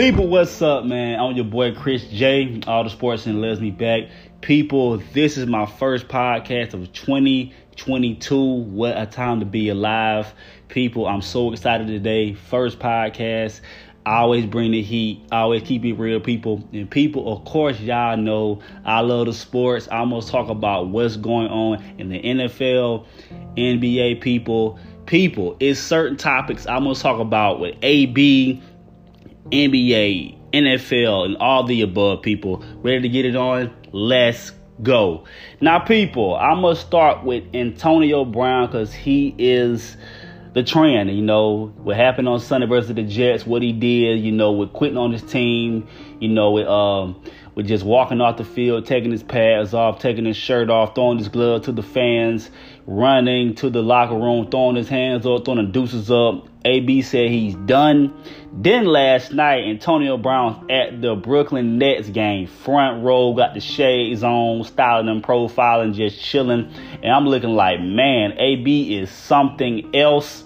People, 0.00 0.28
what's 0.28 0.62
up, 0.62 0.86
man? 0.86 1.20
I'm 1.20 1.36
your 1.36 1.44
boy 1.44 1.74
Chris 1.74 2.02
Jay. 2.06 2.62
All 2.66 2.84
the 2.84 2.88
sports 2.88 3.26
and 3.26 3.38
me 3.38 3.70
back. 3.70 4.04
People, 4.40 4.96
this 5.12 5.36
is 5.36 5.46
my 5.46 5.66
first 5.66 6.08
podcast 6.08 6.72
of 6.72 6.90
2022. 6.94 8.42
What 8.42 8.96
a 8.96 9.04
time 9.04 9.40
to 9.40 9.44
be 9.44 9.68
alive. 9.68 10.32
People, 10.68 11.06
I'm 11.06 11.20
so 11.20 11.52
excited 11.52 11.86
today. 11.86 12.32
First 12.32 12.78
podcast. 12.78 13.60
I 14.06 14.20
always 14.20 14.46
bring 14.46 14.70
the 14.70 14.80
heat. 14.80 15.20
I 15.30 15.40
always 15.40 15.64
keep 15.64 15.84
it 15.84 15.92
real, 15.92 16.18
people. 16.18 16.66
And 16.72 16.90
people, 16.90 17.30
of 17.30 17.44
course, 17.44 17.78
y'all 17.78 18.16
know 18.16 18.62
I 18.86 19.00
love 19.00 19.26
the 19.26 19.34
sports. 19.34 19.86
I 19.92 19.98
almost 19.98 20.30
talk 20.30 20.48
about 20.48 20.88
what's 20.88 21.18
going 21.18 21.48
on 21.48 21.84
in 21.98 22.08
the 22.08 22.22
NFL, 22.22 23.04
NBA, 23.58 24.22
people. 24.22 24.78
People, 25.04 25.56
it's 25.60 25.78
certain 25.78 26.16
topics 26.16 26.66
I'm 26.66 26.84
gonna 26.84 26.94
talk 26.94 27.20
about 27.20 27.58
with 27.58 27.74
AB 27.82 28.62
NBA, 29.50 30.52
NFL, 30.52 31.26
and 31.26 31.36
all 31.38 31.64
the 31.64 31.82
above 31.82 32.22
people. 32.22 32.64
Ready 32.82 33.02
to 33.02 33.08
get 33.08 33.24
it 33.24 33.36
on? 33.36 33.74
Let's 33.92 34.52
go. 34.82 35.24
Now, 35.60 35.78
people, 35.78 36.38
going 36.38 36.74
to 36.74 36.80
start 36.80 37.24
with 37.24 37.44
Antonio 37.54 38.24
Brown 38.24 38.66
because 38.66 38.92
he 38.92 39.34
is 39.38 39.96
the 40.52 40.62
trend. 40.62 41.10
You 41.10 41.22
know, 41.22 41.72
what 41.78 41.96
happened 41.96 42.28
on 42.28 42.40
Sunday 42.40 42.66
versus 42.66 42.94
the 42.94 43.02
Jets, 43.02 43.46
what 43.46 43.62
he 43.62 43.72
did, 43.72 44.20
you 44.20 44.32
know, 44.32 44.52
with 44.52 44.72
quitting 44.72 44.98
on 44.98 45.12
his 45.12 45.22
team, 45.22 45.86
you 46.20 46.28
know, 46.28 46.52
with, 46.52 46.66
um, 46.66 47.22
with 47.54 47.66
just 47.66 47.84
walking 47.84 48.20
off 48.20 48.36
the 48.36 48.44
field, 48.44 48.86
taking 48.86 49.10
his 49.10 49.22
pads 49.22 49.74
off, 49.74 49.98
taking 50.00 50.24
his 50.24 50.36
shirt 50.36 50.70
off, 50.70 50.94
throwing 50.94 51.18
his 51.18 51.28
glove 51.28 51.62
to 51.62 51.72
the 51.72 51.82
fans, 51.82 52.50
running 52.86 53.54
to 53.56 53.70
the 53.70 53.82
locker 53.82 54.14
room, 54.16 54.50
throwing 54.50 54.76
his 54.76 54.88
hands 54.88 55.26
up, 55.26 55.44
throwing 55.44 55.66
the 55.66 55.72
deuces 55.72 56.10
up. 56.10 56.46
AB 56.64 57.02
said 57.02 57.30
he's 57.30 57.54
done. 57.54 58.12
Then 58.52 58.84
last 58.84 59.32
night, 59.32 59.64
Antonio 59.64 60.18
Brown 60.18 60.70
at 60.70 61.00
the 61.00 61.14
Brooklyn 61.14 61.78
Nets 61.78 62.08
game, 62.08 62.46
front 62.46 63.02
row, 63.02 63.32
got 63.32 63.54
the 63.54 63.60
shades 63.60 64.22
on, 64.22 64.64
styling 64.64 65.08
and 65.08 65.22
profiling, 65.22 65.94
just 65.94 66.20
chilling. 66.20 66.70
And 67.02 67.12
I'm 67.12 67.26
looking 67.26 67.50
like, 67.50 67.80
man, 67.80 68.34
AB 68.38 68.98
is 68.98 69.10
something 69.10 69.94
else. 69.94 70.44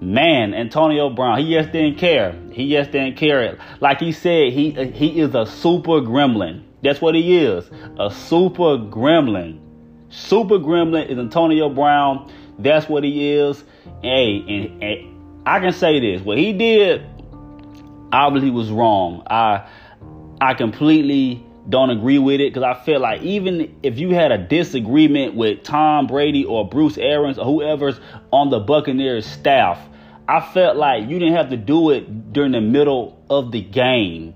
Man, 0.00 0.52
Antonio 0.52 1.10
Brown, 1.10 1.38
he 1.38 1.54
just 1.54 1.70
didn't 1.70 1.98
care. 1.98 2.36
He 2.50 2.70
just 2.72 2.90
didn't 2.90 3.16
care. 3.16 3.58
Like 3.80 4.00
he 4.00 4.10
said, 4.10 4.52
he 4.52 4.70
he 4.70 5.20
is 5.20 5.32
a 5.36 5.46
super 5.46 6.00
gremlin. 6.00 6.64
That's 6.82 7.00
what 7.00 7.14
he 7.14 7.38
is. 7.38 7.70
A 8.00 8.10
super 8.10 8.78
gremlin. 8.78 9.60
Super 10.12 10.58
gremlin 10.58 11.08
is 11.08 11.18
Antonio 11.18 11.70
Brown. 11.70 12.30
That's 12.58 12.86
what 12.86 13.02
he 13.02 13.32
is. 13.32 13.64
Hey, 14.02 14.44
and, 14.46 14.82
and 14.82 15.42
I 15.46 15.58
can 15.58 15.72
say 15.72 16.00
this. 16.00 16.20
What 16.20 16.36
he 16.36 16.52
did 16.52 17.06
obviously 18.12 18.50
was 18.50 18.70
wrong. 18.70 19.22
I 19.26 19.66
I 20.38 20.52
completely 20.52 21.42
don't 21.66 21.88
agree 21.88 22.18
with 22.18 22.42
it 22.42 22.52
because 22.52 22.62
I 22.62 22.74
feel 22.84 23.00
like 23.00 23.22
even 23.22 23.74
if 23.82 23.98
you 23.98 24.10
had 24.10 24.32
a 24.32 24.38
disagreement 24.38 25.34
with 25.34 25.62
Tom 25.62 26.08
Brady 26.08 26.44
or 26.44 26.68
Bruce 26.68 26.98
Arians 26.98 27.38
or 27.38 27.46
whoever's 27.46 27.98
on 28.32 28.50
the 28.50 28.60
Buccaneers 28.60 29.24
staff, 29.24 29.80
I 30.28 30.40
felt 30.40 30.76
like 30.76 31.08
you 31.08 31.18
didn't 31.20 31.36
have 31.36 31.48
to 31.50 31.56
do 31.56 31.88
it 31.88 32.34
during 32.34 32.52
the 32.52 32.60
middle 32.60 33.18
of 33.30 33.50
the 33.50 33.62
game. 33.62 34.34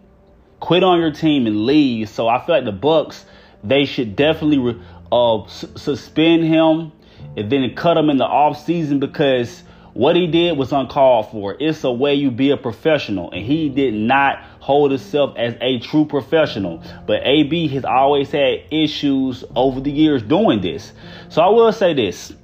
Quit 0.60 0.82
on 0.82 1.00
your 1.00 1.12
team 1.12 1.46
and 1.46 1.66
leave. 1.66 2.08
So 2.08 2.28
I 2.28 2.42
feel 2.46 2.54
like 2.54 2.64
the 2.64 2.72
Bucks 2.72 3.26
they 3.66 3.84
should 3.84 4.16
definitely 4.16 4.80
uh, 5.12 5.42
s- 5.44 5.64
suspend 5.76 6.44
him 6.44 6.92
and 7.36 7.50
then 7.50 7.74
cut 7.74 7.96
him 7.96 8.10
in 8.10 8.16
the 8.16 8.24
off 8.24 8.64
season 8.64 8.98
because 8.98 9.62
what 9.92 10.14
he 10.14 10.26
did 10.26 10.58
was 10.58 10.72
uncalled 10.72 11.30
for. 11.30 11.56
It's 11.58 11.82
a 11.84 11.90
way 11.90 12.14
you 12.14 12.30
be 12.30 12.50
a 12.50 12.56
professional, 12.58 13.30
and 13.30 13.44
he 13.44 13.70
did 13.70 13.94
not 13.94 14.42
hold 14.60 14.90
himself 14.90 15.34
as 15.38 15.56
a 15.60 15.78
true 15.78 16.04
professional. 16.04 16.82
But 17.06 17.22
AB 17.24 17.68
has 17.68 17.84
always 17.84 18.30
had 18.30 18.64
issues 18.70 19.42
over 19.54 19.80
the 19.80 19.90
years 19.90 20.22
doing 20.22 20.60
this. 20.60 20.92
So 21.30 21.40
I 21.40 21.48
will 21.48 21.72
say 21.72 21.94
this 21.94 22.34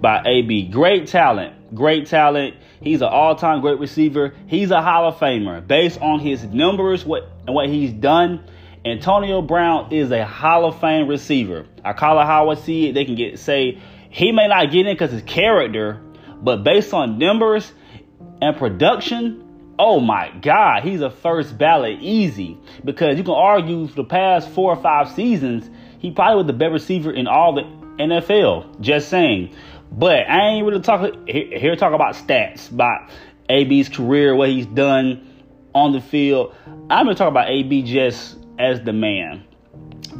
by 0.00 0.22
AB. 0.24 0.68
Great 0.68 1.06
talent, 1.06 1.74
great 1.74 2.06
talent. 2.06 2.56
He's 2.80 3.02
an 3.02 3.08
all-time 3.08 3.60
great 3.60 3.78
receiver. 3.78 4.34
He's 4.46 4.70
a 4.70 4.80
Hall 4.80 5.06
of 5.06 5.16
Famer 5.16 5.64
based 5.64 6.00
on 6.00 6.18
his 6.18 6.42
numbers, 6.44 7.04
what 7.04 7.28
and 7.46 7.54
what 7.54 7.68
he's 7.68 7.92
done. 7.92 8.42
Antonio 8.84 9.42
Brown 9.42 9.92
is 9.92 10.10
a 10.10 10.24
Hall 10.24 10.64
of 10.64 10.80
Fame 10.80 11.06
receiver. 11.06 11.66
I 11.84 11.92
call 11.92 12.20
it 12.20 12.24
how 12.24 12.50
I 12.50 12.54
see 12.54 12.88
it. 12.88 12.94
They 12.94 13.04
can 13.04 13.14
get 13.14 13.38
say 13.38 13.78
he 14.10 14.32
may 14.32 14.48
not 14.48 14.72
get 14.72 14.86
in 14.86 14.94
because 14.94 15.12
his 15.12 15.22
character, 15.22 16.00
but 16.42 16.64
based 16.64 16.92
on 16.92 17.16
numbers 17.18 17.72
and 18.40 18.56
production, 18.56 19.74
oh 19.78 20.00
my 20.00 20.30
God, 20.42 20.82
he's 20.82 21.00
a 21.00 21.10
first 21.10 21.56
ballot 21.56 22.00
easy. 22.00 22.58
Because 22.84 23.18
you 23.18 23.24
can 23.24 23.34
argue 23.34 23.86
for 23.86 23.94
the 23.94 24.04
past 24.04 24.50
four 24.50 24.72
or 24.72 24.82
five 24.82 25.08
seasons, 25.12 25.70
he 26.00 26.10
probably 26.10 26.38
was 26.38 26.46
the 26.46 26.52
best 26.52 26.72
receiver 26.72 27.12
in 27.12 27.28
all 27.28 27.54
the 27.54 27.62
NFL. 28.02 28.80
Just 28.80 29.08
saying. 29.08 29.54
But 29.92 30.28
I 30.28 30.48
ain't 30.48 30.66
really 30.66 30.80
talking 30.80 31.24
here 31.26 31.76
talk 31.76 31.92
about 31.92 32.16
stats, 32.16 32.70
about 32.70 33.10
AB's 33.48 33.88
career, 33.88 34.34
what 34.34 34.48
he's 34.48 34.66
done 34.66 35.28
on 35.72 35.92
the 35.92 36.00
field. 36.00 36.54
I'm 36.90 37.06
gonna 37.06 37.14
talk 37.14 37.28
about 37.28 37.48
AB 37.48 37.82
just 37.82 38.41
as 38.58 38.80
the 38.82 38.92
man. 38.92 39.44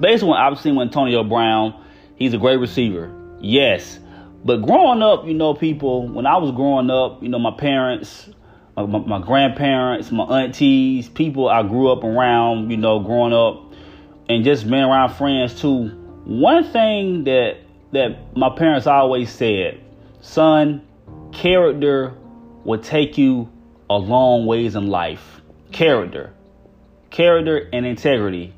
Based 0.01 0.23
on 0.23 0.31
what 0.31 0.41
I've 0.41 0.59
seen 0.59 0.77
with 0.77 0.89
Antonio 0.89 1.25
Brown, 1.25 1.85
he's 2.17 2.35
a 2.35 2.39
great 2.39 2.59
receiver. 2.59 3.15
Yes. 3.41 3.99
But 4.45 4.63
growing 4.63 5.03
up, 5.03 5.27
you 5.27 5.35
know, 5.35 5.55
people, 5.55 6.09
when 6.09 6.27
I 6.27 6.37
was 6.37 6.51
growing 6.53 6.91
up, 6.91 7.23
you 7.23 7.29
know, 7.29 7.39
my 7.39 7.53
parents, 7.53 8.29
my, 8.77 8.85
my, 8.85 9.21
grandparents, 9.21 10.11
my 10.11 10.25
aunties, 10.43 11.09
people 11.09 11.49
I 11.49 11.63
grew 11.63 11.93
up 11.93 12.03
around, 12.03 12.71
you 12.71 12.77
know, 12.77 13.01
growing 13.01 13.33
up, 13.33 13.73
and 14.29 14.45
just 14.45 14.69
being 14.69 14.83
around 14.83 15.15
friends 15.15 15.61
too. 15.61 15.89
One 16.25 16.65
thing 16.65 17.25
that 17.25 17.59
that 17.93 18.37
my 18.37 18.49
parents 18.49 18.87
always 18.87 19.31
said, 19.31 19.79
son, 20.23 20.83
character 21.33 22.15
will 22.65 22.81
take 22.81 23.19
you 23.19 23.51
a 23.91 23.97
long 23.97 24.47
ways 24.47 24.75
in 24.75 24.87
life. 24.87 25.43
Character. 25.73 26.33
Character 27.13 27.69
and 27.75 27.85
integrity. 27.85 28.55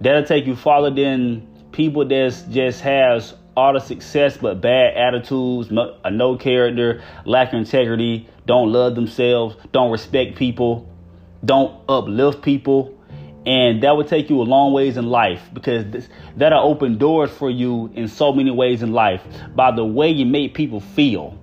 That'll 0.00 0.24
take 0.24 0.46
you 0.46 0.56
farther 0.56 0.90
than 0.90 1.46
people 1.72 2.08
that 2.08 2.46
just 2.50 2.80
has 2.80 3.34
all 3.54 3.74
the 3.74 3.80
success 3.80 4.38
but 4.38 4.62
bad 4.62 4.96
attitudes, 4.96 5.70
no, 5.70 5.98
no 6.10 6.38
character, 6.38 7.02
lack 7.26 7.48
of 7.52 7.58
integrity, 7.58 8.26
don't 8.46 8.72
love 8.72 8.94
themselves, 8.94 9.56
don't 9.72 9.90
respect 9.90 10.36
people, 10.36 10.88
don't 11.44 11.82
uplift 11.86 12.40
people. 12.40 12.96
And 13.44 13.82
that 13.82 13.94
would 13.94 14.08
take 14.08 14.30
you 14.30 14.40
a 14.40 14.44
long 14.44 14.72
ways 14.72 14.96
in 14.96 15.06
life 15.06 15.42
because 15.52 15.84
this, 15.90 16.08
that'll 16.36 16.66
open 16.66 16.96
doors 16.96 17.30
for 17.30 17.50
you 17.50 17.90
in 17.94 18.08
so 18.08 18.32
many 18.32 18.50
ways 18.50 18.82
in 18.82 18.92
life 18.92 19.22
by 19.54 19.70
the 19.70 19.84
way 19.84 20.08
you 20.08 20.24
make 20.24 20.54
people 20.54 20.80
feel 20.80 21.38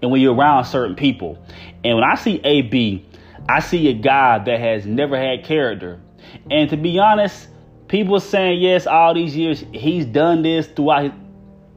and 0.00 0.12
when 0.12 0.20
you're 0.20 0.34
around 0.34 0.66
certain 0.66 0.94
people. 0.94 1.36
And 1.82 1.96
when 1.96 2.04
I 2.04 2.14
see 2.14 2.40
AB, 2.44 3.07
I 3.48 3.60
see 3.60 3.88
a 3.88 3.94
guy 3.94 4.38
that 4.44 4.60
has 4.60 4.84
never 4.84 5.16
had 5.16 5.44
character. 5.44 6.00
And 6.50 6.68
to 6.70 6.76
be 6.76 6.98
honest, 6.98 7.48
people 7.88 8.20
saying 8.20 8.60
yes 8.60 8.86
all 8.86 9.14
these 9.14 9.34
years, 9.34 9.64
he's 9.72 10.04
done 10.04 10.42
this 10.42 10.66
throughout 10.66 11.04
his 11.04 11.12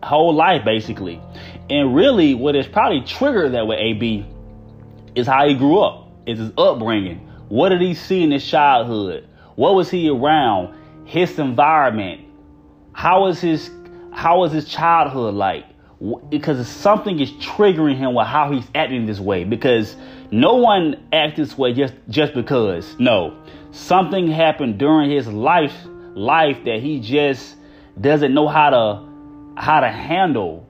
whole 0.04 0.34
life 0.34 0.66
basically. 0.66 1.22
And 1.70 1.96
really 1.96 2.34
what 2.34 2.56
has 2.56 2.68
probably 2.68 3.02
triggered 3.02 3.54
that 3.54 3.66
with 3.66 3.80
AB 3.80 4.26
is 5.16 5.28
how 5.28 5.48
he 5.48 5.54
grew 5.56 5.80
up, 5.80 6.09
is 6.26 6.40
his 6.40 6.52
upbringing. 6.58 7.20
What 7.48 7.70
did 7.70 7.82
he 7.82 7.94
see 7.94 8.24
in 8.24 8.32
his 8.32 8.46
childhood? 8.46 9.28
What 9.56 9.76
was 9.76 9.90
he 9.90 10.09
around? 10.09 10.76
His 11.06 11.38
environment. 11.40 12.22
How 12.94 13.22
was 13.22 13.40
his 13.40 13.70
how 14.14 14.40
was 14.40 14.52
his 14.52 14.66
childhood 14.66 15.36
like? 15.36 15.66
Because 16.30 16.68
something 16.68 17.20
is 17.20 17.32
triggering 17.34 17.96
him 17.96 18.14
with 18.14 18.28
how 18.28 18.52
he's 18.52 18.66
acting 18.76 19.06
this 19.06 19.20
way. 19.20 19.44
Because 19.44 19.96
no 20.31 20.55
one 20.55 21.07
acts 21.11 21.37
this 21.37 21.57
way 21.57 21.73
just 21.73 21.93
just 22.09 22.33
because. 22.33 22.97
No, 22.97 23.37
something 23.72 24.28
happened 24.31 24.78
during 24.78 25.09
his 25.11 25.28
life 25.28 25.75
life 26.16 26.63
that 26.66 26.79
he 26.79 26.99
just 26.99 27.55
doesn't 27.99 28.33
know 28.33 28.47
how 28.47 28.69
to 28.69 29.11
how 29.57 29.81
to 29.81 29.89
handle, 29.89 30.67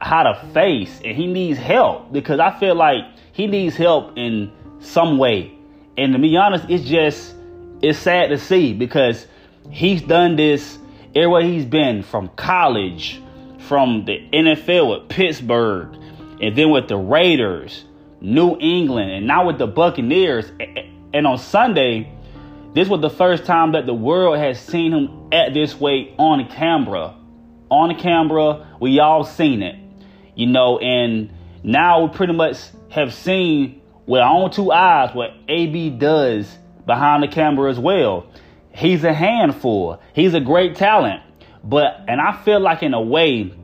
how 0.00 0.22
to 0.22 0.46
face, 0.52 1.00
and 1.04 1.16
he 1.16 1.26
needs 1.26 1.58
help 1.58 2.12
because 2.12 2.40
I 2.40 2.58
feel 2.58 2.74
like 2.74 3.04
he 3.32 3.46
needs 3.46 3.76
help 3.76 4.16
in 4.16 4.50
some 4.80 5.18
way. 5.18 5.52
And 5.96 6.12
to 6.14 6.18
be 6.18 6.36
honest, 6.36 6.64
it's 6.68 6.84
just 6.84 7.34
it's 7.82 7.98
sad 7.98 8.30
to 8.30 8.38
see 8.38 8.72
because 8.72 9.26
he's 9.70 10.00
done 10.02 10.36
this 10.36 10.78
everywhere 11.14 11.42
he's 11.42 11.66
been 11.66 12.02
from 12.02 12.28
college, 12.28 13.20
from 13.68 14.04
the 14.06 14.26
NFL 14.32 15.00
with 15.00 15.08
Pittsburgh, 15.08 15.94
and 16.40 16.56
then 16.56 16.70
with 16.70 16.88
the 16.88 16.96
Raiders, 16.96 17.84
New 18.22 18.56
England, 18.58 19.10
and 19.10 19.26
now 19.26 19.46
with 19.46 19.58
the 19.58 19.66
Buccaneers. 19.66 20.50
And 21.12 21.26
on 21.26 21.38
Sunday, 21.38 22.10
this 22.72 22.88
was 22.88 23.00
the 23.00 23.10
first 23.10 23.44
time 23.44 23.72
that 23.72 23.84
the 23.84 23.94
world 23.94 24.38
has 24.38 24.58
seen 24.60 24.92
him 24.92 25.28
at 25.32 25.52
this 25.52 25.78
way 25.78 26.14
on 26.18 26.48
camera. 26.48 27.14
On 27.68 27.98
camera, 27.98 28.76
we 28.80 29.00
all 29.00 29.24
seen 29.24 29.62
it, 29.62 29.76
you 30.34 30.46
know, 30.46 30.78
and 30.78 31.32
now 31.62 32.04
we 32.04 32.16
pretty 32.16 32.32
much 32.32 32.58
have 32.90 33.12
seen 33.12 33.80
with 34.06 34.20
our 34.20 34.34
own 34.34 34.50
two 34.50 34.70
eyes 34.70 35.14
what 35.14 35.30
AB 35.48 35.90
does 35.90 36.50
behind 36.86 37.22
the 37.22 37.28
camera 37.28 37.70
as 37.70 37.78
well. 37.78 38.26
He's 38.74 39.04
a 39.04 39.12
handful. 39.12 40.00
He's 40.14 40.34
a 40.34 40.40
great 40.40 40.76
talent. 40.76 41.22
But 41.64 42.04
and 42.08 42.20
I 42.20 42.40
feel 42.42 42.60
like 42.60 42.82
in 42.82 42.94
a 42.94 43.00
way 43.00 43.54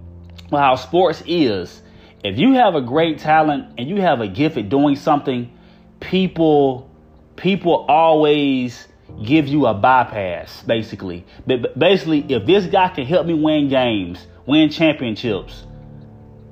how 0.51 0.77
sports 0.77 1.23
is, 1.27 1.83
if 2.29 2.39
you 2.39 2.53
have 2.53 2.75
a 2.75 2.83
great 2.83 3.19
talent 3.19 3.73
and 3.79 3.89
you 3.89 4.03
have 4.03 4.21
a 4.21 4.29
gift 4.29 4.59
at 4.59 4.69
doing 4.69 4.97
something, 4.97 5.51
people 5.99 6.91
people 7.37 7.87
always 7.89 8.87
give 9.25 9.49
you 9.49 9.67
a 9.67 9.73
bypass 9.73 10.63
basically. 10.63 11.25
But 11.47 11.79
basically 11.79 12.21
if 12.29 12.45
this 12.45 12.67
guy 12.67 12.89
can 12.89 13.07
help 13.07 13.27
me 13.27 13.33
win 13.33 13.71
games, 13.71 14.27
win 14.45 14.69
championships, 14.69 15.65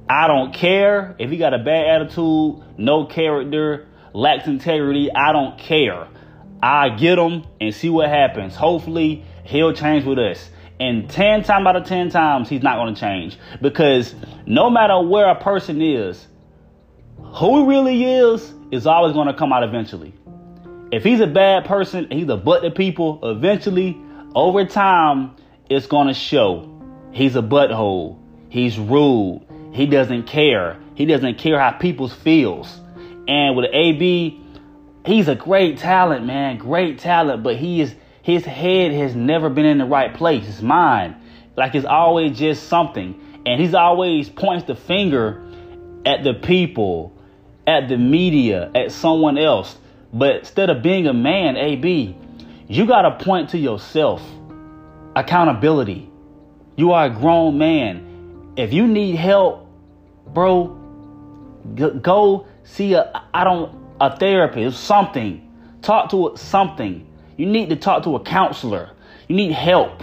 I 0.08 0.26
don't 0.28 0.55
care 0.55 1.14
if 1.19 1.31
he 1.31 1.37
got 1.37 1.52
a 1.52 1.58
bad 1.58 2.00
attitude, 2.00 2.62
no 2.79 3.05
character, 3.05 3.87
lacks 4.14 4.46
integrity, 4.46 5.11
I 5.14 5.32
don't 5.32 5.58
care. 5.58 6.08
I 6.62 6.88
get 6.88 7.19
him 7.19 7.44
and 7.61 7.75
see 7.75 7.90
what 7.90 8.08
happens. 8.08 8.55
Hopefully, 8.56 9.25
he'll 9.44 9.75
change 9.75 10.06
with 10.06 10.19
us. 10.19 10.49
And 10.78 11.08
10 11.08 11.44
times 11.44 11.67
out 11.67 11.76
of 11.76 11.87
10 11.87 12.11
times, 12.11 12.49
he's 12.49 12.62
not 12.62 12.76
going 12.76 12.94
to 12.94 13.00
change. 13.00 13.38
Because 13.62 14.14
no 14.44 14.69
matter 14.69 15.00
where 15.00 15.28
a 15.28 15.34
person 15.34 15.81
is, 15.81 16.26
who 17.19 17.61
he 17.61 17.67
really 17.67 18.05
is, 18.05 18.52
is 18.70 18.87
always 18.87 19.12
going 19.14 19.28
to 19.28 19.34
come 19.34 19.52
out 19.52 19.62
eventually. 19.62 20.12
If 20.93 21.02
he's 21.02 21.20
a 21.20 21.26
bad 21.26 21.64
person, 21.64 22.08
he's 22.11 22.28
a 22.28 22.37
butt 22.37 22.62
to 22.62 22.70
people, 22.70 23.20
eventually, 23.23 24.00
over 24.34 24.64
time, 24.67 25.34
it's 25.69 25.87
going 25.87 26.08
to 26.08 26.14
show. 26.14 26.73
He's 27.12 27.37
a 27.37 27.43
butthole. 27.43 28.19
He's 28.49 28.79
rude. 28.79 29.43
He 29.72 29.87
doesn't 29.87 30.25
care. 30.25 30.79
He 30.94 31.06
doesn't 31.06 31.38
care 31.38 31.58
how 31.58 31.72
people 31.72 32.08
feels. 32.08 32.81
And 33.26 33.56
with 33.56 33.67
AB, 33.72 34.40
he's 35.05 35.29
a 35.29 35.34
great 35.34 35.79
talent, 35.79 36.25
man. 36.25 36.58
Great 36.58 36.99
talent, 36.99 37.43
but 37.43 37.56
he 37.56 37.81
is 37.81 37.94
his 38.26 38.44
head 38.44 38.90
has 38.90 39.14
never 39.14 39.49
been 39.49 39.64
in 39.64 39.78
the 39.78 39.84
right 39.84 40.12
place. 40.12 40.44
His 40.44 40.61
mind, 40.61 41.14
like 41.56 41.76
it's 41.76 41.87
always 41.87 42.37
just 42.37 42.67
something, 42.67 43.14
and 43.46 43.61
he's 43.61 43.73
always 43.73 44.28
points 44.28 44.67
the 44.67 44.75
finger 44.75 45.46
at 46.05 46.25
the 46.25 46.34
people, 46.34 47.17
at 47.69 47.88
the 47.88 47.96
media, 47.96 48.69
at 48.75 48.90
someone 48.90 49.38
else. 49.38 49.78
But 50.12 50.38
instead 50.40 50.70
of 50.70 50.82
being 50.82 51.06
a 51.06 51.12
man, 51.12 51.56
AB, 51.56 52.17
you 52.67 52.87
gotta 52.87 53.25
point 53.25 53.50
to 53.50 53.58
yourself. 53.58 54.20
Accountability. 55.14 56.11
You 56.75 56.94
are 56.94 57.06
a 57.06 57.11
grown 57.11 57.58
man. 57.58 58.55
If 58.56 58.72
you 58.72 58.88
need 58.88 59.14
help, 59.14 59.69
bro, 60.26 60.76
go 61.76 62.49
see 62.64 62.94
a 62.94 63.22
I 63.32 63.44
don't 63.44 63.96
a 64.00 64.19
therapist, 64.19 64.82
something. 64.82 65.49
Talk 65.81 66.11
to 66.11 66.32
something. 66.34 67.06
You 67.37 67.47
need 67.47 67.69
to 67.71 67.77
talk 67.77 68.05
to 68.05 68.17
a 68.17 68.21
counselor. 68.21 68.91
You 69.29 69.37
need 69.37 69.53
help 69.53 70.03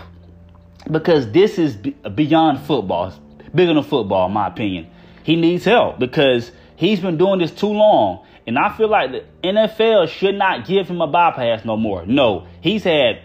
because 0.89 1.31
this 1.31 1.57
is 1.57 1.75
beyond 1.75 2.59
football. 2.62 3.07
It's 3.39 3.50
bigger 3.50 3.74
than 3.74 3.83
football, 3.83 4.27
in 4.27 4.33
my 4.33 4.47
opinion. 4.47 4.89
He 5.24 5.35
needs 5.35 5.65
help 5.65 6.00
because 6.00 6.51
he's 6.75 7.00
been 7.00 7.18
doing 7.18 7.39
this 7.39 7.51
too 7.51 7.68
long. 7.68 8.25
And 8.45 8.59
I 8.59 8.75
feel 8.75 8.89
like 8.89 9.12
the 9.12 9.24
NFL 9.44 10.09
should 10.09 10.35
not 10.35 10.68
give 10.68 10.89
him 10.89 11.01
a 11.01 11.07
bypass 11.07 11.63
no 11.63 11.77
more. 11.77 12.06
No, 12.06 12.47
he's 12.62 12.83
had 12.83 13.21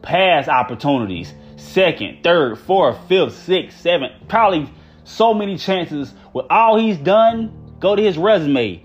past 0.00 0.48
opportunities 0.48 1.34
second, 1.56 2.22
third, 2.22 2.58
fourth, 2.58 2.96
fifth, 3.08 3.36
sixth, 3.44 3.80
seventh, 3.80 4.12
probably 4.28 4.68
so 5.04 5.32
many 5.32 5.56
chances. 5.56 6.12
With 6.32 6.46
all 6.50 6.78
he's 6.78 6.96
done, 6.96 7.76
go 7.78 7.94
to 7.94 8.02
his 8.02 8.18
resume 8.18 8.84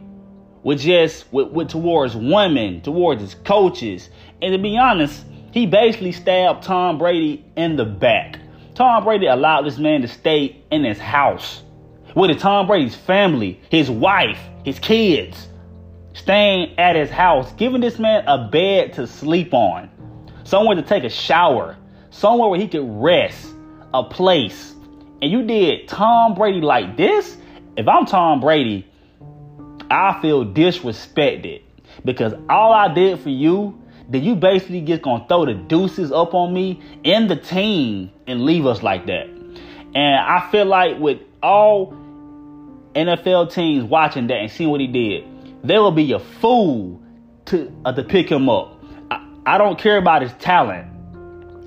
with 0.63 0.79
just 0.79 1.31
with, 1.31 1.49
with 1.49 1.69
towards 1.69 2.15
women, 2.15 2.81
towards 2.81 3.21
his 3.21 3.35
coaches. 3.35 4.09
And 4.41 4.51
to 4.53 4.57
be 4.57 4.77
honest, 4.77 5.25
he 5.51 5.65
basically 5.65 6.11
stabbed 6.11 6.63
Tom 6.63 6.97
Brady 6.97 7.43
in 7.55 7.75
the 7.75 7.85
back. 7.85 8.39
Tom 8.75 9.03
Brady 9.03 9.25
allowed 9.25 9.63
this 9.63 9.77
man 9.77 10.01
to 10.01 10.07
stay 10.07 10.61
in 10.69 10.83
his 10.83 10.99
house 10.99 11.63
with 12.13 12.39
Tom 12.39 12.67
Brady's 12.67 12.95
family, 12.95 13.59
his 13.69 13.89
wife, 13.89 14.39
his 14.63 14.79
kids, 14.79 15.47
staying 16.13 16.77
at 16.79 16.95
his 16.95 17.09
house, 17.09 17.51
giving 17.53 17.81
this 17.81 17.99
man 17.99 18.23
a 18.27 18.49
bed 18.49 18.93
to 18.93 19.07
sleep 19.07 19.53
on, 19.53 19.89
somewhere 20.43 20.75
to 20.75 20.81
take 20.81 21.03
a 21.03 21.09
shower, 21.09 21.77
somewhere 22.09 22.49
where 22.49 22.59
he 22.59 22.67
could 22.67 22.83
rest, 22.83 23.47
a 23.93 24.03
place. 24.03 24.73
And 25.21 25.31
you 25.31 25.43
did 25.45 25.87
Tom 25.87 26.33
Brady 26.35 26.61
like 26.61 26.97
this? 26.97 27.37
If 27.75 27.87
I'm 27.87 28.05
Tom 28.05 28.41
Brady, 28.41 28.87
I 29.89 30.19
feel 30.21 30.45
disrespected 30.45 31.61
because 32.03 32.33
all 32.49 32.73
I 32.73 32.93
did 32.93 33.19
for 33.19 33.29
you, 33.29 33.79
then 34.09 34.23
you 34.23 34.35
basically 34.35 34.81
just 34.81 35.01
gonna 35.01 35.25
throw 35.27 35.45
the 35.45 35.53
deuces 35.53 36.11
up 36.11 36.33
on 36.33 36.53
me 36.53 36.81
in 37.03 37.27
the 37.27 37.35
team 37.35 38.11
and 38.25 38.43
leave 38.43 38.65
us 38.65 38.81
like 38.83 39.05
that. 39.07 39.27
And 39.95 40.15
I 40.15 40.47
feel 40.51 40.65
like 40.65 40.99
with 40.99 41.19
all 41.41 41.93
NFL 42.95 43.51
teams 43.53 43.83
watching 43.83 44.27
that 44.27 44.35
and 44.35 44.51
seeing 44.51 44.69
what 44.69 44.79
he 44.79 44.87
did, 44.87 45.25
they 45.63 45.77
will 45.77 45.91
be 45.91 46.11
a 46.13 46.19
fool 46.19 47.01
to 47.45 47.71
uh, 47.85 47.93
to 47.93 48.03
pick 48.03 48.29
him 48.29 48.49
up. 48.49 48.81
I, 49.11 49.27
I 49.45 49.57
don't 49.57 49.77
care 49.79 49.97
about 49.97 50.21
his 50.21 50.33
talent. 50.33 50.87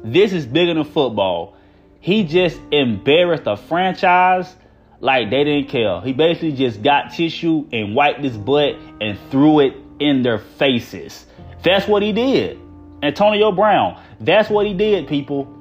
This 0.04 0.32
is 0.32 0.46
bigger 0.46 0.74
than 0.74 0.84
football. 0.84 1.56
He 2.00 2.24
just 2.24 2.58
embarrassed 2.72 3.42
a 3.46 3.56
franchise 3.56 4.56
like 5.00 5.30
they 5.30 5.44
didn't 5.44 5.68
care. 5.68 6.00
He 6.00 6.12
basically 6.12 6.52
just 6.52 6.82
got 6.82 7.12
tissue 7.12 7.66
and 7.72 7.94
wiped 7.94 8.20
his 8.20 8.36
butt 8.36 8.76
and 9.00 9.18
threw 9.30 9.60
it 9.60 9.74
in 9.98 10.22
their 10.22 10.38
faces. 10.38 11.26
That's 11.62 11.86
what 11.86 12.02
he 12.02 12.12
did. 12.12 12.58
Antonio 13.02 13.52
Brown, 13.52 14.02
that's 14.20 14.50
what 14.50 14.66
he 14.66 14.74
did, 14.74 15.08
people. 15.08 15.56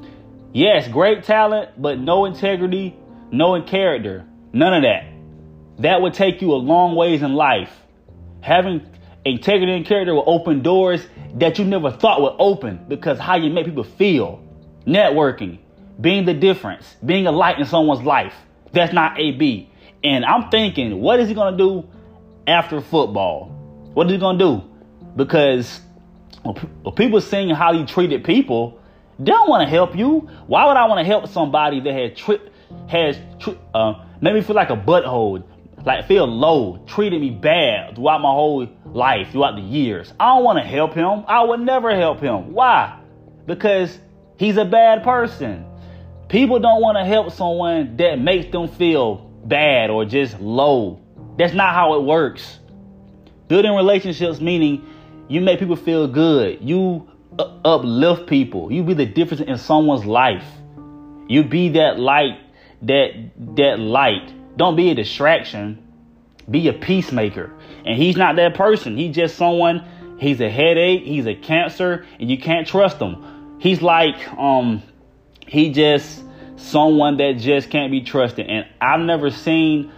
Yes, 0.54 0.88
great 0.88 1.24
talent, 1.24 1.81
but 1.81 2.00
no 2.00 2.25
integrity, 2.25 2.96
no 3.31 3.62
character. 3.62 4.25
None 4.51 4.74
of 4.74 4.84
that. 4.84 5.06
That 5.81 6.01
would 6.01 6.13
take 6.13 6.42
you 6.42 6.54
a 6.54 6.56
long 6.57 6.96
ways 6.96 7.22
in 7.22 7.34
life. 7.34 7.72
Having 8.42 8.86
integrity 9.25 9.74
and 9.74 9.86
character 9.86 10.13
will 10.13 10.24
open 10.25 10.62
doors 10.62 11.06
that 11.36 11.60
you 11.60 11.66
never 11.66 11.92
thought 11.92 12.22
would 12.22 12.36
open 12.40 12.86
because 12.88 13.19
how 13.19 13.36
you 13.36 13.50
make 13.52 13.66
people 13.66 13.84
feel. 13.84 14.44
Networking, 14.86 15.60
being 16.02 16.25
the 16.25 16.34
difference, 16.34 16.95
being 17.06 17.28
a 17.28 17.31
light 17.31 17.60
in 17.60 17.66
someone's 17.66 18.02
life. 18.02 18.34
That's 18.72 18.94
not 18.94 19.19
AB. 19.19 19.69
And 20.04 20.25
I'm 20.25 20.50
thinking, 20.50 21.00
what 21.00 21.19
is 21.19 21.28
he 21.28 21.34
going 21.36 21.57
to 21.57 21.57
do 21.57 21.88
after 22.48 22.81
football? 22.81 23.50
What 23.94 24.07
is 24.07 24.13
he 24.13 24.18
going 24.18 24.40
to 24.40 24.45
do? 24.45 24.63
Because 25.16 25.81
people 26.96 27.22
seeing 27.22 27.50
how 27.50 27.74
he 27.74 27.86
treated 27.86 28.24
people, 28.24 28.80
they 29.18 29.26
don't 29.26 29.50
want 29.50 29.64
to 29.64 29.69
help 29.69 29.96
you. 29.96 30.30
Why 30.48 30.66
would 30.66 30.78
I 30.78 30.88
want 30.88 31.00
to 31.00 31.06
help 31.06 31.28
somebody 31.28 31.80
that 31.81 31.94
had 31.94 32.16
tri- 32.16 32.40
has 32.88 33.18
tri- 33.40 33.58
uh, 33.74 34.06
made 34.22 34.34
me 34.34 34.42
feel 34.42 34.56
like 34.56 34.69
a 34.69 34.78
butthole, 34.78 35.44
like 35.86 36.08
feel 36.08 36.26
low, 36.26 36.84
treated 36.88 37.19
me 37.19 37.30
bad 37.30 37.96
throughout 37.96 38.22
my 38.22 38.31
whole 38.31 38.68
life, 38.86 39.31
throughout 39.31 39.56
the 39.56 39.62
years? 39.62 40.14
I 40.19 40.36
don't 40.36 40.44
want 40.44 40.60
to 40.60 40.66
help 40.66 40.94
him. 40.94 41.26
I 41.28 41.44
would 41.44 41.60
never 41.60 41.96
help 41.96 42.22
him. 42.22 42.54
Why? 42.54 43.00
Because 43.46 43.98
he's 44.38 44.58
a 44.58 44.66
bad 44.66 45.04
person. 45.04 45.66
People 46.30 46.60
don't 46.60 46.81
want 46.81 46.98
to 46.98 47.06
help 47.06 47.31
someone 47.31 47.98
that 47.98 48.19
makes 48.19 48.52
them 48.52 48.68
feel 48.68 49.16
bad 49.46 49.90
or 49.90 50.06
just 50.06 50.40
low. 50.40 51.02
That's 51.38 51.54
not 51.54 51.74
how 51.74 51.96
it 51.96 52.04
works. 52.04 52.60
Building 53.48 53.74
relationships 53.74 54.40
meaning 54.40 54.86
you 55.30 55.42
make 55.42 55.59
people 55.59 55.76
feel 55.76 56.07
good. 56.07 56.59
You 56.62 57.07
uplift 57.64 58.28
people. 58.28 58.71
You 58.71 58.83
be 58.83 58.95
the 58.95 59.06
difference 59.06 59.42
in 59.42 59.57
someone's 59.57 60.06
life. 60.06 60.45
You 61.28 61.44
be 61.44 61.69
that 61.69 62.00
light, 62.00 62.40
that 62.81 63.12
that 63.56 63.80
light. 63.80 64.33
Don't 64.57 64.76
be 64.76 64.90
a 64.90 64.95
distraction. 64.95 65.86
Be 66.50 66.68
a 66.68 66.74
peacemaker. 66.74 67.54
And 67.86 67.95
he's 67.95 68.18
not 68.18 68.36
that 68.38 68.56
person. 68.56 68.98
He's 68.98 69.16
just 69.16 69.38
someone. 69.38 69.86
He's 70.19 70.42
a 70.42 70.50
headache. 70.50 71.04
He's 71.04 71.28
a 71.28 71.36
cancer, 71.36 72.06
and 72.19 72.30
you 72.30 72.38
can't 72.38 72.68
trust 72.68 72.98
him. 72.98 73.57
He's 73.59 73.81
like 73.81 74.28
um 74.33 74.81
he 75.48 75.71
just 75.71 76.24
someone 76.56 77.18
that 77.18 77.38
just 77.38 77.69
can't 77.69 77.92
be 77.92 78.02
trusted. 78.02 78.48
And 78.48 78.66
I've 78.81 79.00
never 79.00 79.30
seen 79.30 79.92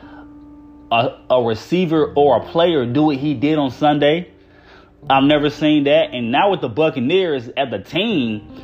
a, 0.92 1.18
a 1.30 1.42
receiver 1.42 2.14
or 2.16 2.38
a 2.38 2.46
player 2.52 2.86
do 2.86 3.04
what 3.04 3.18
he 3.18 3.34
did 3.34 3.58
on 3.58 3.72
Sunday. 3.72 4.31
I've 5.10 5.24
never 5.24 5.50
seen 5.50 5.86
that. 5.86 6.13
And 6.13 6.31
now 6.31 6.51
with 6.51 6.62
the 6.62 6.70
Buccaneers 6.70 7.50
at 7.58 7.72
the 7.72 7.79
team, 7.79 8.63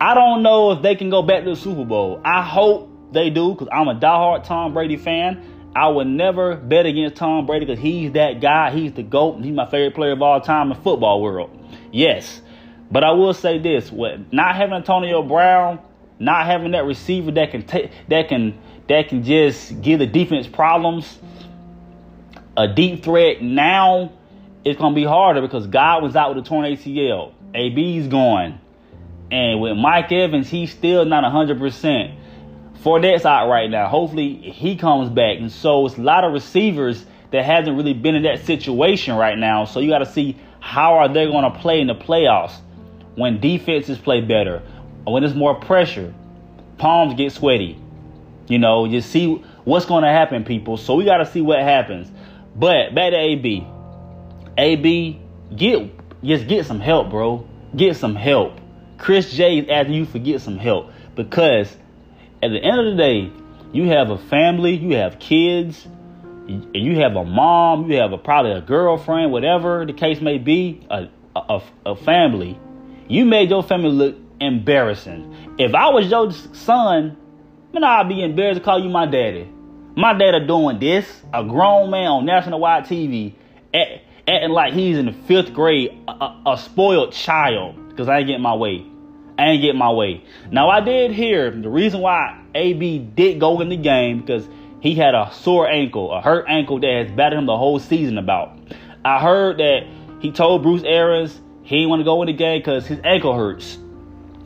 I 0.00 0.14
don't 0.14 0.42
know 0.42 0.72
if 0.72 0.82
they 0.82 0.94
can 0.94 1.10
go 1.10 1.22
back 1.22 1.44
to 1.44 1.50
the 1.50 1.56
Super 1.56 1.84
Bowl. 1.84 2.20
I 2.24 2.42
hope 2.42 3.12
they 3.12 3.30
do 3.30 3.52
because 3.52 3.68
I'm 3.72 3.88
a 3.88 3.94
diehard 3.94 4.44
Tom 4.44 4.74
Brady 4.74 4.96
fan. 4.96 5.72
I 5.74 5.88
would 5.88 6.06
never 6.06 6.56
bet 6.56 6.86
against 6.86 7.16
Tom 7.16 7.46
Brady 7.46 7.66
because 7.66 7.80
he's 7.80 8.12
that 8.12 8.40
guy. 8.40 8.70
He's 8.70 8.92
the 8.92 9.02
GOAT. 9.02 9.36
and 9.36 9.44
He's 9.44 9.54
my 9.54 9.66
favorite 9.66 9.94
player 9.94 10.12
of 10.12 10.22
all 10.22 10.40
time 10.40 10.70
in 10.70 10.80
football 10.80 11.22
world. 11.22 11.50
Yes. 11.92 12.40
But 12.90 13.04
I 13.04 13.12
will 13.12 13.34
say 13.34 13.58
this: 13.58 13.90
with 13.92 14.32
not 14.32 14.56
having 14.56 14.74
Antonio 14.74 15.22
Brown, 15.22 15.80
not 16.18 16.46
having 16.46 16.72
that 16.72 16.84
receiver 16.84 17.30
that 17.32 17.50
can 17.50 17.62
take 17.62 17.90
that 18.08 18.28
can 18.28 18.58
that 18.88 19.08
can 19.08 19.22
just 19.22 19.82
give 19.82 19.98
the 19.98 20.06
defense 20.06 20.46
problems, 20.46 21.18
a 22.56 22.68
deep 22.68 23.02
threat 23.02 23.42
now 23.42 24.12
it's 24.66 24.80
gonna 24.80 24.96
be 24.96 25.04
harder 25.04 25.40
because 25.40 25.68
Godwin's 25.68 26.16
out 26.16 26.34
with 26.34 26.44
a 26.44 26.48
torn 26.48 26.64
ACL. 26.64 27.32
AB's 27.54 28.08
gone. 28.08 28.58
And 29.30 29.60
with 29.60 29.76
Mike 29.76 30.10
Evans, 30.10 30.48
he's 30.48 30.72
still 30.72 31.04
not 31.04 31.22
100%. 31.22 32.14
Fournette's 32.82 33.24
out 33.24 33.48
right 33.48 33.70
now. 33.70 33.86
Hopefully 33.86 34.34
he 34.34 34.74
comes 34.74 35.08
back. 35.08 35.38
And 35.38 35.52
so 35.52 35.86
it's 35.86 35.96
a 35.96 36.02
lot 36.02 36.24
of 36.24 36.32
receivers 36.32 37.06
that 37.30 37.44
hasn't 37.44 37.76
really 37.76 37.94
been 37.94 38.16
in 38.16 38.24
that 38.24 38.44
situation 38.44 39.14
right 39.14 39.38
now. 39.38 39.66
So 39.66 39.78
you 39.78 39.88
got 39.88 39.98
to 39.98 40.06
see 40.06 40.36
how 40.58 40.94
are 40.94 41.08
they 41.08 41.26
going 41.26 41.50
to 41.50 41.58
play 41.60 41.80
in 41.80 41.86
the 41.86 41.94
playoffs 41.94 42.56
when 43.14 43.40
defenses 43.40 43.98
play 43.98 44.20
better, 44.20 44.62
when 45.04 45.22
there's 45.22 45.34
more 45.34 45.54
pressure, 45.54 46.12
palms 46.78 47.14
get 47.14 47.30
sweaty. 47.30 47.78
You 48.48 48.58
know, 48.58 48.88
just 48.88 49.10
see 49.10 49.44
what's 49.64 49.86
going 49.86 50.02
to 50.02 50.10
happen, 50.10 50.44
people. 50.44 50.76
So 50.76 50.96
we 50.96 51.04
got 51.04 51.18
to 51.18 51.26
see 51.26 51.40
what 51.40 51.60
happens. 51.60 52.10
But 52.56 52.94
back 52.94 53.12
to 53.12 53.16
AB. 53.16 53.66
AB, 54.58 55.20
get 55.54 55.92
just 56.24 56.48
get 56.48 56.66
some 56.66 56.80
help, 56.80 57.10
bro. 57.10 57.46
Get 57.74 57.96
some 57.96 58.16
help. 58.16 58.58
Chris 58.98 59.32
Jay 59.32 59.58
is 59.58 59.68
asking 59.68 59.94
you 59.94 60.06
for 60.06 60.18
get 60.18 60.40
some 60.40 60.58
help 60.58 60.90
because 61.14 61.74
at 62.42 62.50
the 62.50 62.58
end 62.58 62.80
of 62.80 62.86
the 62.86 62.96
day, 62.96 63.30
you 63.72 63.88
have 63.88 64.10
a 64.10 64.18
family, 64.18 64.74
you 64.74 64.96
have 64.96 65.18
kids, 65.18 65.86
and 66.46 66.74
you 66.74 66.96
have 67.00 67.16
a 67.16 67.24
mom, 67.24 67.90
you 67.90 67.98
have 67.98 68.12
a, 68.12 68.18
probably 68.18 68.52
a 68.52 68.60
girlfriend, 68.60 69.32
whatever 69.32 69.84
the 69.84 69.92
case 69.92 70.20
may 70.20 70.38
be, 70.38 70.86
a, 70.90 71.08
a, 71.34 71.62
a 71.84 71.96
family. 71.96 72.58
You 73.08 73.24
made 73.24 73.50
your 73.50 73.62
family 73.62 73.90
look 73.90 74.16
embarrassing. 74.40 75.54
If 75.58 75.74
I 75.74 75.90
was 75.90 76.08
your 76.08 76.32
son, 76.32 77.16
man, 77.72 77.84
I'd 77.84 78.08
be 78.08 78.22
embarrassed 78.22 78.60
to 78.60 78.64
call 78.64 78.82
you 78.82 78.88
my 78.88 79.06
daddy. 79.06 79.48
My 79.96 80.12
dad 80.12 80.34
are 80.34 80.46
doing 80.46 80.78
this, 80.78 81.06
a 81.32 81.42
grown 81.42 81.90
man 81.90 82.06
on 82.06 82.26
national 82.26 82.60
wide 82.60 82.84
TV, 82.84 83.34
acting 84.28 84.50
like 84.50 84.72
he's 84.72 84.98
in 84.98 85.06
the 85.06 85.12
fifth 85.12 85.52
grade, 85.52 85.96
a, 86.08 86.34
a 86.46 86.58
spoiled 86.58 87.12
child, 87.12 87.88
because 87.88 88.08
I 88.08 88.18
ain't 88.18 88.26
getting 88.26 88.42
my 88.42 88.54
way. 88.54 88.84
I 89.38 89.50
ain't 89.50 89.62
getting 89.62 89.78
my 89.78 89.92
way. 89.92 90.24
Now 90.50 90.70
I 90.70 90.80
did 90.80 91.12
hear 91.12 91.50
the 91.50 91.68
reason 91.68 92.00
why 92.00 92.42
AB 92.54 92.98
did 92.98 93.38
go 93.38 93.60
in 93.60 93.68
the 93.68 93.76
game 93.76 94.20
because 94.20 94.48
he 94.80 94.94
had 94.94 95.14
a 95.14 95.30
sore 95.32 95.68
ankle, 95.68 96.12
a 96.12 96.20
hurt 96.20 96.46
ankle 96.48 96.80
that 96.80 97.06
has 97.06 97.10
battered 97.12 97.38
him 97.38 97.46
the 97.46 97.56
whole 97.56 97.78
season 97.78 98.18
about. 98.18 98.58
I 99.04 99.20
heard 99.20 99.58
that 99.58 99.86
he 100.20 100.32
told 100.32 100.62
Bruce 100.62 100.82
Arians 100.84 101.38
he 101.62 101.76
didn't 101.76 101.90
want 101.90 102.00
to 102.00 102.04
go 102.04 102.22
in 102.22 102.26
the 102.26 102.32
game 102.32 102.60
because 102.60 102.86
his 102.86 103.00
ankle 103.04 103.34
hurts. 103.34 103.78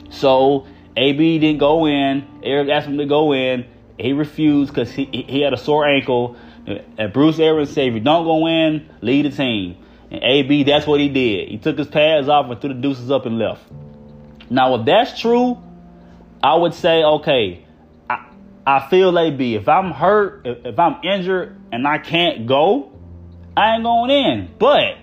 So 0.09 0.67
AB 0.97 1.39
didn't 1.39 1.59
go 1.59 1.85
in. 1.85 2.27
Eric 2.43 2.69
asked 2.69 2.87
him 2.87 2.97
to 2.97 3.05
go 3.05 3.33
in. 3.33 3.65
He 3.97 4.13
refused 4.13 4.73
because 4.73 4.91
he, 4.91 5.05
he 5.05 5.41
had 5.41 5.53
a 5.53 5.57
sore 5.57 5.87
ankle. 5.87 6.35
And 6.65 7.13
Bruce 7.13 7.39
Arians 7.39 7.71
said, 7.71 7.87
if 7.87 7.93
you 7.95 7.99
don't 7.99 8.23
go 8.23 8.47
in, 8.47 8.89
lead 9.01 9.25
the 9.25 9.31
team. 9.31 9.77
And 10.09 10.23
AB, 10.23 10.63
that's 10.63 10.85
what 10.85 10.99
he 10.99 11.09
did. 11.09 11.49
He 11.49 11.57
took 11.57 11.77
his 11.77 11.87
pads 11.87 12.27
off 12.27 12.49
and 12.49 12.59
threw 12.59 12.73
the 12.73 12.79
deuces 12.79 13.09
up 13.09 13.25
and 13.25 13.39
left. 13.39 13.63
Now, 14.49 14.75
if 14.75 14.85
that's 14.85 15.19
true, 15.19 15.57
I 16.43 16.55
would 16.55 16.73
say, 16.73 17.03
okay, 17.03 17.65
I, 18.09 18.27
I 18.65 18.89
feel 18.89 19.17
AB. 19.17 19.55
If 19.55 19.69
I'm 19.69 19.91
hurt, 19.91 20.45
if, 20.45 20.65
if 20.65 20.79
I'm 20.79 21.03
injured 21.03 21.59
and 21.71 21.87
I 21.87 21.97
can't 21.97 22.45
go, 22.47 22.91
I 23.55 23.75
ain't 23.75 23.83
going 23.83 24.11
in. 24.11 24.49
But 24.59 24.97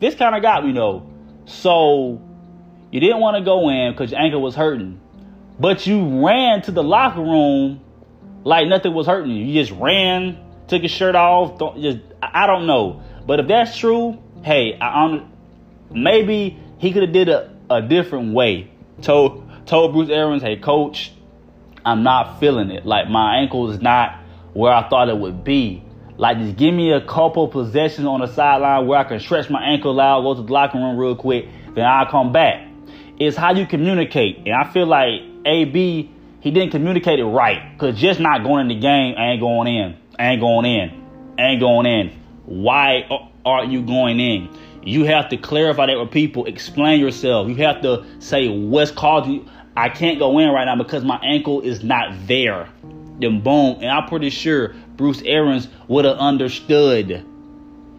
this 0.00 0.14
kind 0.14 0.34
of 0.34 0.42
got 0.42 0.64
me 0.64 0.72
though. 0.72 1.08
So 1.46 2.20
you 2.90 3.00
didn't 3.00 3.20
want 3.20 3.36
to 3.36 3.44
go 3.44 3.68
in 3.68 3.92
because 3.92 4.12
your 4.12 4.20
ankle 4.20 4.42
was 4.42 4.54
hurting, 4.54 5.00
but 5.58 5.86
you 5.86 6.24
ran 6.24 6.62
to 6.62 6.72
the 6.72 6.82
locker 6.82 7.20
room 7.20 7.80
like 8.44 8.66
nothing 8.66 8.92
was 8.92 9.06
hurting 9.06 9.30
you. 9.30 9.44
You 9.44 9.62
just 9.62 9.72
ran, 9.72 10.38
took 10.72 10.82
his 10.82 10.90
shirt 10.90 11.14
off. 11.14 11.58
Just 11.78 11.98
I 12.22 12.46
don't 12.46 12.66
know, 12.66 13.02
but 13.26 13.40
if 13.40 13.46
that's 13.46 13.76
true, 13.76 14.18
hey, 14.42 14.78
I 14.80 15.22
maybe 15.90 16.58
he 16.78 16.92
could 16.92 17.02
have 17.02 17.12
did 17.12 17.28
a, 17.28 17.54
a 17.70 17.82
different 17.82 18.32
way 18.34 18.70
told 19.02 19.66
told 19.66 19.92
Bruce 19.92 20.08
Arians, 20.08 20.42
"Hey, 20.42 20.56
coach, 20.56 21.12
I'm 21.84 22.02
not 22.02 22.40
feeling 22.40 22.70
it. 22.70 22.86
Like 22.86 23.08
my 23.08 23.36
ankle 23.38 23.70
is 23.70 23.80
not 23.80 24.18
where 24.54 24.72
I 24.72 24.88
thought 24.88 25.08
it 25.08 25.16
would 25.16 25.44
be. 25.44 25.84
Like 26.16 26.38
just 26.38 26.56
give 26.56 26.74
me 26.74 26.92
a 26.92 27.00
couple 27.00 27.48
possessions 27.48 28.06
on 28.06 28.20
the 28.20 28.26
sideline 28.26 28.86
where 28.86 28.98
I 28.98 29.04
can 29.04 29.20
stretch 29.20 29.50
my 29.50 29.62
ankle 29.62 30.00
out, 30.00 30.22
go 30.22 30.34
to 30.34 30.42
the 30.42 30.52
locker 30.52 30.78
room 30.78 30.96
real 30.96 31.16
quick, 31.16 31.48
then 31.74 31.84
I'll 31.84 32.10
come 32.10 32.32
back." 32.32 32.68
It's 33.20 33.36
how 33.36 33.52
you 33.52 33.66
communicate, 33.66 34.38
and 34.38 34.54
I 34.54 34.72
feel 34.72 34.86
like 34.86 35.20
AB 35.44 36.10
he 36.40 36.50
didn't 36.50 36.72
communicate 36.72 37.20
it 37.20 37.24
right. 37.24 37.78
Cause 37.78 37.96
just 37.96 38.18
not 38.18 38.42
going 38.42 38.62
in 38.62 38.68
the 38.68 38.80
game, 38.80 39.14
I 39.16 39.30
ain't 39.30 39.40
going 39.40 39.68
in, 39.68 39.96
ain't 40.22 40.40
going 40.40 40.66
in, 40.66 41.34
ain't 41.38 41.60
going 41.60 41.86
in. 41.86 42.10
Why 42.44 43.08
are 43.44 43.64
you 43.64 43.82
going 43.82 44.20
in? 44.20 44.48
You 44.84 45.04
have 45.04 45.28
to 45.28 45.36
clarify 45.36 45.86
that 45.86 45.98
with 45.98 46.10
people. 46.10 46.46
Explain 46.46 47.00
yourself. 47.00 47.48
You 47.48 47.56
have 47.56 47.82
to 47.82 48.04
say 48.18 48.48
what's 48.48 48.90
causing 48.90 49.32
you. 49.32 49.48
I 49.76 49.88
can't 49.88 50.18
go 50.18 50.38
in 50.38 50.50
right 50.50 50.64
now 50.64 50.76
because 50.76 51.04
my 51.04 51.18
ankle 51.22 51.60
is 51.60 51.82
not 51.82 52.26
there. 52.26 52.68
Then 53.18 53.40
boom, 53.40 53.76
and 53.80 53.88
I'm 53.88 54.08
pretty 54.08 54.30
sure 54.30 54.74
Bruce 54.96 55.22
Arians 55.22 55.68
would 55.88 56.04
have 56.04 56.18
understood. 56.18 57.24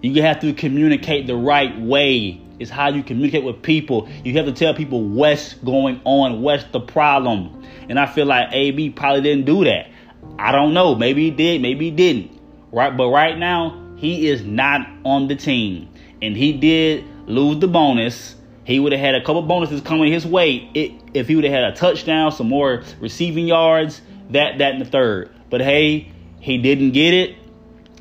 You 0.02 0.22
have 0.22 0.42
to 0.42 0.54
communicate 0.54 1.28
the 1.28 1.36
right 1.36 1.80
way. 1.80 2.42
It's 2.60 2.70
how 2.70 2.90
you 2.90 3.02
communicate 3.04 3.44
with 3.44 3.62
people. 3.62 4.10
You 4.24 4.34
have 4.34 4.46
to 4.46 4.52
tell 4.52 4.74
people 4.74 5.02
what's 5.02 5.54
going 5.56 6.02
on, 6.04 6.42
what's 6.42 6.66
the 6.66 6.80
problem. 6.80 7.66
And 7.90 7.98
I 7.98 8.06
feel 8.06 8.26
like 8.26 8.50
AB 8.52 8.92
probably 8.92 9.22
didn't 9.22 9.46
do 9.46 9.64
that. 9.64 9.90
I 10.38 10.52
don't 10.52 10.74
know. 10.74 10.96
Maybe 10.96 11.26
he 11.26 11.32
did, 11.32 11.62
maybe 11.62 11.86
he 11.86 11.92
didn't. 11.92 12.40
Right? 12.72 12.96
But 12.96 13.10
right 13.10 13.38
now, 13.38 13.80
he 13.98 14.28
is 14.28 14.44
not 14.44 14.88
on 15.06 15.28
the 15.28 15.36
team 15.36 15.90
and 16.24 16.38
he 16.38 16.54
did 16.54 17.04
lose 17.28 17.60
the 17.60 17.68
bonus, 17.68 18.36
he 18.64 18.80
would 18.80 18.94
have 18.94 19.02
had 19.02 19.14
a 19.14 19.20
couple 19.20 19.42
bonuses 19.42 19.82
coming 19.82 20.12
his 20.12 20.26
way 20.26 20.70
if 21.14 21.28
he 21.28 21.36
would 21.36 21.44
have 21.44 21.54
had 21.54 21.64
a 21.66 21.76
touchdown, 21.76 22.32
some 22.32 22.48
more 22.48 22.84
receiving 23.02 23.46
yards, 23.46 24.02
that, 24.30 24.60
that, 24.60 24.72
and 24.72 24.82
the 24.82 24.86
third. 24.86 25.30
But 25.50 25.60
hey, 25.60 26.12
he 26.40 26.58
didn't 26.60 26.92
get 26.92 27.14
it. 27.14 27.36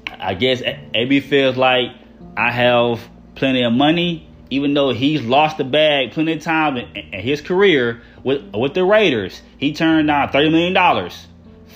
I 0.07 0.35
guess 0.35 0.63
AB 0.95 1.21
feels 1.21 1.57
like 1.57 1.89
I 2.37 2.53
have 2.53 3.01
plenty 3.35 3.65
of 3.65 3.73
money, 3.73 4.29
even 4.51 4.73
though 4.73 4.91
he's 4.91 5.21
lost 5.23 5.59
the 5.59 5.65
bag 5.65 6.13
plenty 6.13 6.35
of 6.35 6.43
times 6.43 6.79
in, 6.79 6.97
in 7.13 7.21
his 7.21 7.41
career 7.41 8.03
with 8.23 8.55
with 8.55 8.75
the 8.75 8.85
Raiders. 8.85 9.43
He 9.59 9.73
turned 9.73 10.07
down 10.07 10.31
thirty 10.31 10.49
million 10.49 10.75
dollars. 10.75 11.27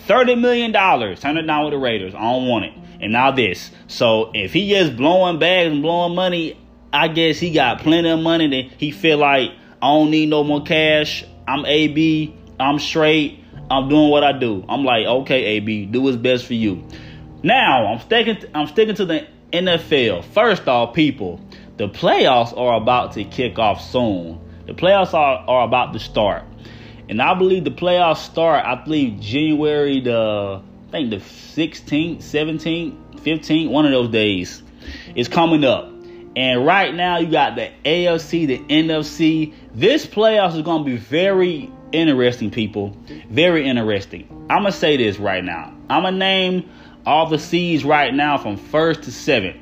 $30 0.07 0.41
million. 0.41 0.73
Turn 0.73 1.37
it 1.37 1.43
down 1.43 1.65
with 1.65 1.73
the 1.73 1.79
Raiders. 1.79 2.15
I 2.15 2.21
don't 2.21 2.47
want 2.47 2.67
it 2.67 2.73
and 3.01 3.13
now 3.13 3.31
this. 3.31 3.71
So 3.89 4.31
if 4.35 4.53
he 4.53 4.71
just 4.71 4.97
blowing 4.97 5.39
bags 5.39 5.73
and 5.73 5.83
blowing 5.83 6.15
money, 6.15 6.59
I 6.93 7.09
guess 7.09 7.39
he 7.39 7.53
got 7.53 7.81
plenty 7.81 8.09
of 8.09 8.21
money 8.21 8.49
that 8.49 8.79
he 8.79 8.91
feel 8.91 9.19
like 9.19 9.51
I 9.83 9.87
don't 9.89 10.11
need 10.11 10.29
no 10.29 10.45
more 10.45 10.63
cash. 10.63 11.25
I'm 11.47 11.65
AB. 11.65 12.35
I'm 12.59 12.79
straight. 12.79 13.45
I'm 13.71 13.89
doing 13.89 14.11
what 14.11 14.25
I 14.25 14.33
do. 14.33 14.65
I'm 14.69 14.85
like, 14.85 15.07
okay, 15.07 15.45
AB, 15.45 15.87
do 15.87 16.03
what's 16.03 16.17
best 16.17 16.47
for 16.47 16.55
you. 16.55 16.87
Now 17.43 17.87
I'm 17.87 18.01
sticking. 18.01 18.37
To, 18.37 18.57
I'm 18.57 18.69
sticking 18.69 18.95
to 18.97 19.05
the 19.05 19.27
NFL. 19.53 20.25
First 20.25 20.67
off, 20.69 20.95
people, 20.95 21.41
the 21.77 21.89
playoffs 21.89 22.57
are 22.57 22.77
about 22.77 23.13
to 23.13 23.25
kick 23.25 23.59
off 23.59 23.83
soon. 23.83 24.41
The 24.67 24.73
playoffs 24.73 25.15
are, 25.15 25.45
are 25.49 25.65
about 25.65 25.93
to 25.93 25.99
start, 25.99 26.45
and 27.09 27.23
I 27.23 27.35
believe 27.35 27.65
the 27.65 27.71
playoffs 27.71 28.19
start. 28.19 28.65
I 28.65 28.75
believe 28.83 29.21
January 29.21 30.01
the 30.01 30.63
I 30.89 30.91
think 30.91 31.11
the 31.11 31.17
16th, 31.17 32.19
17th, 32.19 33.21
15th, 33.21 33.69
one 33.69 33.85
of 33.87 33.91
those 33.91 34.09
days 34.09 34.63
is 35.17 35.27
coming 35.29 35.65
up. 35.65 35.93
And 36.37 36.65
right 36.65 36.95
now 36.95 37.19
you 37.19 37.29
got 37.31 37.57
the 37.57 37.73
AFC, 37.85 38.47
the 38.47 38.59
NFC. 38.59 39.53
This 39.75 40.07
playoffs 40.07 40.55
is 40.55 40.63
going 40.63 40.85
to 40.85 40.91
be 40.91 40.97
very 40.97 41.71
interesting, 41.93 42.51
people. 42.51 42.97
Very 43.31 43.67
interesting. 43.67 44.29
I'm 44.49 44.63
going 44.63 44.73
to 44.73 44.79
say 44.79 44.97
this 44.97 45.19
right 45.19 45.43
now. 45.43 45.75
I'm 45.89 46.03
going 46.03 46.15
to 46.15 46.19
name 46.19 46.71
all 47.05 47.29
the 47.29 47.39
seeds 47.39 47.85
right 47.85 48.15
now 48.15 48.39
from 48.39 48.57
first 48.57 49.05
to 49.05 49.13
seventh. 49.13 49.57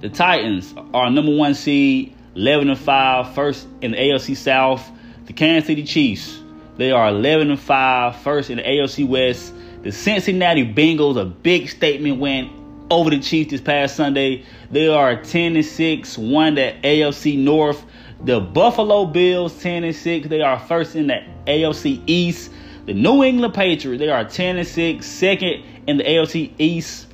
The 0.00 0.10
Titans 0.10 0.74
are 0.92 1.10
number 1.10 1.34
one 1.34 1.54
seed, 1.54 2.14
11 2.34 2.68
and 2.68 2.78
5, 2.78 3.34
first 3.34 3.66
in 3.80 3.92
the 3.92 3.96
AFC 3.96 4.36
South. 4.36 4.90
The 5.26 5.32
Kansas 5.32 5.66
City 5.66 5.84
Chiefs, 5.84 6.40
they 6.76 6.90
are 6.90 7.08
11 7.08 7.50
and 7.50 7.60
5, 7.60 8.16
first 8.16 8.50
in 8.50 8.58
the 8.58 8.62
AFC 8.62 9.06
West. 9.06 9.54
The 9.82 9.92
Cincinnati 9.92 10.66
Bengals, 10.66 11.20
a 11.20 11.24
big 11.24 11.68
statement 11.68 12.18
win 12.18 12.86
over 12.90 13.10
the 13.10 13.20
Chiefs 13.20 13.50
this 13.50 13.60
past 13.60 13.96
Sunday. 13.96 14.44
They 14.70 14.88
are 14.88 15.22
10 15.22 15.56
and 15.56 15.64
6, 15.64 16.18
won 16.18 16.56
the 16.56 16.74
AFC 16.82 17.38
North. 17.38 17.84
The 18.22 18.40
Buffalo 18.40 19.06
Bills 19.06 19.60
10 19.62 19.84
and 19.84 19.94
6, 19.94 20.28
they 20.28 20.40
are 20.40 20.58
first 20.58 20.96
in 20.96 21.06
the 21.06 21.22
AFC 21.46 22.02
East. 22.06 22.50
The 22.86 22.94
New 22.94 23.22
England 23.22 23.54
Patriots, 23.54 23.98
they 24.00 24.10
are 24.10 24.24
10 24.24 24.58
and 24.58 24.66
6, 24.66 25.06
second 25.06 25.64
in 25.86 25.98
the 25.98 26.04
AFC 26.04 26.52
East. 26.58 27.06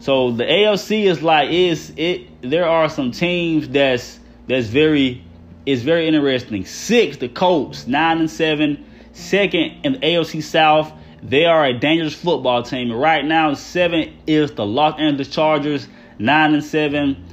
So 0.00 0.32
the 0.32 0.44
AFC 0.44 1.04
is 1.04 1.22
like 1.22 1.50
is 1.50 1.90
it 1.96 2.28
there 2.42 2.68
are 2.68 2.90
some 2.90 3.10
teams 3.10 3.68
that's 3.70 4.20
that's 4.46 4.66
very 4.66 5.24
is 5.66 5.82
very 5.82 6.08
interesting. 6.08 6.64
Six, 6.64 7.16
the 7.18 7.28
Colts, 7.28 7.86
nine 7.86 8.18
and 8.18 8.30
seven. 8.30 8.84
Second 9.12 9.80
in 9.84 9.92
the 9.92 9.98
AFC 10.00 10.42
South, 10.42 10.92
they 11.22 11.44
are 11.44 11.64
a 11.64 11.72
dangerous 11.78 12.14
football 12.14 12.62
team. 12.62 12.92
Right 12.92 13.24
now, 13.24 13.54
seven 13.54 14.12
is 14.26 14.52
the 14.52 14.66
Los 14.66 14.98
Angeles 14.98 15.28
Chargers. 15.28 15.88
nine 16.18 16.54
and 16.54 16.64
seven, 16.64 17.24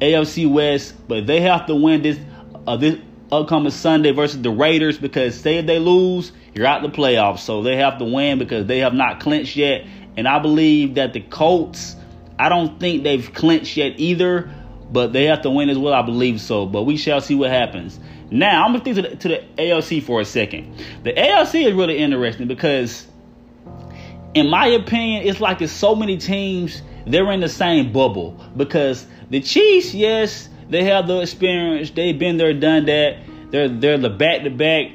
AFC 0.00 0.50
West, 0.50 0.94
but 1.08 1.26
they 1.26 1.40
have 1.40 1.66
to 1.66 1.74
win 1.74 2.02
this 2.02 2.18
uh, 2.66 2.76
this 2.76 2.98
upcoming 3.32 3.70
Sunday 3.70 4.10
versus 4.12 4.42
the 4.42 4.50
Raiders 4.50 4.98
because 4.98 5.38
say 5.38 5.58
if 5.58 5.66
they 5.66 5.78
lose, 5.78 6.32
you're 6.54 6.66
out 6.66 6.82
the 6.82 6.88
playoffs. 6.88 7.40
So 7.40 7.62
they 7.62 7.76
have 7.76 7.98
to 7.98 8.04
win 8.04 8.38
because 8.38 8.66
they 8.66 8.78
have 8.78 8.94
not 8.94 9.20
clinched 9.20 9.56
yet. 9.56 9.86
And 10.16 10.26
I 10.26 10.38
believe 10.40 10.96
that 10.96 11.12
the 11.12 11.20
Colts, 11.20 11.96
I 12.38 12.48
don't 12.48 12.80
think 12.80 13.04
they've 13.04 13.32
clinched 13.32 13.76
yet 13.76 13.94
either, 13.96 14.52
but 14.92 15.12
they 15.12 15.24
have 15.24 15.42
to 15.42 15.50
win 15.50 15.68
as 15.68 15.78
well. 15.78 15.94
I 15.94 16.02
believe 16.02 16.40
so. 16.40 16.66
But 16.66 16.82
we 16.82 16.96
shall 16.96 17.20
see 17.20 17.34
what 17.34 17.50
happens. 17.50 17.98
Now 18.30 18.64
I'm 18.64 18.72
gonna 18.72 18.84
think 18.84 18.96
to 18.96 19.02
the, 19.02 19.16
to 19.16 19.28
the 19.28 19.44
AFC 19.58 20.02
for 20.02 20.20
a 20.20 20.24
second. 20.24 20.82
The 21.02 21.12
AFC 21.12 21.66
is 21.66 21.74
really 21.74 21.98
interesting 21.98 22.48
because, 22.48 23.06
in 24.34 24.48
my 24.48 24.66
opinion, 24.66 25.26
it's 25.26 25.40
like 25.40 25.60
it's 25.60 25.72
so 25.72 25.94
many 25.94 26.16
teams. 26.16 26.82
They're 27.06 27.30
in 27.32 27.40
the 27.40 27.48
same 27.48 27.92
bubble 27.92 28.38
because 28.56 29.06
the 29.30 29.40
Chiefs, 29.40 29.94
yes, 29.94 30.48
they 30.68 30.84
have 30.84 31.06
the 31.06 31.20
experience. 31.20 31.90
They've 31.90 32.18
been 32.18 32.36
there, 32.36 32.52
done 32.52 32.86
that. 32.86 33.18
They're 33.50 33.68
they're 33.68 33.98
the 33.98 34.10
back 34.10 34.42
to 34.44 34.50
back 34.50 34.92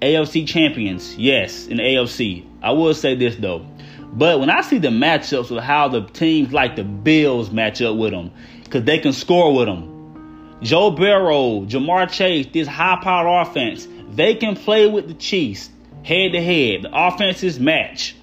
AFC 0.00 0.46
champions. 0.46 1.16
Yes, 1.16 1.66
in 1.66 1.78
the 1.78 1.82
AFC. 1.82 2.46
I 2.62 2.72
will 2.72 2.94
say 2.94 3.14
this 3.14 3.36
though. 3.36 3.66
But 4.12 4.40
when 4.40 4.48
I 4.48 4.62
see 4.62 4.78
the 4.78 4.88
matchups 4.88 5.54
of 5.54 5.62
how 5.62 5.88
the 5.88 6.02
teams 6.02 6.52
like 6.52 6.76
the 6.76 6.84
Bills 6.84 7.50
match 7.50 7.82
up 7.82 7.96
with 7.96 8.12
them, 8.12 8.30
because 8.66 8.84
they 8.84 8.98
can 8.98 9.12
score 9.12 9.54
with 9.54 9.66
them. 9.66 10.58
Joe 10.62 10.90
Burrow, 10.90 11.66
Ja'Marr 11.66 12.10
Chase, 12.10 12.46
this 12.52 12.66
high 12.66 12.98
powered 13.02 13.46
offense, 13.46 13.86
they 14.10 14.34
can 14.34 14.56
play 14.56 14.86
with 14.86 15.08
the 15.08 15.14
Chiefs 15.14 15.70
head 16.02 16.32
to 16.32 16.42
head. 16.42 16.82
The 16.82 16.90
offenses 16.92 17.60
match. 17.60 18.16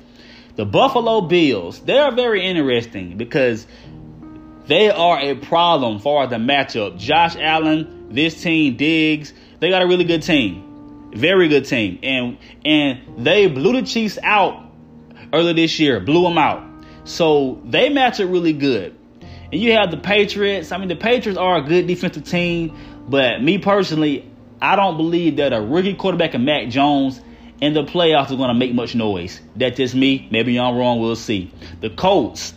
The 0.55 0.65
Buffalo 0.65 1.21
Bills, 1.21 1.79
they 1.79 1.97
are 1.97 2.11
very 2.11 2.45
interesting 2.45 3.17
because 3.17 3.65
they 4.67 4.89
are 4.89 5.19
a 5.19 5.35
problem 5.35 5.99
for 5.99 6.27
the 6.27 6.37
matchup. 6.37 6.97
Josh 6.97 7.35
Allen, 7.35 8.09
this 8.11 8.41
team, 8.41 8.77
Diggs, 8.77 9.33
they 9.59 9.69
got 9.69 9.81
a 9.81 9.87
really 9.87 10.03
good 10.03 10.23
team. 10.23 11.11
Very 11.15 11.47
good 11.47 11.65
team. 11.65 11.99
And 12.03 12.37
and 12.65 13.25
they 13.25 13.47
blew 13.47 13.73
the 13.73 13.83
Chiefs 13.85 14.17
out 14.23 14.63
earlier 15.31 15.53
this 15.53 15.79
year, 15.79 15.99
blew 15.99 16.23
them 16.23 16.37
out. 16.37 16.63
So 17.03 17.61
they 17.65 17.89
match 17.89 18.19
up 18.19 18.29
really 18.29 18.53
good. 18.53 18.95
And 19.53 19.61
you 19.61 19.73
have 19.73 19.91
the 19.91 19.97
Patriots. 19.97 20.71
I 20.71 20.79
mean, 20.79 20.87
the 20.87 20.95
Patriots 20.95 21.37
are 21.37 21.57
a 21.57 21.61
good 21.61 21.85
defensive 21.85 22.23
team, 22.23 22.75
but 23.07 23.39
me 23.39 23.59
personally, 23.59 24.27
I 24.59 24.75
don't 24.75 24.97
believe 24.97 25.35
that 25.35 25.53
a 25.53 25.61
rookie 25.61 25.93
quarterback 25.93 26.33
and 26.33 26.43
Mac 26.43 26.69
Jones 26.69 27.21
in 27.61 27.75
the 27.75 27.83
playoffs 27.83 28.31
are 28.31 28.35
going 28.35 28.47
to 28.47 28.55
make 28.55 28.73
much 28.73 28.95
noise. 28.95 29.39
That's 29.55 29.77
just 29.77 29.93
me. 29.93 30.27
Maybe 30.31 30.59
I'm 30.59 30.75
wrong. 30.75 31.01
We'll 31.01 31.15
see. 31.15 31.53
The 31.81 31.91
Colts, 31.91 32.55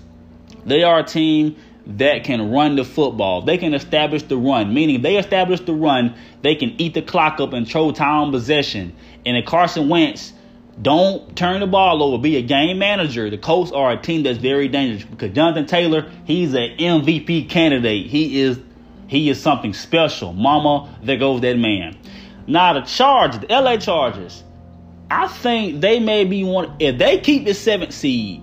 they 0.65 0.85
are 0.85 1.01
a 1.01 1.05
team 1.05 1.57
that 1.87 2.25
can 2.25 2.51
run 2.51 2.77
the 2.77 2.85
football. 2.85 3.43
They 3.43 3.59
can 3.59 3.75
establish 3.75 4.23
the 4.23 4.39
run, 4.39 4.73
meaning 4.73 4.97
if 4.97 5.03
they 5.03 5.19
establish 5.19 5.61
the 5.61 5.75
run, 5.75 6.15
they 6.41 6.55
can 6.55 6.81
eat 6.81 6.95
the 6.95 7.03
clock 7.03 7.41
up 7.41 7.53
and 7.53 7.69
throw 7.69 7.93
time 7.93 8.31
possession. 8.31 8.97
And 9.27 9.37
if 9.37 9.45
Carson 9.45 9.91
Wentz 9.91 10.33
don't 10.81 11.37
turn 11.37 11.61
the 11.61 11.67
ball 11.67 12.03
over, 12.03 12.21
be 12.23 12.37
a 12.37 12.43
game 12.43 12.79
manager. 12.79 13.31
The 13.31 13.39
Colts 13.39 13.73
are 13.73 13.93
a 13.93 13.97
team 13.97 14.23
that's 14.23 14.39
very 14.39 14.69
dangerous 14.69 15.05
because 15.05 15.33
Jonathan 15.33 15.67
Taylor, 15.67 16.11
he's 16.25 16.53
an 16.55 16.77
MVP 16.79 17.49
candidate. 17.49 18.07
He 18.07 18.41
is 18.41 18.59
he 19.09 19.31
is 19.31 19.41
something 19.41 19.73
special. 19.73 20.33
Mama, 20.33 20.99
there 21.03 21.17
goes 21.17 21.41
that 21.43 21.59
man. 21.59 21.97
Now 22.47 22.73
the 22.73 22.83
Chargers, 22.83 23.41
the 23.41 23.47
LA 23.49 23.77
Chargers, 23.77 24.43
I 25.11 25.29
think 25.29 25.81
they 25.81 26.01
may 26.01 26.25
be 26.25 26.45
one 26.45 26.77
if 26.81 26.99
they 26.99 27.19
keep 27.19 27.45
the 27.45 27.55
seventh 27.55 27.93
seed 27.93 28.43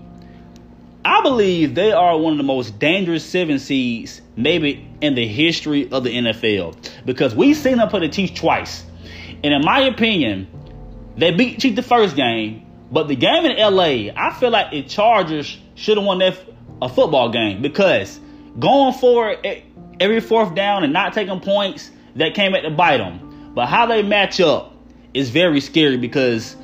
I 1.06 1.22
believe 1.22 1.76
they 1.76 1.92
are 1.92 2.18
one 2.18 2.34
of 2.34 2.38
the 2.38 2.46
most 2.46 2.80
dangerous 2.80 3.26
seven 3.26 3.60
seeds 3.60 4.22
maybe 4.38 4.88
in 5.02 5.16
the 5.16 5.28
history 5.28 5.92
of 5.92 6.06
the 6.06 6.10
NFL 6.10 6.78
because 7.06 7.36
we've 7.36 7.58
seen 7.58 7.78
them 7.78 7.90
put 7.90 8.00
the 8.00 8.10
Chiefs 8.10 8.40
twice. 8.40 8.86
And 9.44 9.54
in 9.54 9.66
my 9.66 9.82
opinion, 9.82 10.48
they 11.18 11.32
beat 11.32 11.60
Chiefs 11.60 11.76
the 11.76 11.84
first 11.84 12.16
game, 12.16 12.66
but 12.92 13.08
the 13.08 13.16
game 13.16 13.46
in 13.46 13.58
LA, 13.58 14.12
I 14.16 14.36
feel 14.40 14.50
like 14.50 14.72
the 14.72 14.84
Chargers 14.84 15.58
should 15.76 15.98
have 15.98 16.06
won 16.06 16.20
that 16.20 16.38
a 16.82 16.90
football 16.90 17.30
game 17.30 17.62
because 17.62 18.20
going 18.60 18.94
for 18.94 19.36
every 20.00 20.20
fourth 20.20 20.54
down 20.56 20.84
and 20.84 20.94
not 20.94 21.14
taking 21.14 21.40
points 21.40 21.92
that 22.16 22.34
came 22.34 22.56
at 22.56 22.62
to 22.62 22.70
bite 22.70 22.98
them. 22.98 23.52
But 23.56 23.68
how 23.68 23.86
they 23.86 24.04
match 24.04 24.40
up 24.40 24.74
is 25.14 25.30
very 25.30 25.62
scary 25.62 25.98
because 25.98 26.56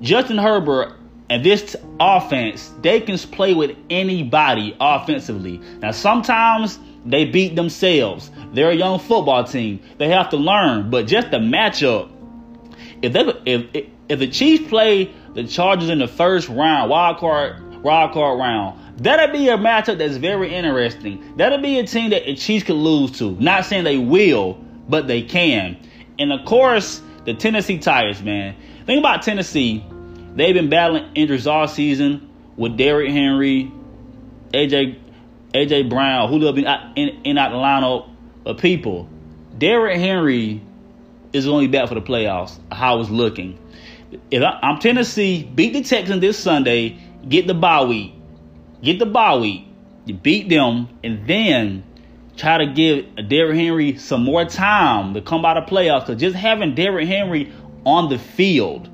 Justin 0.00 0.38
Herbert 0.38 0.94
and 1.28 1.44
this 1.44 1.74
offense, 1.98 2.72
they 2.82 3.00
can 3.00 3.18
play 3.18 3.54
with 3.54 3.76
anybody 3.90 4.76
offensively. 4.80 5.58
Now, 5.80 5.90
sometimes 5.90 6.78
they 7.04 7.24
beat 7.24 7.56
themselves. 7.56 8.30
They're 8.52 8.70
a 8.70 8.74
young 8.74 8.98
football 8.98 9.44
team. 9.44 9.80
They 9.98 10.08
have 10.08 10.28
to 10.30 10.36
learn. 10.36 10.90
But 10.90 11.06
just 11.06 11.30
the 11.30 11.38
matchup, 11.38 12.10
if 13.02 13.12
they 13.12 13.20
if 13.44 13.86
if 14.08 14.18
the 14.18 14.28
Chiefs 14.28 14.68
play 14.68 15.12
the 15.34 15.44
Chargers 15.44 15.88
in 15.88 15.98
the 15.98 16.08
first 16.08 16.48
round, 16.48 16.90
wild 16.90 17.18
card 17.18 17.82
wild 17.82 18.12
card 18.12 18.38
round, 18.38 18.78
that'd 18.98 19.32
be 19.32 19.48
a 19.48 19.56
matchup 19.56 19.98
that's 19.98 20.16
very 20.16 20.54
interesting. 20.54 21.36
That'd 21.36 21.62
be 21.62 21.78
a 21.78 21.86
team 21.86 22.10
that 22.10 22.24
the 22.24 22.34
Chiefs 22.34 22.64
could 22.64 22.76
lose 22.76 23.18
to. 23.18 23.32
Not 23.32 23.64
saying 23.64 23.84
they 23.84 23.98
will, 23.98 24.54
but 24.88 25.06
they 25.06 25.22
can. 25.22 25.76
And 26.18 26.32
of 26.32 26.44
course, 26.44 27.02
the 27.24 27.34
Tennessee 27.34 27.78
Titans, 27.78 28.22
man. 28.22 28.56
Think 28.86 29.00
about 29.00 29.22
Tennessee 29.22 29.84
They've 30.36 30.54
been 30.54 30.68
battling 30.68 31.10
injuries 31.14 31.46
all 31.46 31.66
season 31.66 32.28
with 32.58 32.76
Derrick 32.76 33.10
Henry, 33.10 33.72
AJ 34.52 34.98
AJ 35.54 35.88
Brown, 35.88 36.28
who 36.28 36.52
been 36.52 36.66
in, 36.94 37.08
in 37.24 37.38
out 37.38 37.52
the 37.52 37.56
lineup. 37.56 38.10
of 38.44 38.58
people, 38.58 39.08
Derrick 39.56 39.98
Henry 39.98 40.60
is 41.44 41.48
only 41.48 41.66
back 41.66 41.88
for 41.88 41.94
the 41.94 42.02
playoffs. 42.02 42.58
How 42.72 43.00
it's 43.00 43.10
looking. 43.10 43.58
If 44.30 44.42
I, 44.42 44.58
am 44.62 44.78
Tennessee, 44.78 45.42
beat 45.42 45.72
the 45.72 45.82
Texans 45.82 46.20
this 46.20 46.38
Sunday, 46.38 46.98
get 47.28 47.46
the 47.46 47.54
bye 47.54 47.84
week, 47.84 48.14
get 48.82 48.98
the 48.98 49.06
bye 49.06 49.36
week, 49.36 49.66
you 50.04 50.14
beat 50.14 50.48
them, 50.48 50.88
and 51.02 51.26
then 51.26 51.84
try 52.36 52.58
to 52.58 52.66
give 52.66 53.28
Derrick 53.28 53.56
Henry 53.56 53.96
some 53.98 54.22
more 54.22 54.44
time 54.44 55.14
to 55.14 55.20
come 55.20 55.44
out 55.44 55.56
of 55.56 55.64
playoffs. 55.64 56.06
Because 56.06 56.20
just 56.20 56.36
having 56.36 56.74
Derrick 56.74 57.08
Henry 57.08 57.52
on 57.84 58.08
the 58.08 58.18
field 58.18 58.88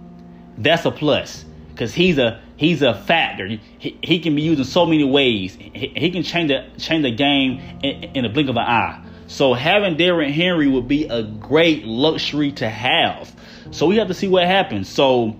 that's 0.58 0.84
a 0.84 0.90
plus 0.90 1.44
because 1.70 1.94
he's 1.94 2.18
a 2.18 2.40
he's 2.56 2.82
a 2.82 2.94
factor. 2.94 3.48
He, 3.78 3.98
he 4.02 4.20
can 4.20 4.34
be 4.34 4.42
used 4.42 4.60
in 4.60 4.64
so 4.64 4.86
many 4.86 5.04
ways. 5.04 5.54
He, 5.54 5.92
he 5.96 6.10
can 6.10 6.22
change 6.22 6.48
the 6.48 6.68
change 6.78 7.02
the 7.02 7.10
game 7.10 7.60
in, 7.82 8.04
in 8.14 8.24
a 8.24 8.28
blink 8.28 8.48
of 8.48 8.56
an 8.56 8.62
eye. 8.62 9.01
So 9.32 9.54
having 9.54 9.96
Derrick 9.96 10.34
Henry 10.34 10.68
would 10.68 10.86
be 10.86 11.06
a 11.06 11.22
great 11.22 11.86
luxury 11.86 12.52
to 12.52 12.68
have. 12.68 13.34
So 13.70 13.86
we 13.86 13.96
have 13.96 14.08
to 14.08 14.14
see 14.14 14.28
what 14.28 14.46
happens. 14.46 14.90
So 14.90 15.38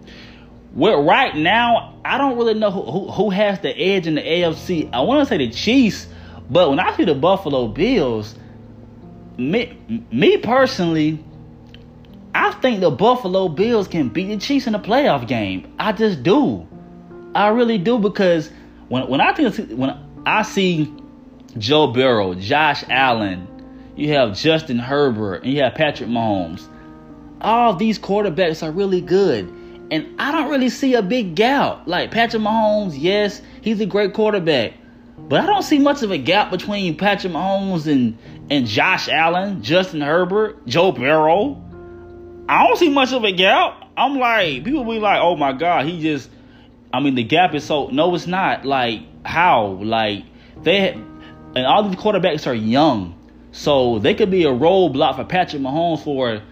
well, 0.74 1.04
right 1.04 1.36
now, 1.36 2.00
I 2.02 2.16
don't 2.16 2.38
really 2.38 2.54
know 2.54 2.70
who, 2.70 2.82
who, 2.90 3.10
who 3.10 3.30
has 3.30 3.60
the 3.60 3.68
edge 3.68 4.06
in 4.06 4.14
the 4.14 4.22
AFC. 4.22 4.88
I 4.94 5.02
want 5.02 5.20
to 5.20 5.26
say 5.26 5.36
the 5.36 5.50
Chiefs, 5.50 6.06
but 6.48 6.70
when 6.70 6.80
I 6.80 6.96
see 6.96 7.04
the 7.04 7.14
Buffalo 7.14 7.68
Bills, 7.68 8.34
me, 9.36 9.78
me 10.10 10.38
personally, 10.38 11.22
I 12.34 12.52
think 12.52 12.80
the 12.80 12.90
Buffalo 12.90 13.48
Bills 13.48 13.88
can 13.88 14.08
beat 14.08 14.28
the 14.28 14.38
Chiefs 14.38 14.66
in 14.66 14.74
a 14.74 14.80
playoff 14.80 15.28
game. 15.28 15.74
I 15.78 15.92
just 15.92 16.22
do. 16.22 16.66
I 17.34 17.48
really 17.48 17.76
do 17.76 17.98
because 17.98 18.50
when 18.88 19.06
when 19.08 19.20
I 19.20 19.34
think 19.34 19.78
when 19.78 19.98
I 20.24 20.42
see 20.42 20.90
Joe 21.58 21.88
Burrow, 21.88 22.34
Josh 22.34 22.84
Allen, 22.88 23.46
you 23.96 24.14
have 24.14 24.36
Justin 24.36 24.78
Herbert, 24.78 25.44
and 25.44 25.52
you 25.52 25.62
have 25.62 25.74
Patrick 25.74 26.08
Mahomes. 26.08 26.66
All 27.40 27.74
these 27.74 27.98
quarterbacks 27.98 28.62
are 28.62 28.70
really 28.70 29.00
good. 29.00 29.52
And 29.90 30.18
I 30.18 30.32
don't 30.32 30.50
really 30.50 30.70
see 30.70 30.94
a 30.94 31.02
big 31.02 31.34
gap. 31.34 31.86
Like 31.86 32.10
Patrick 32.10 32.42
Mahomes, 32.42 32.94
yes, 32.96 33.42
he's 33.60 33.80
a 33.80 33.86
great 33.86 34.14
quarterback. 34.14 34.74
But 35.18 35.40
I 35.40 35.46
don't 35.46 35.62
see 35.62 35.78
much 35.78 36.02
of 36.02 36.10
a 36.10 36.18
gap 36.18 36.50
between 36.50 36.96
Patrick 36.96 37.32
Mahomes 37.32 37.86
and, 37.86 38.16
and 38.50 38.66
Josh 38.66 39.08
Allen, 39.08 39.62
Justin 39.62 40.00
Herbert, 40.00 40.66
Joe 40.66 40.92
Burrow. 40.92 41.62
I 42.48 42.66
don't 42.66 42.78
see 42.78 42.88
much 42.88 43.12
of 43.12 43.24
a 43.24 43.32
gap. 43.32 43.90
I'm 43.96 44.18
like, 44.18 44.64
people 44.64 44.84
be 44.84 44.98
like, 44.98 45.20
oh 45.20 45.36
my 45.36 45.52
God, 45.52 45.84
he 45.86 46.00
just, 46.00 46.30
I 46.92 47.00
mean, 47.00 47.14
the 47.14 47.24
gap 47.24 47.54
is 47.54 47.64
so, 47.64 47.88
no, 47.88 48.14
it's 48.14 48.26
not. 48.26 48.64
Like, 48.64 49.02
how? 49.24 49.66
Like, 49.66 50.24
they, 50.62 50.90
and 50.90 51.66
all 51.66 51.88
these 51.88 51.98
quarterbacks 51.98 52.46
are 52.46 52.54
young. 52.54 53.14
So 53.52 53.98
they 53.98 54.14
could 54.14 54.30
be 54.30 54.44
a 54.44 54.50
roadblock 54.50 55.16
for 55.16 55.24
Patrick 55.24 55.62
Mahomes 55.62 56.02
for 56.02 56.42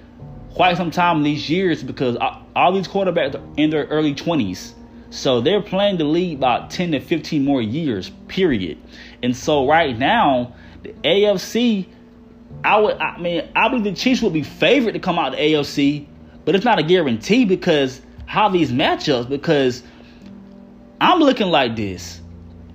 quite 0.55 0.77
some 0.77 0.91
time 0.91 1.23
these 1.23 1.49
years 1.49 1.83
because 1.83 2.17
all 2.55 2.73
these 2.73 2.89
quarterbacks 2.89 3.35
are 3.35 3.43
in 3.57 3.71
their 3.71 3.87
early 3.87 4.15
20s. 4.15 4.75
So 5.11 5.41
they're 5.41 5.63
playing 5.63 5.99
the 5.99 6.05
league 6.05 6.39
about 6.39 6.71
10 6.71 6.93
to 6.93 7.01
15 7.01 7.45
more 7.45 7.61
years, 7.61 8.11
period. 8.29 8.79
And 9.23 9.37
so 9.37 9.67
right 9.67 9.99
now, 9.99 10.55
the 10.83 10.93
AFC 11.05 11.87
I 12.65 12.79
would, 12.79 12.97
I 12.99 13.19
mean, 13.19 13.49
I 13.55 13.69
believe 13.69 13.85
the 13.85 13.93
Chiefs 13.93 14.23
would 14.23 14.33
be 14.33 14.43
favored 14.43 14.95
to 14.95 15.01
come 15.01 15.19
out 15.19 15.33
of 15.33 15.39
the 15.39 15.55
AFC, 15.55 16.07
but 16.45 16.55
it's 16.55 16.65
not 16.65 16.79
a 16.79 16.83
guarantee 16.83 17.45
because 17.45 18.01
how 18.27 18.49
these 18.49 18.71
matchups. 18.71 19.29
Because 19.29 19.83
I'm 21.01 21.21
looking 21.21 21.49
like 21.49 21.77
this. 21.77 22.21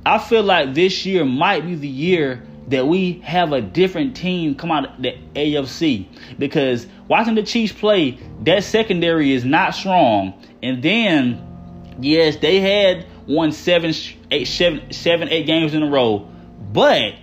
I 0.06 0.18
feel 0.18 0.44
like 0.44 0.74
this 0.74 1.06
year 1.06 1.26
might 1.26 1.66
be 1.66 1.76
the 1.76 1.88
year 1.88 2.44
that 2.68 2.88
we 2.88 3.20
have 3.20 3.54
a 3.54 3.62
different 3.62 4.16
team 4.16 4.56
come 4.56 4.72
out 4.72 4.96
of 4.96 5.02
the 5.02 5.18
AFC 5.36 6.08
because 6.40 6.88
watching 7.08 7.36
the 7.36 7.44
Chiefs 7.44 7.74
play, 7.74 8.18
that 8.44 8.64
secondary 8.64 9.32
is 9.34 9.46
not 9.46 9.76
strong. 9.76 10.42
And 10.64 10.82
then, 10.82 11.96
yes, 12.00 12.38
they 12.38 12.60
had 12.60 13.06
won 13.28 13.52
seven, 13.52 13.94
eight, 14.32 14.46
seven, 14.48 14.92
seven, 14.92 15.30
eight 15.30 15.46
games 15.46 15.74
in 15.74 15.84
a 15.84 15.90
row, 15.90 16.28
but 16.72 17.14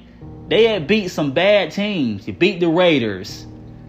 they 0.48 0.64
had 0.64 0.87
beat 0.87 1.09
some 1.09 1.33
bad 1.33 1.72
teams. 1.72 2.26
You 2.26 2.35
beat 2.35 2.61
the 2.61 2.68
Raiders. 2.68 3.46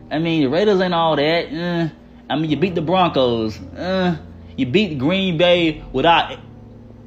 I 0.10 0.20
mean, 0.20 0.44
the 0.44 0.50
Raiders 0.50 0.82
ain't 0.82 0.94
all 0.94 1.16
that. 1.16 1.54
Uh, 1.54 1.90
I 2.30 2.36
mean, 2.36 2.50
you 2.50 2.58
beat 2.58 2.76
the 2.76 2.82
Broncos. 2.82 3.60
Uh, 3.60 4.18
you 4.58 4.66
beat 4.66 4.98
Green 4.98 5.38
Bay 5.38 5.84
without 5.92 6.40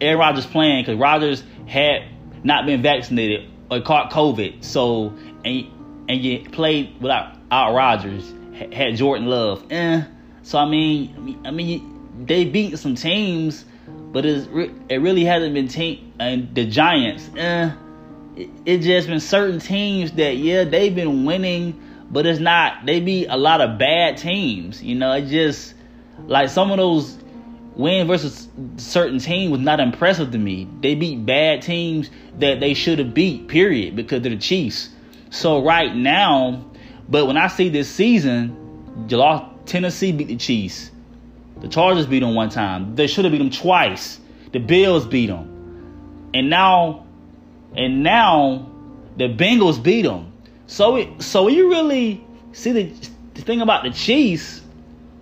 Aaron 0.01 0.19
Rodgers 0.19 0.47
playing 0.47 0.85
because 0.85 0.99
Rodgers 0.99 1.43
had 1.67 2.05
not 2.45 2.67
been 2.67 2.83
vaccinated 2.83 3.51
or 3.71 3.81
caught 3.81 4.11
COVID. 4.11 4.65
So 4.65 5.15
and 5.45 5.67
and 6.09 6.23
you 6.23 6.49
played 6.51 7.01
without 7.01 7.37
out 7.51 7.75
Rodgers, 7.75 8.33
had 8.73 8.97
Jordan 8.97 9.27
Love. 9.29 9.65
Eh. 9.71 10.03
So 10.43 10.59
I 10.59 10.67
mean, 10.67 11.41
I 11.45 11.51
mean, 11.51 12.25
they 12.27 12.45
beat 12.45 12.79
some 12.79 12.95
teams, 12.95 13.65
but 14.13 14.25
it's 14.25 14.47
it 14.89 14.99
really 14.99 15.25
hasn't 15.25 15.55
been 15.55 15.69
team 15.69 16.13
and 16.19 16.55
the 16.55 16.67
Giants. 16.67 17.29
Eh. 17.37 17.73
It 18.67 18.79
just 18.79 19.09
been 19.09 19.21
certain 19.21 19.61
teams 19.61 20.13
that 20.13 20.37
yeah 20.37 20.65
they've 20.65 20.95
been 20.95 21.25
winning, 21.25 21.81
but 22.11 22.27
it's 22.27 22.41
not. 22.41 22.85
They 22.85 23.01
beat 23.01 23.27
a 23.29 23.37
lot 23.37 23.61
of 23.61 23.79
bad 23.79 24.19
teams. 24.19 24.83
You 24.83 24.95
know, 24.95 25.13
it 25.13 25.27
just 25.27 25.75
like 26.27 26.51
some 26.51 26.71
of 26.71 26.77
those 26.77 27.17
win 27.77 28.07
versus 28.07 28.49
certain 28.79 29.19
team 29.19 29.51
was 29.51 29.61
not 29.61 29.81
impressive 29.81 30.33
to 30.33 30.39
me. 30.39 30.67
They 30.81 30.95
beat 30.95 31.25
bad 31.27 31.63
teams 31.63 32.11
that 32.39 32.59
they 32.61 32.75
should 32.75 32.99
have 32.99 33.15
beat, 33.15 33.49
period, 33.49 33.95
because 33.95 34.23
they're 34.23 34.31
the 34.31 34.39
Chiefs. 34.39 34.89
So 35.31 35.63
right 35.63 35.95
now, 35.95 36.65
but 37.09 37.27
when 37.27 37.37
I 37.37 37.49
see 37.49 37.69
this 37.69 37.89
season, 37.89 39.07
Tennessee 39.67 40.13
beat 40.13 40.29
the 40.29 40.37
Chiefs. 40.37 40.91
The 41.61 41.69
Chargers 41.69 42.07
beat 42.07 42.21
them 42.21 42.35
one 42.35 42.51
time. 42.51 42.97
They 42.97 43.07
should 43.07 43.25
have 43.25 43.33
beat 43.33 43.39
them 43.39 43.51
twice. 43.51 44.19
The 44.53 44.59
Bills 44.59 45.07
beat 45.07 45.27
them. 45.27 46.31
And 46.35 46.51
now, 46.51 47.07
and 47.75 48.03
now, 48.03 48.71
the 49.17 49.29
Bengals 49.29 49.83
beat 49.83 50.03
them. 50.03 50.33
So, 50.67 50.97
it, 50.97 51.23
so 51.23 51.49
you 51.49 51.71
really 51.71 52.25
see 52.53 52.73
the, 52.73 52.83
the 53.35 53.43
thing 53.43 53.61
about 53.61 53.85
the 53.85 53.91
Chiefs 53.91 54.63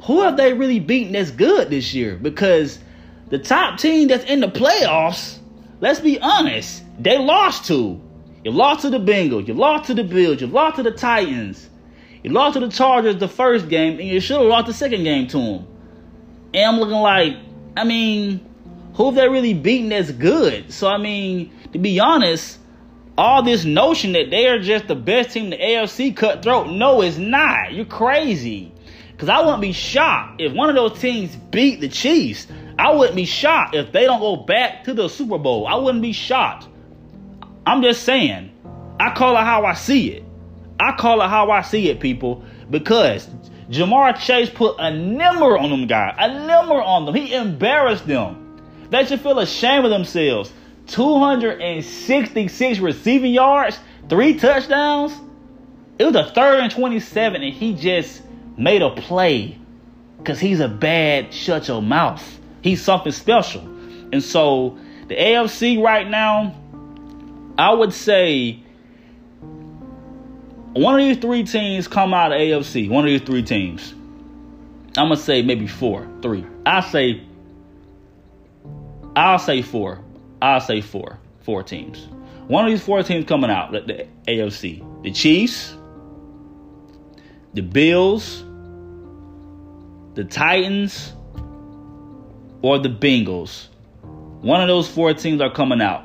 who 0.05 0.21
have 0.23 0.37
they 0.37 0.53
really 0.53 0.81
beaten 0.81 1.15
that's 1.15 1.31
good 1.31 1.71
this 1.71 1.95
year? 1.95 2.17
Because 2.17 2.79
the 3.31 3.39
top 3.39 3.79
team 3.79 4.09
that's 4.09 4.25
in 4.25 4.41
the 4.41 4.49
playoffs, 4.49 5.39
let's 5.81 6.01
be 6.01 6.21
honest, 6.21 6.83
they 6.99 7.19
lost 7.19 7.67
to. 7.67 8.01
You 8.45 8.51
lost 8.51 8.83
to 8.83 8.91
the 8.91 8.99
Bengals, 8.99 9.49
you 9.49 9.55
lost 9.55 9.87
to 9.87 9.95
the 9.95 10.05
Bills, 10.05 10.43
you 10.43 10.47
lost 10.47 10.77
to 10.77 10.83
the 10.83 10.91
Titans, 10.91 11.71
you 12.23 12.31
lost 12.31 12.55
to 12.55 12.61
the 12.61 12.69
Chargers 12.69 13.17
the 13.17 13.29
first 13.29 13.71
game, 13.71 13.99
and 13.99 14.07
you 14.07 14.21
should 14.21 14.37
have 14.37 14.47
lost 14.47 14.67
the 14.67 14.75
second 14.75 15.05
game 15.05 15.27
to 15.29 15.39
them. 15.39 15.67
And 16.53 16.75
I'm 16.75 16.81
looking 16.81 16.97
like, 16.97 17.37
I 17.75 17.85
mean, 17.85 18.47
who 18.95 19.07
have 19.07 19.15
they 19.15 19.29
really 19.31 19.55
beaten 19.55 19.89
that's 19.89 20.11
good? 20.11 20.71
So 20.71 20.87
I 20.87 20.99
mean, 20.99 21.51
to 21.73 21.79
be 21.79 21.99
honest, 21.99 22.59
all 23.17 23.43
this 23.43 23.65
notion 23.65 24.13
that 24.13 24.29
they 24.29 24.49
are 24.49 24.59
just 24.59 24.87
the 24.87 24.95
best 24.95 25.31
team 25.31 25.45
in 25.45 25.51
the 25.51 25.57
AFC 25.57 26.15
cutthroat, 26.15 26.69
no, 26.69 27.01
it's 27.01 27.17
not. 27.17 27.73
You're 27.73 27.87
crazy. 27.87 28.74
Because 29.15 29.29
I 29.29 29.41
wouldn't 29.41 29.63
be 29.63 29.73
shocked 29.73 30.41
if 30.41 30.53
one 30.53 30.69
of 30.69 30.75
those 30.75 31.01
teams 31.01 31.35
beat 31.37 31.81
the 31.81 31.89
Chiefs. 31.89 32.49
I 32.79 32.93
wouldn't 32.93 33.15
be 33.15 33.25
shocked 33.25 33.75
if 33.75 33.93
they 33.93 34.05
don't 34.05 34.21
go 34.21 34.37
back 34.37 34.85
to 34.85 34.95
the 34.95 35.09
Super 35.09 35.39
Bowl. 35.39 35.67
I 35.67 35.77
wouldn't 35.77 36.03
be 36.03 36.13
shocked. 36.13 36.67
I'm 37.65 37.83
just 37.83 38.03
saying. 38.03 38.51
I 38.99 39.15
call 39.15 39.37
it 39.37 39.45
how 39.45 39.65
I 39.65 39.75
see 39.75 40.11
it. 40.11 40.25
I 40.81 40.97
call 40.97 41.23
it 41.23 41.29
how 41.29 41.51
I 41.51 41.63
see 41.63 41.89
it, 41.89 42.01
people. 42.01 42.45
Because 42.69 43.29
Ja'Marr 43.71 44.19
Chase 44.19 44.51
put 44.51 44.77
a 44.79 44.93
number 44.93 45.57
on 45.57 45.71
them 45.71 45.87
guys. 45.87 46.17
A 46.19 46.47
number 46.47 46.75
on 46.75 47.07
them. 47.07 47.15
He 47.15 47.33
embarrassed 47.33 48.07
them. 48.07 48.61
They 48.91 49.05
should 49.05 49.21
feel 49.21 49.39
ashamed 49.39 49.85
of 49.85 49.91
themselves. 49.91 50.53
266 50.89 52.79
receiving 52.81 53.33
yards, 53.33 53.79
three 54.09 54.35
touchdowns. 54.35 55.19
It 55.99 56.05
was 56.05 56.15
a 56.15 56.31
third 56.33 56.61
and 56.61 56.71
27, 56.71 57.43
and 57.43 57.55
he 57.55 57.75
just 57.75 58.23
made 58.57 58.83
a 58.83 58.91
play 58.91 59.59
because 60.19 60.41
he's 60.41 60.61
a 60.61 60.69
bad 60.69 61.33
shut 61.33 61.69
your 61.69 61.83
mouth. 61.83 62.41
He's 62.63 62.83
something 62.83 63.13
special. 63.13 63.63
And 64.13 64.23
so 64.23 64.79
the 65.09 65.17
AFC 65.17 65.83
right 65.83 66.09
now, 66.09 66.55
I 67.59 67.73
would 67.73 67.93
say 67.93 68.63
one 70.73 70.95
of 70.95 71.07
these 71.07 71.19
three 71.19 71.45
teams 71.45 71.87
come 71.89 72.15
out 72.15 72.33
of 72.33 72.39
AFC. 72.39 72.89
One 72.89 73.05
of 73.05 73.11
these 73.11 73.23
three 73.23 73.43
teams. 73.43 73.93
I'm 74.97 75.09
gonna 75.09 75.17
say 75.17 75.43
maybe 75.43 75.67
four, 75.67 76.09
three. 76.23 76.45
I 76.65 76.81
say 76.81 77.23
I'll 79.17 79.39
say 79.39 79.63
four. 79.63 80.01
I'll 80.43 80.61
say 80.61 80.81
four. 80.81 81.19
Four 81.43 81.63
teams. 81.63 82.09
One 82.49 82.65
of 82.65 82.71
these 82.71 82.83
four 82.83 83.03
teams 83.03 83.27
coming 83.27 83.51
out, 83.51 83.73
the, 83.73 83.81
the 83.81 84.07
AFC. 84.27 85.03
The 85.03 85.13
Chiefs, 85.13 85.77
the 87.55 87.63
Bills, 87.63 88.45
the 90.15 90.25
Titans, 90.25 91.13
or 92.63 92.81
the 92.81 92.89
Bengals. 92.89 93.69
One 94.41 94.61
of 94.61 94.67
those 94.67 94.89
four 94.89 95.15
teams 95.15 95.41
are 95.41 95.53
coming 95.53 95.81
out. 95.81 96.05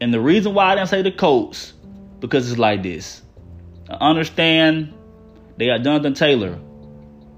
And 0.00 0.12
the 0.12 0.20
reason 0.20 0.54
why 0.54 0.72
I 0.72 0.74
didn't 0.74 0.88
say 0.88 1.02
the 1.02 1.12
Colts, 1.12 1.74
because 2.20 2.50
it's 2.50 2.58
like 2.58 2.82
this. 2.82 3.22
I 3.88 3.94
understand 4.10 4.94
they 5.58 5.66
got 5.66 5.82
Jonathan 5.82 6.14
Taylor. 6.14 6.58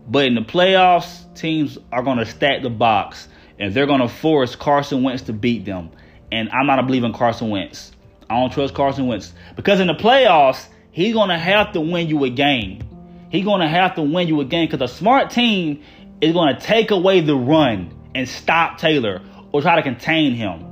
But 0.07 0.27
in 0.27 0.35
the 0.35 0.43
playoffs, 0.43 1.35
teams 1.35 1.77
are 1.91 2.03
going 2.03 2.19
to 2.19 2.27
stack 2.27 2.63
the 2.63 2.71
box 2.71 3.29
and 3.59 3.75
they're 3.75 3.87
going 3.87 4.01
to 4.01 4.09
force 4.09 4.55
Carson 4.55 5.03
Wentz 5.03 5.23
to 5.25 5.33
beat 5.33 5.65
them. 5.65 5.91
And 6.31 6.49
I'm 6.51 6.67
not 6.67 6.79
a 6.79 6.83
believer 6.85 7.07
in 7.07 7.13
Carson 7.13 7.51
Wentz. 7.51 7.93
I 8.31 8.41
don't 8.41 8.53
trust 8.53 8.75
Carson 8.75 9.07
Wentz. 9.07 9.33
Because 9.57 9.81
in 9.81 9.89
the 9.89 9.95
playoffs, 9.95 10.67
he's 10.93 11.15
going 11.15 11.31
to 11.31 11.39
have 11.39 11.73
to 11.73 11.81
win 11.81 12.09
you 12.09 12.25
a 12.25 12.31
game 12.31 12.83
he's 13.31 13.45
going 13.45 13.61
to 13.61 13.69
have 13.69 13.95
to 13.97 14.03
win 14.03 14.29
you 14.29 14.41
a 14.41 14.45
game 14.45 14.69
because 14.69 14.91
a 14.91 14.93
smart 14.93 15.31
team 15.31 15.83
is 16.21 16.33
going 16.33 16.55
to 16.55 16.61
take 16.61 16.91
away 16.91 17.21
the 17.21 17.37
run 17.37 17.93
and 18.15 18.29
stop 18.29 18.79
Taylor 18.79 19.21
or 19.53 19.63
try 19.63 19.77
to 19.77 19.83
contain 19.83 20.35
him. 20.35 20.65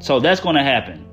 So 0.00 0.20
that's 0.20 0.40
going 0.40 0.56
to 0.56 0.62
happen. 0.62 1.06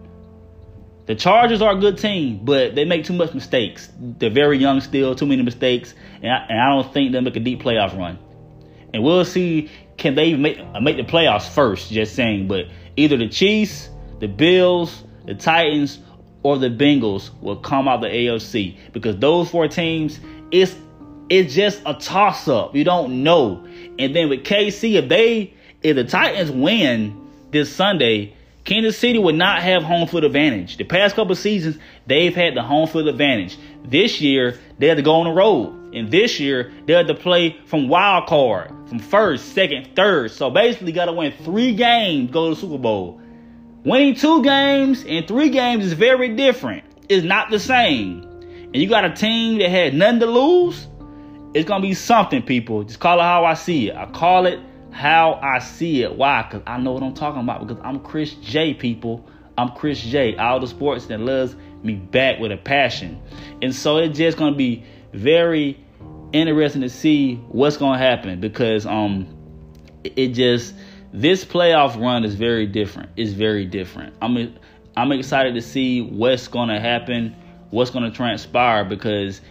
The 1.06 1.16
Chargers 1.16 1.62
are 1.62 1.74
a 1.74 1.80
good 1.80 2.00
team, 2.00 2.44
but 2.44 2.74
they 2.74 2.84
make 2.84 3.06
too 3.06 3.14
much 3.14 3.34
mistakes. 3.34 3.90
They're 4.00 4.32
very 4.32 4.58
young 4.58 4.82
still, 4.82 5.14
too 5.14 5.28
many 5.28 5.44
mistakes, 5.44 5.94
and 6.22 6.32
I, 6.32 6.46
and 6.50 6.60
I 6.60 6.70
don't 6.70 6.92
think 6.92 7.12
they'll 7.12 7.22
make 7.22 7.36
a 7.36 7.40
deep 7.40 7.62
playoff 7.62 7.96
run. 7.96 8.18
And 8.94 9.04
we'll 9.04 9.26
see 9.26 9.70
can 9.98 10.16
they 10.16 10.34
make 10.36 10.60
uh, 10.60 10.80
make 10.80 10.98
the 10.98 11.04
playoffs 11.04 11.48
first. 11.48 11.92
Just 11.92 12.16
saying, 12.16 12.48
but 12.48 12.66
either 12.96 13.18
the 13.18 13.30
Chiefs, 13.30 13.90
the 14.20 14.28
Bills, 14.28 15.04
the 15.26 15.36
Titans, 15.36 16.00
or 16.44 16.58
the 16.58 16.70
Bengals 16.70 17.30
will 17.42 17.58
come 17.58 17.88
out 17.88 18.02
the 18.02 18.08
AFC 18.08 18.78
because 18.92 19.18
those 19.18 19.50
four 19.50 19.68
teams, 19.68 20.20
it's 20.52 20.76
it's 21.30 21.54
just 21.54 21.82
a 21.86 21.94
toss 21.94 22.48
up. 22.48 22.76
You 22.76 22.84
don't 22.84 23.24
know. 23.24 23.66
And 23.98 24.16
then 24.16 24.30
with 24.30 24.44
KC, 24.44 24.94
if 24.96 25.10
they 25.10 25.54
if 25.82 25.96
the 25.96 26.04
Titans 26.04 26.52
win 26.52 27.30
this 27.52 27.74
Sunday, 27.74 28.34
Kansas 28.64 28.98
City 28.98 29.20
would 29.20 29.36
not 29.36 29.62
have 29.62 29.84
home 29.84 30.08
field 30.08 30.24
advantage. 30.24 30.78
The 30.78 30.84
past 30.84 31.16
couple 31.16 31.36
seasons, 31.36 31.78
they've 32.08 32.34
had 32.34 32.56
the 32.56 32.64
home 32.64 32.88
field 32.88 33.08
advantage. 33.08 33.58
This 33.84 34.20
year, 34.20 34.60
they 34.80 34.88
had 34.88 34.98
to 34.98 35.04
go 35.04 35.16
on 35.16 35.26
the 35.26 35.32
road. 35.32 35.94
And 35.94 36.10
this 36.10 36.40
year, 36.40 36.74
they 36.86 36.94
had 36.94 37.08
to 37.08 37.14
play 37.14 37.58
from 37.68 37.88
wild 37.88 38.28
card, 38.28 38.72
from 38.88 39.00
first, 39.00 39.54
second, 39.54 39.96
third. 39.96 40.32
So 40.32 40.50
basically, 40.50 40.92
got 40.92 41.06
to 41.06 41.14
win 41.14 41.32
three 41.44 41.76
games, 41.76 42.30
to 42.30 42.34
go 42.34 42.50
to 42.50 42.56
the 42.56 42.62
Super 42.62 42.80
Bowl. 42.80 43.22
Winning 43.84 44.16
two 44.16 44.42
games 44.42 45.06
and 45.08 45.28
three 45.28 45.50
games 45.50 45.86
is 45.86 45.94
very 45.94 46.36
different. 46.36 46.84
It's 47.08 47.24
not 47.24 47.52
the 47.52 47.60
same. 47.60 48.24
And 48.24 48.76
you 48.76 48.90
got 48.90 49.06
a 49.06 49.12
team 49.12 49.60
that 49.60 49.70
had 49.70 49.94
nothing 49.94 50.22
to 50.22 50.26
lose 50.26 50.88
it's 51.56 51.66
gonna 51.66 51.82
be 51.82 51.94
something, 51.94 52.44
people. 52.44 52.84
Just 52.84 53.00
call 53.00 53.18
it 53.18 53.24
how 53.24 53.46
I 53.46 53.54
see 53.54 53.88
it. 53.88 53.96
I 53.96 54.06
call 54.08 54.46
it 54.46 54.60
how 54.92 55.40
I 55.42 55.60
see 55.60 56.04
it. 56.04 56.14
Why? 56.14 56.44
Because 56.44 56.62
I 56.68 56.78
know 56.78 56.92
what 56.92 57.02
I'm 57.02 57.14
talking 57.14 57.42
about. 57.42 57.66
Because 57.66 57.82
I'm 57.84 58.02
Chris 58.02 58.34
Jay, 58.36 58.74
people. 58.74 59.26
I'm 59.58 59.70
Chris 59.70 60.02
Jay, 60.02 60.36
all 60.36 60.60
the 60.60 60.68
sports 60.68 61.06
that 61.06 61.22
loves 61.22 61.56
me 61.82 61.96
back 61.96 62.40
with 62.40 62.52
a 62.52 62.58
passion. 62.58 63.22
And 63.62 63.74
so 63.74 63.98
it's 63.98 64.18
just 64.18 64.38
gonna 64.38 64.56
be 64.56 64.84
very 65.14 65.80
interesting 66.34 66.82
to 66.82 66.90
see 66.90 67.36
what's 67.48 67.78
gonna 67.78 67.98
happen 67.98 68.42
because 68.42 68.86
um 68.86 69.26
it 70.04 70.30
just 70.30 70.76
this 71.14 71.46
playoff 71.46 71.98
run 71.98 72.26
is 72.26 72.36
very 72.36 72.68
different. 72.68 73.12
It's 73.16 73.32
very 73.32 73.66
different. 73.66 74.14
I'm 74.22 74.54
I'm 74.98 75.14
excited 75.14 75.54
to 75.54 75.62
see 75.62 76.02
what's 76.02 76.50
gonna 76.50 76.82
happen 76.82 77.34
what's 77.76 77.92
to 77.92 78.12
transpire 78.12 78.86
because 78.86 79.42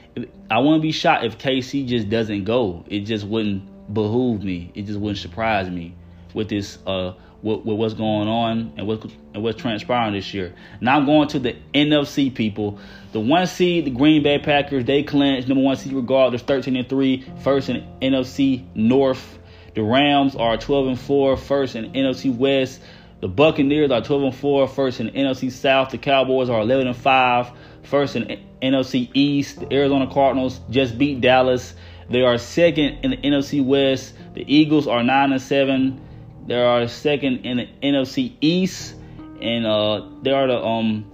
I 0.51 0.59
wouldn't 0.59 0.83
be 0.83 0.93
shocked 0.93 1.25
if 1.25 1.39
KC 1.39 1.87
just 1.87 2.09
doesn't 2.09 2.45
go. 2.45 2.85
It 2.89 3.01
just 3.01 3.27
wouldn't 3.27 3.93
behoove 3.93 4.43
me. 4.43 4.71
It 4.75 4.83
just 4.83 4.99
wouldn't 4.99 5.19
surprise 5.19 5.69
me 5.69 5.95
with 6.33 6.49
this 6.49 6.79
uh 6.87 7.15
with, 7.43 7.61
with 7.65 7.77
what's 7.77 7.95
going 7.95 8.27
on 8.27 8.73
and 8.77 8.87
what 8.87 9.05
and 9.35 9.43
what's 9.43 9.61
transpiring 9.61 10.15
this 10.15 10.33
year. 10.33 10.55
Now 10.81 10.97
I'm 10.97 11.07
going 11.07 11.29
to 11.29 11.39
the 11.39 11.57
NFC 11.75 12.35
people. 12.35 12.79
The 13.13 13.21
one 13.21 13.47
seed, 13.47 13.85
the 13.85 13.91
Green 13.91 14.23
Bay 14.23 14.39
Packers, 14.39 14.85
they 14.85 15.03
clinched 15.03 15.47
number 15.47 15.63
one 15.63 15.77
seed 15.77 15.93
regardless, 15.93 16.43
13 16.43 16.75
and 16.75 16.89
3, 16.89 17.25
first 17.43 17.69
in 17.69 17.87
NFC 18.01 18.65
North. 18.75 19.39
The 19.75 19.83
Rams 19.83 20.35
are 20.37 20.57
12 20.57 20.87
and 20.89 20.99
4, 20.99 21.37
first 21.37 21.77
in 21.77 21.93
NFC 21.93 22.35
West. 22.35 22.81
The 23.21 23.29
Buccaneers 23.29 23.91
are 23.91 24.03
12 24.03 24.23
and 24.23 24.35
4, 24.35 24.69
first 24.69 25.01
in 25.01 25.11
NFC 25.11 25.51
South. 25.51 25.91
The 25.91 25.99
Cowboys 25.99 26.49
are 26.49 26.61
11 26.61 26.87
and 26.87 26.97
5, 26.97 27.51
first 27.83 28.17
in 28.17 28.45
NFC 28.65 29.11
East. 29.15 29.61
The 29.61 29.73
Arizona 29.73 30.07
Cardinals 30.13 30.61
just 30.71 30.99
beat 30.99 31.21
Dallas. 31.21 31.75
They 32.09 32.23
are 32.23 32.39
second 32.39 32.99
in 33.05 33.11
the 33.11 33.17
NFC 33.17 33.65
West. 33.65 34.15
The 34.35 34.45
Eagles 34.47 34.87
are 34.87 35.03
9 35.03 35.33
and 35.33 35.41
7. 35.41 36.01
They 36.47 36.61
are 36.61 36.89
second 36.89 37.47
in 37.47 37.57
the 37.59 37.69
NFC 37.83 38.37
East. 38.41 38.95
And 39.41 39.67
uh, 39.67 40.07
they 40.23 40.31
are 40.31 40.47
the 40.47 40.63
um 40.63 41.11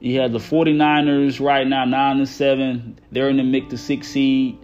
you 0.00 0.20
have 0.20 0.32
the 0.32 0.38
49ers 0.38 1.44
right 1.44 1.66
now, 1.66 1.84
9 1.84 2.18
and 2.18 2.28
7. 2.28 2.98
They're 3.12 3.28
in 3.28 3.36
the 3.36 3.42
mix 3.44 3.68
to 3.68 3.78
six 3.78 4.08
seed. 4.08 4.58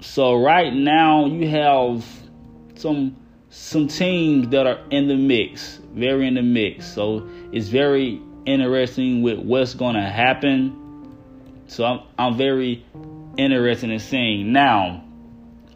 So 0.00 0.34
right 0.34 0.72
now 0.72 1.26
you 1.26 1.48
have 1.48 2.04
some 2.74 3.16
some 3.48 3.86
teams 3.86 4.48
that 4.48 4.66
are 4.66 4.80
in 4.90 5.06
the 5.06 5.16
mix, 5.16 5.78
very 5.94 6.26
in 6.26 6.34
the 6.34 6.42
mix. 6.42 6.92
So 6.92 7.28
it's 7.52 7.68
very 7.68 8.20
interesting 8.44 9.22
with 9.22 9.38
what's 9.38 9.74
going 9.74 9.94
to 9.94 10.02
happen. 10.02 10.83
So 11.66 11.84
I'm 11.84 12.00
I'm 12.18 12.36
very 12.36 12.84
interested 13.36 13.90
in 13.90 13.98
seeing. 13.98 14.52
Now, 14.52 15.04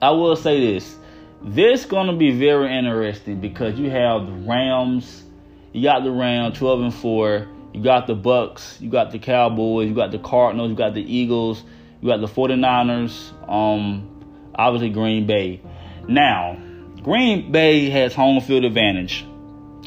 I 0.00 0.10
will 0.10 0.36
say 0.36 0.74
this. 0.74 0.96
This 1.42 1.84
to 1.84 2.16
be 2.16 2.32
very 2.32 2.76
interesting 2.76 3.40
because 3.40 3.78
you 3.78 3.90
have 3.90 4.26
the 4.26 4.32
Rams, 4.32 5.24
you 5.72 5.82
got 5.82 6.02
the 6.02 6.10
Rams 6.10 6.58
12 6.58 6.80
and 6.80 6.94
4, 6.94 7.48
you 7.72 7.82
got 7.82 8.06
the 8.08 8.14
Bucks, 8.14 8.76
you 8.80 8.90
got 8.90 9.12
the 9.12 9.20
Cowboys, 9.20 9.88
you 9.88 9.94
got 9.94 10.10
the 10.10 10.18
Cardinals, 10.18 10.70
you 10.70 10.76
got 10.76 10.94
the 10.94 11.02
Eagles, 11.02 11.62
you 12.00 12.08
got 12.08 12.20
the 12.20 12.26
49ers, 12.26 13.32
um 13.48 14.50
obviously 14.54 14.90
Green 14.90 15.26
Bay. 15.26 15.60
Now, 16.08 16.58
Green 17.02 17.52
Bay 17.52 17.88
has 17.90 18.14
home 18.14 18.40
field 18.40 18.64
advantage. 18.64 19.24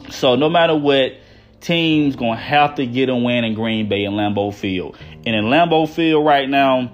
So 0.09 0.35
no 0.35 0.49
matter 0.49 0.75
what, 0.75 1.13
teams 1.59 2.15
gonna 2.15 2.37
have 2.37 2.75
to 2.75 2.85
get 2.85 3.09
a 3.09 3.15
win 3.15 3.43
in 3.43 3.53
Green 3.53 3.89
Bay 3.89 4.05
and 4.05 4.15
Lambeau 4.15 4.53
Field. 4.53 4.97
And 5.25 5.35
in 5.35 5.45
Lambeau 5.45 5.87
Field 5.87 6.25
right 6.25 6.49
now, 6.49 6.91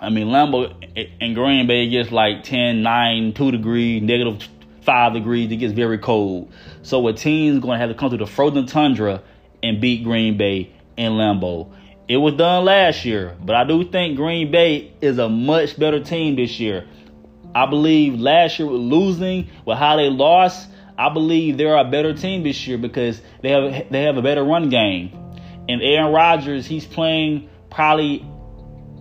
I 0.00 0.10
mean 0.10 0.28
Lambeau 0.28 0.74
in 1.20 1.34
Green 1.34 1.66
Bay 1.66 1.88
gets 1.88 2.10
like 2.10 2.44
10, 2.44 2.82
9, 2.82 3.32
2 3.32 3.50
degrees, 3.50 4.02
negative 4.02 4.46
5 4.82 5.12
degrees. 5.14 5.50
It 5.50 5.56
gets 5.56 5.72
very 5.72 5.98
cold. 5.98 6.52
So 6.82 7.06
a 7.08 7.12
team's 7.12 7.60
gonna 7.60 7.78
have 7.78 7.88
to 7.88 7.94
come 7.94 8.10
to 8.10 8.16
the 8.16 8.26
frozen 8.26 8.66
tundra 8.66 9.22
and 9.62 9.80
beat 9.80 10.04
Green 10.04 10.36
Bay 10.36 10.72
in 10.96 11.12
Lambeau. 11.12 11.72
It 12.06 12.18
was 12.18 12.34
done 12.34 12.66
last 12.66 13.06
year, 13.06 13.34
but 13.42 13.56
I 13.56 13.64
do 13.64 13.82
think 13.88 14.16
Green 14.16 14.50
Bay 14.50 14.92
is 15.00 15.18
a 15.18 15.28
much 15.30 15.78
better 15.78 16.00
team 16.00 16.36
this 16.36 16.60
year. 16.60 16.86
I 17.54 17.64
believe 17.64 18.20
last 18.20 18.58
year 18.58 18.68
with 18.68 18.80
losing, 18.80 19.48
with 19.64 19.78
how 19.78 19.96
they 19.96 20.10
lost, 20.10 20.68
I 20.98 21.08
believe 21.08 21.56
they're 21.56 21.76
a 21.76 21.84
better 21.84 22.12
team 22.12 22.42
this 22.42 22.66
year 22.66 22.76
because 22.76 23.22
they 23.40 23.50
have 23.50 23.90
they 23.90 24.02
have 24.02 24.18
a 24.18 24.22
better 24.22 24.44
run 24.44 24.68
game. 24.68 25.10
And 25.66 25.80
Aaron 25.80 26.12
Rodgers, 26.12 26.66
he's 26.66 26.84
playing 26.84 27.48
probably 27.74 28.24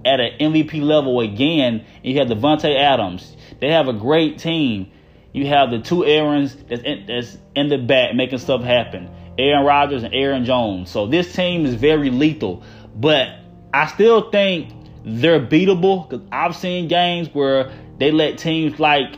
at 0.06 0.20
an 0.20 0.32
MVP 0.40 0.82
level 0.82 1.20
again. 1.22 1.86
And 2.04 2.06
you 2.06 2.20
have 2.20 2.28
Davante 2.28 2.76
Adams. 2.76 3.36
They 3.60 3.72
have 3.72 3.88
a 3.88 3.94
great 3.94 4.40
team. 4.40 4.92
You 5.32 5.48
have 5.48 5.72
the 5.72 5.80
two 5.80 6.06
Aarons 6.06 6.56
that's 6.70 6.84
in, 6.84 7.06
that's 7.08 7.38
in 7.56 7.70
the 7.70 7.78
back 7.78 8.16
making 8.16 8.40
stuff 8.40 8.64
happen. 8.64 9.10
Aaron 9.38 9.66
Rodgers 9.66 10.04
and 10.04 10.14
Aaron 10.14 10.46
Jones. 10.46 10.92
So 10.92 11.08
this 11.08 11.34
team 11.34 11.66
is 11.66 11.76
very 11.76 12.10
lethal. 12.10 12.64
But 12.96 13.30
I 13.74 13.88
still 13.88 14.30
think 14.30 14.72
they're 15.04 15.40
beatable 15.40 16.08
because 16.08 16.26
I've 16.32 16.56
seen 16.56 16.88
games 16.88 17.30
where 17.34 17.72
they 17.98 18.12
let 18.12 18.38
teams 18.38 18.80
like 18.80 19.16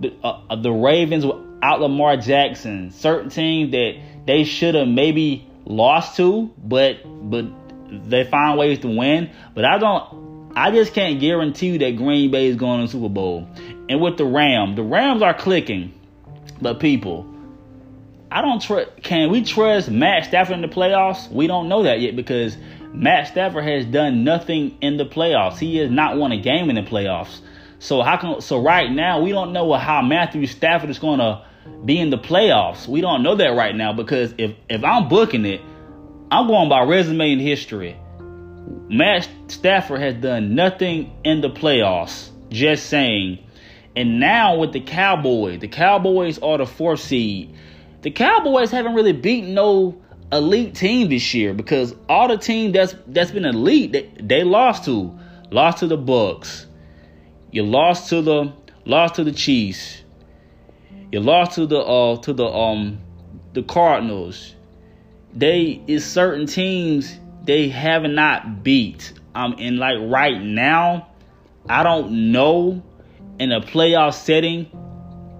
the, 0.00 0.14
uh, 0.22 0.40
uh 0.50 0.56
the 0.56 0.70
Ravens 0.70 1.24
without 1.24 1.80
Lamar 1.80 2.16
Jackson, 2.18 2.90
certain 2.90 3.30
teams 3.30 3.72
that 3.72 3.94
they 4.26 4.44
should 4.44 4.74
have 4.74 4.88
maybe 4.88 5.48
lost 5.64 6.16
to, 6.16 6.52
but 6.58 6.98
but 7.30 7.46
they 7.90 8.24
find 8.24 8.58
ways 8.58 8.80
to 8.80 8.88
win. 8.88 9.30
But 9.54 9.64
I 9.64 9.78
don't. 9.78 10.52
I 10.56 10.70
just 10.70 10.92
can't 10.92 11.20
guarantee 11.20 11.78
that 11.78 11.96
Green 11.96 12.30
Bay 12.30 12.46
is 12.46 12.56
going 12.56 12.80
to 12.80 12.86
the 12.86 12.92
Super 12.92 13.08
Bowl. 13.12 13.48
And 13.88 14.00
with 14.00 14.16
the 14.16 14.24
Rams, 14.24 14.76
the 14.76 14.82
Rams 14.82 15.22
are 15.22 15.34
clicking, 15.34 15.94
but 16.60 16.80
people, 16.80 17.26
I 18.30 18.42
don't 18.42 18.60
trust. 18.60 18.90
Can 19.02 19.30
we 19.30 19.44
trust 19.44 19.90
Matt 19.90 20.24
Stafford 20.24 20.54
in 20.54 20.62
the 20.62 20.68
playoffs? 20.68 21.30
We 21.30 21.46
don't 21.46 21.68
know 21.68 21.84
that 21.84 22.00
yet 22.00 22.16
because 22.16 22.56
Matt 22.92 23.28
Stafford 23.28 23.64
has 23.64 23.86
done 23.86 24.24
nothing 24.24 24.76
in 24.80 24.96
the 24.96 25.06
playoffs. 25.06 25.58
He 25.58 25.76
has 25.76 25.90
not 25.90 26.16
won 26.16 26.32
a 26.32 26.40
game 26.40 26.70
in 26.70 26.76
the 26.76 26.82
playoffs. 26.82 27.40
So 27.78 28.02
how 28.02 28.16
can 28.16 28.40
so 28.40 28.60
right 28.60 28.90
now 28.90 29.22
we 29.22 29.30
don't 29.30 29.52
know 29.52 29.72
how 29.74 30.02
Matthew 30.02 30.46
Stafford 30.46 30.90
is 30.90 30.98
going 30.98 31.20
to 31.20 31.44
be 31.84 31.98
in 31.98 32.10
the 32.10 32.18
playoffs. 32.18 32.88
We 32.88 33.00
don't 33.00 33.22
know 33.22 33.36
that 33.36 33.48
right 33.50 33.74
now 33.74 33.92
because 33.92 34.34
if 34.38 34.56
if 34.68 34.82
I'm 34.84 35.08
booking 35.08 35.44
it, 35.44 35.60
I'm 36.30 36.46
going 36.46 36.68
by 36.68 36.82
resume 36.82 37.32
and 37.32 37.40
history. 37.40 37.96
Matt 38.88 39.28
Stafford 39.48 40.00
has 40.00 40.14
done 40.16 40.54
nothing 40.54 41.12
in 41.24 41.40
the 41.40 41.48
playoffs. 41.48 42.30
Just 42.50 42.86
saying. 42.86 43.38
And 43.96 44.20
now 44.20 44.56
with 44.56 44.72
the 44.72 44.80
Cowboys, 44.80 45.60
the 45.60 45.68
Cowboys 45.68 46.38
are 46.38 46.58
the 46.58 46.66
fourth 46.66 47.00
seed. 47.00 47.54
The 48.02 48.10
Cowboys 48.10 48.70
haven't 48.70 48.94
really 48.94 49.12
beaten 49.12 49.54
no 49.54 50.00
elite 50.30 50.74
team 50.74 51.08
this 51.08 51.32
year 51.32 51.54
because 51.54 51.94
all 52.08 52.28
the 52.28 52.36
team 52.36 52.72
that's 52.72 52.94
that's 53.06 53.30
been 53.30 53.46
elite 53.46 53.92
they, 53.92 54.10
they 54.20 54.44
lost 54.44 54.84
to 54.84 55.18
lost 55.50 55.78
to 55.78 55.86
the 55.86 55.96
Bucks. 55.96 56.66
You 57.50 57.64
lost 57.64 58.10
to 58.10 58.22
the 58.22 58.52
lost 58.84 59.14
to 59.14 59.24
the 59.24 59.32
Chiefs. 59.32 60.02
You 61.10 61.20
lost 61.20 61.52
to 61.52 61.66
the 61.66 61.78
uh 61.78 62.18
to 62.18 62.32
the 62.32 62.46
um 62.46 63.00
the 63.54 63.62
Cardinals. 63.62 64.54
They 65.34 65.82
is 65.86 66.04
certain 66.04 66.46
teams 66.46 67.18
they 67.44 67.68
have 67.68 68.02
not 68.02 68.62
beat. 68.62 69.12
Um 69.34 69.56
and 69.58 69.78
like 69.78 69.98
right 70.00 70.40
now, 70.40 71.08
I 71.68 71.82
don't 71.82 72.32
know 72.32 72.82
in 73.38 73.52
a 73.52 73.60
playoff 73.60 74.14
setting, 74.14 74.70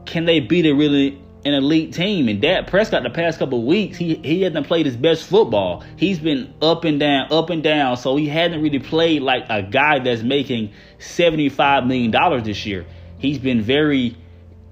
can 0.06 0.24
they 0.24 0.40
beat 0.40 0.66
a 0.66 0.72
really 0.72 1.20
an 1.44 1.54
elite 1.54 1.92
team. 1.92 2.28
And 2.28 2.40
Dak 2.40 2.66
Prescott 2.66 3.02
the 3.02 3.10
past 3.10 3.38
couple 3.38 3.64
weeks, 3.64 3.96
he 3.96 4.16
he 4.16 4.42
hasn't 4.42 4.66
played 4.66 4.86
his 4.86 4.96
best 4.96 5.24
football. 5.24 5.84
He's 5.96 6.18
been 6.18 6.52
up 6.60 6.84
and 6.84 7.00
down, 7.00 7.32
up 7.32 7.50
and 7.50 7.62
down. 7.62 7.96
So 7.96 8.16
he 8.16 8.28
hasn't 8.28 8.62
really 8.62 8.78
played 8.78 9.22
like 9.22 9.46
a 9.48 9.62
guy 9.62 9.98
that's 9.98 10.22
making 10.22 10.72
seventy 10.98 11.48
five 11.48 11.86
million 11.86 12.10
dollars 12.10 12.44
this 12.44 12.66
year. 12.66 12.86
He's 13.18 13.38
been 13.38 13.62
very 13.62 14.16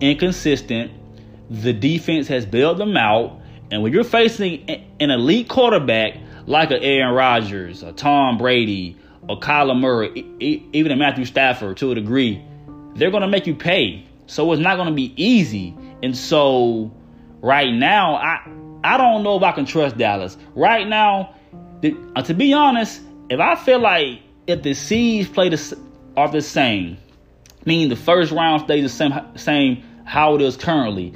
inconsistent. 0.00 0.92
The 1.50 1.72
defense 1.72 2.28
has 2.28 2.44
bailed 2.44 2.78
them 2.78 2.96
out. 2.96 3.40
And 3.70 3.82
when 3.82 3.92
you're 3.92 4.04
facing 4.04 4.68
an 5.00 5.10
elite 5.10 5.48
quarterback 5.48 6.16
like 6.46 6.70
a 6.70 6.80
Aaron 6.80 7.14
Rodgers, 7.14 7.82
a 7.82 7.92
Tom 7.92 8.38
Brady, 8.38 8.96
or 9.28 9.40
Kyler 9.40 9.78
Murray, 9.78 10.24
even 10.72 10.92
a 10.92 10.96
Matthew 10.96 11.24
Stafford 11.24 11.76
to 11.78 11.90
a 11.90 11.94
degree, 11.94 12.42
they're 12.94 13.10
going 13.10 13.22
to 13.22 13.28
make 13.28 13.46
you 13.46 13.54
pay. 13.54 14.06
So 14.26 14.52
it's 14.52 14.62
not 14.62 14.76
going 14.76 14.88
to 14.88 14.94
be 14.94 15.12
easy. 15.16 15.74
And 16.02 16.16
so 16.16 16.92
right 17.40 17.72
now, 17.72 18.14
I 18.14 18.40
I 18.84 18.96
don't 18.96 19.24
know 19.24 19.36
if 19.36 19.42
I 19.42 19.52
can 19.52 19.64
trust 19.64 19.96
Dallas. 19.98 20.36
Right 20.54 20.86
now, 20.86 21.34
uh, 22.14 22.22
to 22.22 22.34
be 22.34 22.52
honest, 22.52 23.00
if 23.28 23.40
I 23.40 23.56
feel 23.56 23.80
like 23.80 24.20
if 24.46 24.62
the 24.62 24.74
seeds 24.74 25.28
play 25.28 25.48
the 25.48 25.78
are 26.16 26.30
the 26.30 26.40
same, 26.40 26.96
meaning 27.64 27.88
the 27.88 27.96
first 27.96 28.30
round 28.30 28.62
stays 28.62 28.84
the 28.84 28.88
same 28.88 29.36
same 29.36 29.82
how 30.04 30.36
it 30.36 30.42
is 30.42 30.56
currently, 30.56 31.12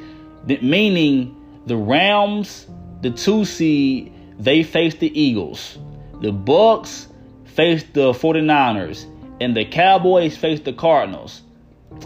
meaning 0.60 1.36
the 1.66 1.77
Rams, 1.77 2.66
the 3.03 3.11
two 3.11 3.44
seed, 3.44 4.12
they 4.38 4.62
face 4.62 4.94
the 4.96 5.20
Eagles. 5.20 5.79
The 6.23 6.33
Bucks 6.33 7.09
face 7.44 7.85
the 7.92 8.12
49ers. 8.12 9.07
And 9.40 9.57
the 9.57 9.64
Cowboys 9.64 10.37
face 10.37 10.61
the 10.61 10.73
Cardinals. 10.73 11.42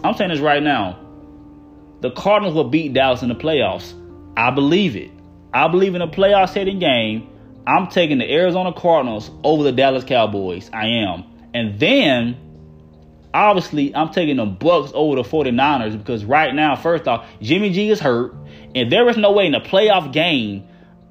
I'm 0.03 0.15
saying 0.15 0.31
this 0.31 0.39
right 0.39 0.63
now. 0.63 0.99
The 2.01 2.11
Cardinals 2.11 2.55
will 2.55 2.69
beat 2.69 2.93
Dallas 2.93 3.21
in 3.21 3.29
the 3.29 3.35
playoffs. 3.35 3.93
I 4.37 4.51
believe 4.51 4.95
it. 4.95 5.11
I 5.53 5.67
believe 5.67 5.95
in 5.95 6.01
a 6.01 6.07
playoff 6.07 6.53
setting 6.53 6.79
game. 6.79 7.29
I'm 7.67 7.87
taking 7.87 8.19
the 8.19 8.31
Arizona 8.31 8.73
Cardinals 8.73 9.31
over 9.43 9.63
the 9.63 9.71
Dallas 9.71 10.03
Cowboys. 10.03 10.69
I 10.73 10.87
am. 10.87 11.23
And 11.53 11.79
then 11.79 12.37
obviously 13.33 13.93
I'm 13.95 14.09
taking 14.09 14.37
the 14.37 14.45
Bucks 14.45 14.91
over 14.93 15.15
the 15.15 15.23
49ers 15.23 15.97
because 15.97 16.25
right 16.25 16.53
now, 16.53 16.75
first 16.75 17.07
off, 17.07 17.27
Jimmy 17.41 17.71
G 17.71 17.89
is 17.89 17.99
hurt. 17.99 18.33
And 18.75 18.91
there 18.91 19.09
is 19.09 19.17
no 19.17 19.31
way 19.31 19.47
in 19.47 19.55
a 19.55 19.61
playoff 19.61 20.13
game 20.13 20.67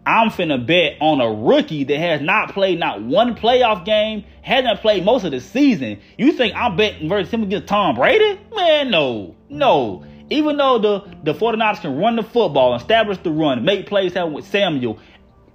I'm 0.06 0.28
finna 0.28 0.64
bet 0.64 0.98
on 1.00 1.20
a 1.20 1.32
rookie 1.32 1.84
that 1.84 1.98
has 1.98 2.20
not 2.20 2.52
played 2.52 2.78
not 2.78 3.02
one 3.02 3.34
playoff 3.34 3.84
game, 3.84 4.24
hasn't 4.42 4.80
played 4.80 5.04
most 5.04 5.24
of 5.24 5.30
the 5.30 5.40
season. 5.40 6.00
You 6.18 6.32
think 6.32 6.54
I'm 6.54 6.76
betting 6.76 7.08
versus 7.08 7.32
him 7.32 7.42
against 7.42 7.68
Tom 7.68 7.94
Brady? 7.94 8.38
Man, 8.54 8.90
no, 8.90 9.34
no. 9.48 10.04
Even 10.28 10.56
though 10.58 10.78
the, 10.78 11.00
the 11.22 11.38
49ers 11.38 11.80
can 11.80 11.96
run 11.96 12.16
the 12.16 12.22
football, 12.22 12.74
establish 12.74 13.18
the 13.18 13.30
run, 13.30 13.64
make 13.64 13.86
plays 13.86 14.12
happen 14.12 14.34
with 14.34 14.46
Samuel 14.46 14.98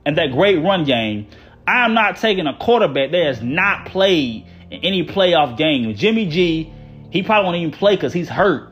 and 0.06 0.17
that 0.17 0.32
great 0.32 0.58
run 0.63 0.84
game, 0.84 1.28
I'm 1.67 1.93
not 1.93 2.17
taking 2.17 2.48
a 2.48 2.58
quarterback 2.58 3.12
that 3.12 3.26
has 3.26 3.43
not 3.43 3.86
played 3.86 4.48
in 4.72 4.80
any 4.84 5.06
playoff 5.06 5.58
game. 5.58 5.93
Jimmy 5.95 6.28
G, 6.28 6.74
he 7.12 7.22
probably 7.22 7.45
won't 7.45 7.58
even 7.58 7.72
play 7.72 7.95
because 7.95 8.13
he's 8.13 8.30
hurt. 8.30 8.68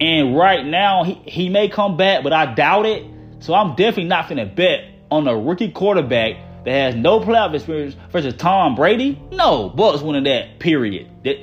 And 0.00 0.36
right 0.36 0.64
now, 0.64 1.04
he, 1.04 1.14
he 1.26 1.48
may 1.48 1.68
come 1.68 1.96
back, 1.96 2.22
but 2.22 2.32
I 2.32 2.54
doubt 2.54 2.86
it. 2.86 3.04
So 3.40 3.54
I'm 3.54 3.70
definitely 3.70 4.04
not 4.04 4.28
to 4.28 4.46
bet 4.46 4.84
on 5.10 5.26
a 5.26 5.36
rookie 5.36 5.70
quarterback 5.70 6.36
that 6.64 6.70
has 6.70 6.94
no 6.94 7.20
playoff 7.20 7.54
experience 7.54 7.96
versus 8.10 8.34
Tom 8.34 8.74
Brady. 8.74 9.20
No, 9.32 9.70
Bucs 9.70 10.02
winning 10.02 10.24
that. 10.24 10.58
Period. 10.58 11.08
That, 11.24 11.36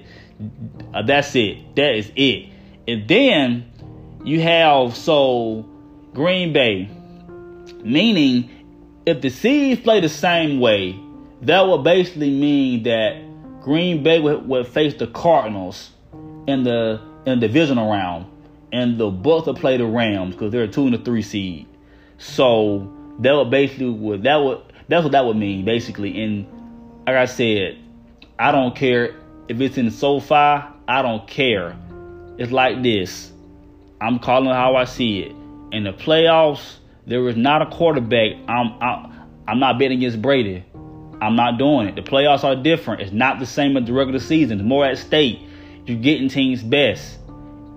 uh, 0.94 1.02
that's 1.04 1.36
it. 1.36 1.76
That 1.76 1.96
is 1.96 2.12
it. 2.16 2.50
And 2.88 3.08
then 3.08 3.72
you 4.24 4.42
have 4.42 4.96
so 4.96 5.68
Green 6.14 6.54
Bay, 6.54 6.90
meaning 7.84 8.50
if 9.06 9.22
the 9.22 9.30
Seeds 9.30 9.82
play 9.82 10.02
the 10.02 10.10
same 10.10 10.60
way, 10.60 11.00
that 11.42 11.68
would 11.68 11.84
basically 11.84 12.30
mean 12.30 12.84
that 12.84 13.24
Green 13.62 14.04
Bay 14.04 14.20
would, 14.20 14.48
would 14.48 14.68
face 14.68 14.94
the 14.96 15.08
Cardinals 15.08 15.92
in 16.48 16.64
the 16.64 17.02
in 17.28 17.42
the 17.42 17.48
divisional 17.48 17.92
round, 17.92 18.26
and 18.72 18.98
the 18.98 19.12
Bucs 19.12 19.48
will 19.48 19.54
play 19.54 19.76
the 19.76 19.86
Rams 19.86 20.34
because 20.34 20.52
they're 20.52 20.64
a 20.64 20.68
two 20.68 20.86
and 20.86 20.96
a 20.96 20.98
three 20.98 21.22
seed. 21.22 21.68
So 22.18 22.92
that 23.20 23.34
would 23.34 23.52
basically 23.52 23.90
would 23.90 24.24
that 24.24 24.38
would 24.38 24.62
that's 24.88 25.04
what 25.04 25.12
that 25.12 25.26
would 25.26 25.36
mean 25.36 25.66
basically. 25.66 26.24
And 26.24 26.48
like 27.06 27.18
I 27.18 27.26
said, 27.26 27.78
I 28.40 28.54
don't 28.54 28.74
care 28.76 29.14
if 29.50 29.60
it's 29.60 29.78
in 29.78 29.92
SoFi. 29.92 30.34
I 30.34 31.02
don't 31.02 31.28
care. 31.28 31.78
It's 32.38 32.52
like 32.52 32.82
this. 32.82 33.32
I'm 34.00 34.20
calling 34.20 34.54
how 34.54 34.76
I 34.76 34.86
see 34.86 35.20
it. 35.20 35.36
In 35.74 35.84
the 35.84 35.92
playoffs, 35.92 36.78
there 37.06 37.28
is 37.28 37.36
not 37.36 37.62
a 37.62 37.66
quarterback. 37.66 38.38
I'm 38.48 38.82
I'm, 38.82 39.28
I'm 39.50 39.60
not 39.60 39.80
betting 39.80 39.98
against 39.98 40.22
Brady. 40.22 40.64
I'm 41.20 41.36
not 41.36 41.58
doing 41.58 41.88
it. 41.88 41.96
The 41.96 42.04
playoffs 42.04 42.46
are 42.46 42.56
different. 42.56 43.02
It's 43.02 43.12
not 43.12 43.40
the 43.40 43.46
same 43.46 43.76
as 43.76 43.86
the 43.86 43.92
regular 43.92 44.20
season. 44.20 44.60
It's 44.60 44.68
more 44.68 44.86
at 44.86 44.98
stake. 44.98 45.42
You're 45.88 45.98
getting 45.98 46.28
teams 46.28 46.62
best. 46.62 47.18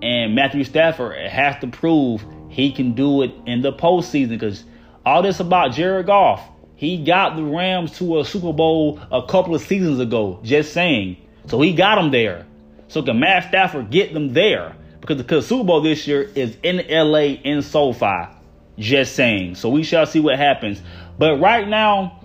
And 0.01 0.35
Matthew 0.35 0.63
Stafford 0.65 1.17
has 1.29 1.59
to 1.61 1.67
prove 1.67 2.23
he 2.49 2.73
can 2.73 2.93
do 2.93 3.21
it 3.21 3.31
in 3.45 3.61
the 3.61 3.71
postseason 3.71 4.29
because 4.29 4.65
all 5.05 5.21
this 5.21 5.39
about 5.39 5.71
Jared 5.71 6.07
Goff. 6.07 6.47
He 6.75 7.03
got 7.03 7.35
the 7.35 7.43
Rams 7.43 7.97
to 7.99 8.19
a 8.19 8.25
Super 8.25 8.51
Bowl 8.51 8.99
a 9.11 9.25
couple 9.25 9.55
of 9.55 9.61
seasons 9.61 9.99
ago. 9.99 10.39
Just 10.43 10.73
saying. 10.73 11.17
So 11.47 11.61
he 11.61 11.73
got 11.73 11.95
them 11.95 12.11
there. 12.11 12.45
So 12.87 13.01
can 13.01 13.19
Matt 13.19 13.47
Stafford 13.47 13.89
get 13.91 14.13
them 14.13 14.33
there? 14.33 14.75
Because 14.99 15.23
the 15.23 15.41
Super 15.41 15.63
Bowl 15.63 15.81
this 15.81 16.05
year 16.05 16.23
is 16.35 16.57
in 16.63 16.77
LA 16.89 17.37
in 17.43 17.61
SoFi. 17.61 18.27
Just 18.77 19.15
saying. 19.15 19.55
So 19.55 19.69
we 19.69 19.83
shall 19.83 20.05
see 20.05 20.19
what 20.19 20.37
happens. 20.37 20.81
But 21.17 21.39
right 21.39 21.67
now, 21.67 22.19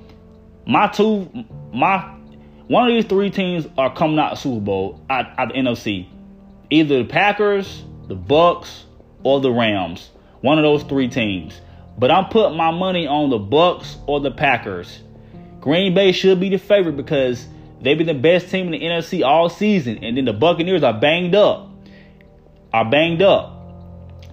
my 0.66 0.88
two, 0.88 1.30
my 1.72 2.15
one 2.68 2.88
of 2.88 2.94
these 2.94 3.04
three 3.04 3.30
teams 3.30 3.66
are 3.78 3.94
coming 3.94 4.18
out 4.18 4.32
of 4.32 4.38
Super 4.38 4.60
Bowl 4.60 5.00
at, 5.08 5.36
the 5.36 5.54
NFC. 5.54 6.08
Either 6.70 7.02
the 7.02 7.08
Packers, 7.08 7.84
the 8.08 8.16
Bucs, 8.16 8.82
or 9.22 9.40
the 9.40 9.52
Rams. 9.52 10.10
One 10.40 10.58
of 10.58 10.64
those 10.64 10.82
three 10.82 11.08
teams. 11.08 11.60
But 11.98 12.10
I'm 12.10 12.28
putting 12.28 12.56
my 12.56 12.72
money 12.72 13.06
on 13.06 13.30
the 13.30 13.38
Bucs 13.38 13.96
or 14.06 14.20
the 14.20 14.30
Packers. 14.30 15.02
Green 15.60 15.94
Bay 15.94 16.12
should 16.12 16.40
be 16.40 16.48
the 16.48 16.58
favorite 16.58 16.96
because 16.96 17.46
they've 17.80 17.96
been 17.96 18.06
the 18.06 18.14
best 18.14 18.50
team 18.50 18.66
in 18.66 18.72
the 18.72 18.82
NFC 18.82 19.24
all 19.24 19.48
season. 19.48 20.02
And 20.02 20.16
then 20.16 20.24
the 20.24 20.32
Buccaneers 20.32 20.82
are 20.82 20.92
banged 20.92 21.34
up. 21.34 21.70
Are 22.72 22.88
banged 22.88 23.22
up. 23.22 23.52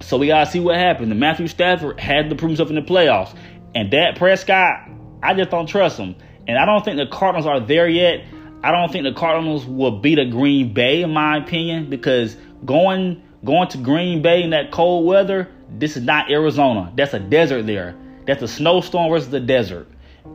So 0.01 0.17
we 0.17 0.27
gotta 0.27 0.49
see 0.49 0.59
what 0.59 0.75
happens. 0.75 1.09
The 1.09 1.15
Matthew 1.15 1.47
Stafford 1.47 1.99
had 1.99 2.29
to 2.29 2.35
prove 2.35 2.49
himself 2.49 2.69
in 2.69 2.75
the 2.75 2.81
playoffs. 2.81 3.35
And 3.75 3.89
Dak 3.89 4.17
Prescott, 4.17 4.89
I 5.21 5.33
just 5.33 5.49
don't 5.49 5.67
trust 5.67 5.97
him. 5.97 6.15
And 6.47 6.57
I 6.57 6.65
don't 6.65 6.83
think 6.83 6.97
the 6.97 7.07
Cardinals 7.07 7.45
are 7.45 7.59
there 7.59 7.87
yet. 7.87 8.25
I 8.63 8.71
don't 8.71 8.91
think 8.91 9.03
the 9.03 9.13
Cardinals 9.13 9.65
will 9.65 9.99
beat 9.99 10.19
a 10.19 10.25
Green 10.25 10.73
Bay, 10.73 11.01
in 11.01 11.11
my 11.11 11.37
opinion, 11.37 11.89
because 11.89 12.37
going 12.65 13.21
going 13.43 13.67
to 13.69 13.77
Green 13.77 14.21
Bay 14.21 14.41
in 14.41 14.51
that 14.51 14.71
cold 14.71 15.05
weather, 15.05 15.49
this 15.69 15.97
is 15.97 16.03
not 16.03 16.31
Arizona. 16.31 16.91
That's 16.95 17.13
a 17.13 17.19
desert 17.19 17.65
there. 17.65 17.95
That's 18.25 18.41
a 18.41 18.47
snowstorm 18.47 19.09
versus 19.09 19.29
the 19.29 19.41
desert. 19.41 19.87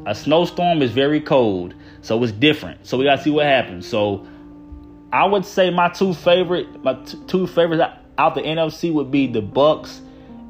A 0.06 0.14
snowstorm 0.14 0.82
is 0.82 0.90
very 0.90 1.20
cold, 1.20 1.74
so 2.02 2.22
it's 2.22 2.32
different. 2.32 2.86
So 2.86 2.98
we 2.98 3.04
gotta 3.04 3.22
see 3.22 3.30
what 3.30 3.46
happens. 3.46 3.88
So 3.88 4.26
I 5.12 5.24
would 5.24 5.46
say 5.46 5.70
my 5.70 5.88
two 5.88 6.12
favorite, 6.12 6.84
my 6.84 6.94
t- 6.94 7.18
two 7.26 7.46
favorites 7.46 7.82
out 8.18 8.34
the 8.34 8.42
NFC 8.42 8.92
would 8.92 9.10
be 9.10 9.26
the 9.26 9.40
Bucs 9.40 10.00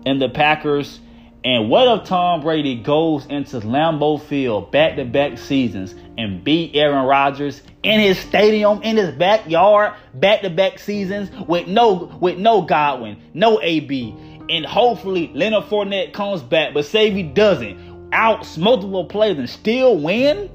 and 0.05 0.21
the 0.21 0.29
Packers. 0.29 1.01
And 1.49 1.71
what 1.71 1.89
if 1.89 2.07
Tom 2.07 2.43
Brady 2.43 2.75
goes 2.75 3.25
into 3.25 3.61
Lambeau 3.61 4.21
Field 4.21 4.71
back 4.71 4.97
to 4.97 5.07
back 5.07 5.39
seasons 5.39 5.95
and 6.19 6.45
beat 6.45 6.77
Aaron 6.77 7.07
Rodgers 7.07 7.63
in 7.83 8.01
his 8.01 8.19
stadium, 8.19 8.83
in 8.83 8.99
his 8.99 9.15
backyard, 9.15 9.95
back 10.13 10.43
to 10.43 10.51
back 10.51 10.79
seasons 10.79 11.31
with 11.49 11.67
no 11.67 12.15
with 12.21 12.37
no 12.37 12.61
Godwin, 12.61 13.23
no 13.33 13.63
AB, 13.63 14.15
and 14.51 14.67
hopefully 14.67 15.31
Leonard 15.33 15.65
Fournette 15.65 16.13
comes 16.13 16.43
back. 16.43 16.75
But 16.75 16.85
say 16.85 17.09
if 17.09 17.15
he 17.15 17.23
doesn't, 17.23 18.11
outs 18.13 18.59
multiple 18.59 19.07
players 19.07 19.39
and 19.39 19.49
still 19.49 19.97
win, 19.97 20.51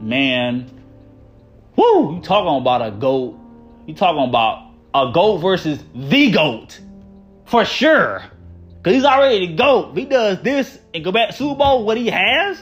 man. 0.00 0.70
Whoo! 1.76 2.14
You 2.14 2.22
talking 2.22 2.62
about 2.62 2.80
a 2.80 2.92
goat? 2.92 3.38
You 3.86 3.94
talking 3.94 4.26
about 4.26 4.72
a 4.94 5.12
GOAT 5.12 5.36
versus 5.36 5.84
the 5.94 6.30
GOAT. 6.30 6.80
For 7.44 7.66
sure. 7.66 8.24
Because 8.82 8.94
he's 8.94 9.04
already 9.04 9.46
the 9.46 9.54
GOAT. 9.56 9.90
If 9.90 9.96
he 9.96 10.04
does 10.06 10.42
this 10.42 10.78
and 10.94 11.04
go 11.04 11.12
back 11.12 11.30
to 11.30 11.34
Super 11.34 11.56
Bowl, 11.56 11.84
what 11.84 11.98
he 11.98 12.08
has, 12.08 12.58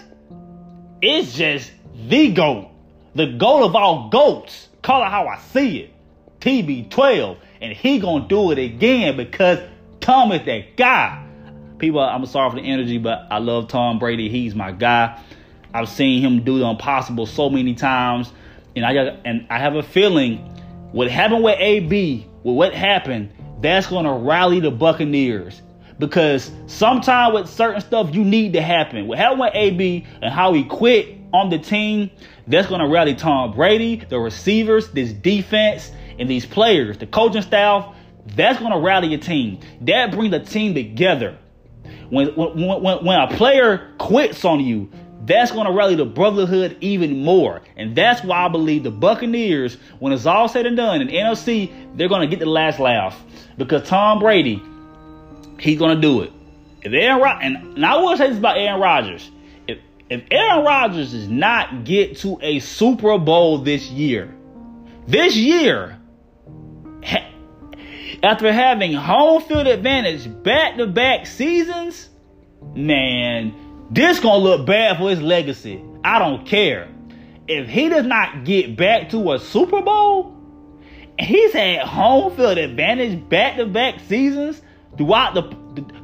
it's 1.00 1.34
just 1.34 1.70
the 2.08 2.32
GOAT. 2.32 2.70
The 3.14 3.26
GOAT 3.26 3.64
of 3.64 3.76
all 3.76 4.08
GOATs. 4.08 4.68
Call 4.82 5.02
it 5.02 5.10
how 5.10 5.28
I 5.28 5.38
see 5.38 5.78
it. 5.78 5.94
TB12. 6.40 7.36
And 7.60 7.72
he 7.72 8.00
gonna 8.00 8.26
do 8.26 8.50
it 8.50 8.58
again 8.58 9.16
because 9.16 9.60
Tom 10.00 10.32
is 10.32 10.44
that 10.46 10.76
guy. 10.76 11.24
People, 11.78 12.00
I'm 12.00 12.26
sorry 12.26 12.50
for 12.50 12.56
the 12.56 12.62
energy, 12.62 12.98
but 12.98 13.28
I 13.30 13.38
love 13.38 13.68
Tom 13.68 14.00
Brady. 14.00 14.28
He's 14.28 14.54
my 14.54 14.72
guy. 14.72 15.20
I've 15.72 15.88
seen 15.88 16.20
him 16.20 16.42
do 16.42 16.58
the 16.58 16.66
impossible 16.66 17.26
so 17.26 17.48
many 17.48 17.74
times. 17.74 18.32
And 18.74 18.84
I 18.84 18.94
got 18.94 19.20
and 19.24 19.46
I 19.50 19.58
have 19.58 19.76
a 19.76 19.82
feeling 19.82 20.38
what 20.92 21.10
happened 21.10 21.44
with 21.44 21.58
AB, 21.58 22.26
with 22.42 22.56
what 22.56 22.74
happened, 22.74 23.30
that's 23.60 23.88
to 23.88 24.12
rally 24.12 24.60
the 24.60 24.70
Buccaneers. 24.70 25.60
Because 25.98 26.50
sometimes 26.66 27.34
with 27.34 27.48
certain 27.48 27.80
stuff, 27.80 28.14
you 28.14 28.24
need 28.24 28.52
to 28.52 28.62
happen. 28.62 29.06
What 29.06 29.18
happened 29.18 29.40
with 29.40 29.54
AB 29.54 30.06
and 30.22 30.32
how 30.32 30.52
he 30.52 30.64
quit 30.64 31.18
on 31.32 31.50
the 31.50 31.58
team, 31.58 32.10
that's 32.46 32.68
going 32.68 32.80
to 32.80 32.86
rally 32.86 33.14
Tom 33.14 33.52
Brady, 33.52 33.96
the 33.96 34.18
receivers, 34.18 34.90
this 34.90 35.12
defense, 35.12 35.90
and 36.18 36.28
these 36.28 36.46
players, 36.46 36.98
the 36.98 37.06
coaching 37.06 37.42
staff. 37.42 37.94
That's 38.26 38.58
going 38.58 38.72
to 38.72 38.78
rally 38.78 39.14
a 39.14 39.18
team. 39.18 39.60
That 39.82 40.12
brings 40.12 40.30
the 40.32 40.40
team 40.40 40.74
together. 40.74 41.38
When, 42.10 42.28
when, 42.28 42.80
when, 42.82 43.04
when 43.04 43.20
a 43.20 43.28
player 43.36 43.94
quits 43.98 44.44
on 44.44 44.60
you, 44.60 44.90
that's 45.24 45.50
going 45.50 45.66
to 45.66 45.72
rally 45.72 45.94
the 45.94 46.06
brotherhood 46.06 46.76
even 46.80 47.22
more. 47.22 47.62
And 47.76 47.94
that's 47.94 48.22
why 48.22 48.46
I 48.46 48.48
believe 48.48 48.82
the 48.82 48.90
Buccaneers, 48.90 49.76
when 49.98 50.12
it's 50.12 50.26
all 50.26 50.48
said 50.48 50.66
and 50.66 50.76
done 50.76 51.02
in 51.02 51.08
NFC, 51.08 51.70
they're 51.96 52.08
going 52.08 52.22
to 52.22 52.26
get 52.28 52.38
the 52.38 52.50
last 52.50 52.78
laugh. 52.78 53.22
Because 53.56 53.86
Tom 53.86 54.20
Brady, 54.20 54.62
he's 55.58 55.78
to 55.78 56.00
do 56.00 56.22
it. 56.22 56.32
If 56.82 56.92
Aaron 56.92 57.20
Rod- 57.20 57.42
and, 57.42 57.56
and 57.76 57.86
I 57.86 57.96
will 57.96 58.16
say 58.16 58.28
this 58.28 58.38
about 58.38 58.56
Aaron 58.58 58.80
Rodgers. 58.80 59.30
If, 59.66 59.78
if 60.08 60.22
Aaron 60.30 60.64
Rodgers 60.64 61.12
does 61.12 61.28
not 61.28 61.84
get 61.84 62.18
to 62.18 62.38
a 62.40 62.60
Super 62.60 63.18
Bowl 63.18 63.58
this 63.58 63.88
year, 63.88 64.34
this 65.06 65.36
year, 65.36 65.98
ha- 67.04 67.30
after 68.22 68.52
having 68.52 68.92
home 68.92 69.42
field 69.42 69.66
advantage 69.66 70.42
back 70.42 70.76
to 70.76 70.86
back 70.86 71.26
seasons, 71.26 72.08
man, 72.74 73.54
this 73.90 74.20
gonna 74.20 74.42
look 74.42 74.66
bad 74.66 74.98
for 74.98 75.10
his 75.10 75.20
legacy. 75.20 75.82
I 76.04 76.18
don't 76.18 76.46
care. 76.46 76.88
If 77.48 77.68
he 77.68 77.88
does 77.88 78.06
not 78.06 78.44
get 78.44 78.76
back 78.76 79.10
to 79.10 79.32
a 79.32 79.38
Super 79.38 79.80
Bowl, 79.80 80.34
he's 81.18 81.52
had 81.52 81.80
home 81.80 82.36
field 82.36 82.58
advantage 82.58 83.28
back 83.28 83.56
to 83.56 83.66
back 83.66 84.00
seasons 84.00 84.60
throughout 84.96 85.34
the 85.34 85.42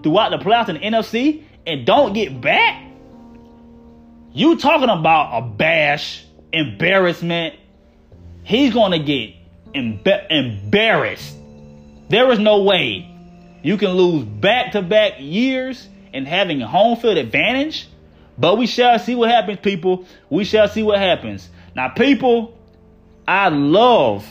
throughout 0.03 0.31
the 0.31 0.39
playoffs 0.39 0.69
in 0.69 0.77
the 0.77 0.81
NFC 0.81 1.45
and 1.67 1.87
don't 1.87 2.13
get 2.13 2.41
back. 2.41 2.83
You 4.33 4.57
talking 4.59 4.89
about 4.89 5.39
a 5.39 5.47
bash, 5.47 6.25
embarrassment? 6.53 7.55
He's 8.43 8.75
gonna 8.75 8.99
get 8.99 9.35
emb- 9.75 10.31
embarrassed. 10.31 11.37
There 12.09 12.31
is 12.33 12.39
no 12.39 12.63
way 12.63 13.11
you 13.63 13.77
can 13.79 13.91
lose 13.91 14.25
back 14.25 14.73
to 14.73 14.83
back 14.83 15.15
years 15.19 15.89
and 16.13 16.27
having 16.27 16.63
a 16.63 16.69
home 16.69 16.97
field 16.97 17.17
advantage. 17.17 17.89
But 18.37 18.59
we 18.59 18.67
shall 18.67 18.99
see 18.99 19.15
what 19.15 19.31
happens, 19.31 19.59
people. 19.61 20.07
We 20.29 20.45
shall 20.45 20.69
see 20.69 20.83
what 20.83 20.99
happens. 20.99 21.49
Now, 21.75 21.89
people, 21.89 22.59
I 23.27 23.49
love 23.49 24.27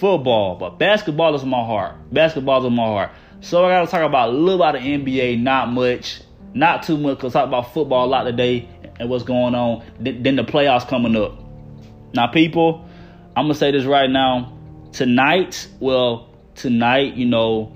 football, 0.00 0.56
but 0.56 0.78
basketball 0.78 1.34
is 1.34 1.44
my 1.44 1.64
heart. 1.64 1.94
Basketball 2.12 2.66
is 2.66 2.72
my 2.72 2.84
heart. 2.84 3.10
So 3.40 3.64
I 3.64 3.70
gotta 3.70 3.90
talk 3.90 4.02
about 4.02 4.30
a 4.30 4.32
little 4.32 4.62
about 4.62 4.74
the 4.74 4.80
NBA, 4.80 5.40
not 5.40 5.70
much, 5.70 6.22
not 6.54 6.82
too 6.82 6.96
much, 6.96 7.18
cause 7.18 7.34
I 7.34 7.40
talk 7.40 7.48
about 7.48 7.74
football 7.74 8.06
a 8.06 8.08
lot 8.08 8.24
today 8.24 8.68
and 8.98 9.08
what's 9.08 9.24
going 9.24 9.54
on. 9.54 9.84
Then 10.00 10.36
the 10.36 10.44
playoffs 10.44 10.88
coming 10.88 11.16
up. 11.16 11.38
Now, 12.14 12.28
people, 12.28 12.88
I'm 13.36 13.44
gonna 13.44 13.54
say 13.54 13.72
this 13.72 13.84
right 13.84 14.08
now. 14.08 14.56
Tonight, 14.92 15.68
well, 15.80 16.30
tonight, 16.54 17.14
you 17.14 17.26
know, 17.26 17.72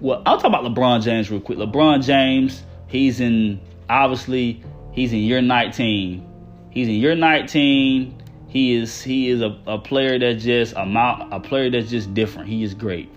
well, 0.00 0.22
I'll 0.26 0.36
talk 0.36 0.46
about 0.46 0.64
LeBron 0.64 1.02
James 1.02 1.30
real 1.30 1.40
quick. 1.40 1.58
LeBron 1.58 2.04
James, 2.04 2.62
he's 2.88 3.20
in 3.20 3.60
obviously 3.88 4.62
he's 4.92 5.12
in 5.12 5.20
year 5.20 5.40
19. 5.40 6.26
He's 6.70 6.88
in 6.88 6.94
year 6.94 7.14
19. 7.14 8.22
He 8.48 8.74
is 8.74 9.02
he 9.02 9.28
is 9.30 9.40
a, 9.40 9.56
a 9.66 9.78
player 9.78 10.18
that 10.18 10.34
just 10.38 10.74
a, 10.74 11.28
a 11.30 11.40
player 11.40 11.70
that's 11.70 11.90
just 11.90 12.12
different. 12.14 12.48
He 12.48 12.62
is 12.62 12.74
great. 12.74 13.10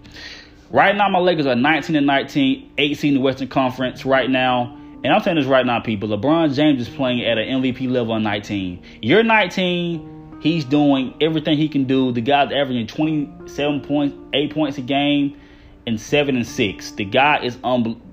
Right 0.72 0.96
now, 0.96 1.10
my 1.10 1.20
Lakers 1.20 1.48
are 1.48 1.56
19 1.56 1.96
and 1.96 2.06
19, 2.06 2.74
18 2.78 3.08
in 3.08 3.16
the 3.16 3.22
Western 3.22 3.48
Conference 3.48 4.06
right 4.06 4.30
now. 4.30 4.76
And 5.04 5.08
I'm 5.08 5.22
saying 5.24 5.38
this 5.38 5.46
right 5.46 5.66
now, 5.66 5.80
people. 5.80 6.10
LeBron 6.10 6.54
James 6.54 6.82
is 6.82 6.90
playing 6.90 7.26
at 7.26 7.38
an 7.38 7.62
MVP 7.62 7.90
level 7.90 8.14
on 8.14 8.22
19. 8.22 8.84
You're 9.02 9.24
19. 9.24 10.38
He's 10.42 10.64
doing 10.66 11.16
everything 11.22 11.58
he 11.58 11.70
can 11.70 11.86
do. 11.86 12.12
The 12.12 12.22
guy's 12.22 12.52
averaging 12.52 12.88
27 12.88 13.82
points, 13.82 14.16
8 14.34 14.54
points 14.54 14.78
a 14.78 14.82
game, 14.82 15.40
and 15.88 16.00
7 16.00 16.36
and 16.36 16.46
6. 16.46 16.92
The 16.92 17.06
guy 17.06 17.44
is 17.44 17.58
unbelievable. 17.64 18.06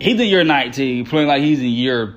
He's 0.00 0.20
in 0.20 0.26
year 0.26 0.44
19, 0.44 1.06
playing 1.06 1.28
like 1.28 1.42
he's 1.42 1.60
in 1.60 1.66
year, 1.66 2.16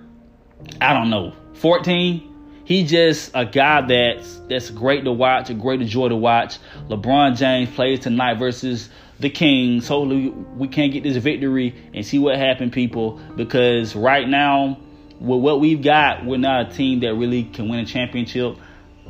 I 0.81 0.93
don't 0.93 1.09
know, 1.09 1.33
14. 1.53 2.34
He's 2.65 2.89
just 2.89 3.31
a 3.35 3.45
guy 3.45 3.81
that's 3.81 4.39
that's 4.49 4.71
great 4.71 5.03
to 5.05 5.11
watch, 5.11 5.51
a 5.51 5.53
great 5.53 5.85
joy 5.87 6.09
to 6.09 6.15
watch. 6.15 6.57
LeBron 6.89 7.37
James 7.37 7.69
plays 7.75 7.99
tonight 7.99 8.39
versus 8.39 8.89
the 9.19 9.29
Kings. 9.29 9.87
Hopefully, 9.87 10.29
we 10.29 10.67
can 10.67 10.89
get 10.89 11.03
this 11.03 11.15
victory 11.17 11.75
and 11.93 12.03
see 12.03 12.17
what 12.17 12.37
happened, 12.37 12.73
people. 12.73 13.19
Because 13.35 13.95
right 13.95 14.27
now, 14.27 14.79
with 15.19 15.41
what 15.41 15.59
we've 15.59 15.83
got, 15.83 16.25
we're 16.25 16.37
not 16.37 16.71
a 16.71 16.75
team 16.75 17.01
that 17.01 17.13
really 17.13 17.43
can 17.43 17.69
win 17.69 17.79
a 17.81 17.85
championship. 17.85 18.57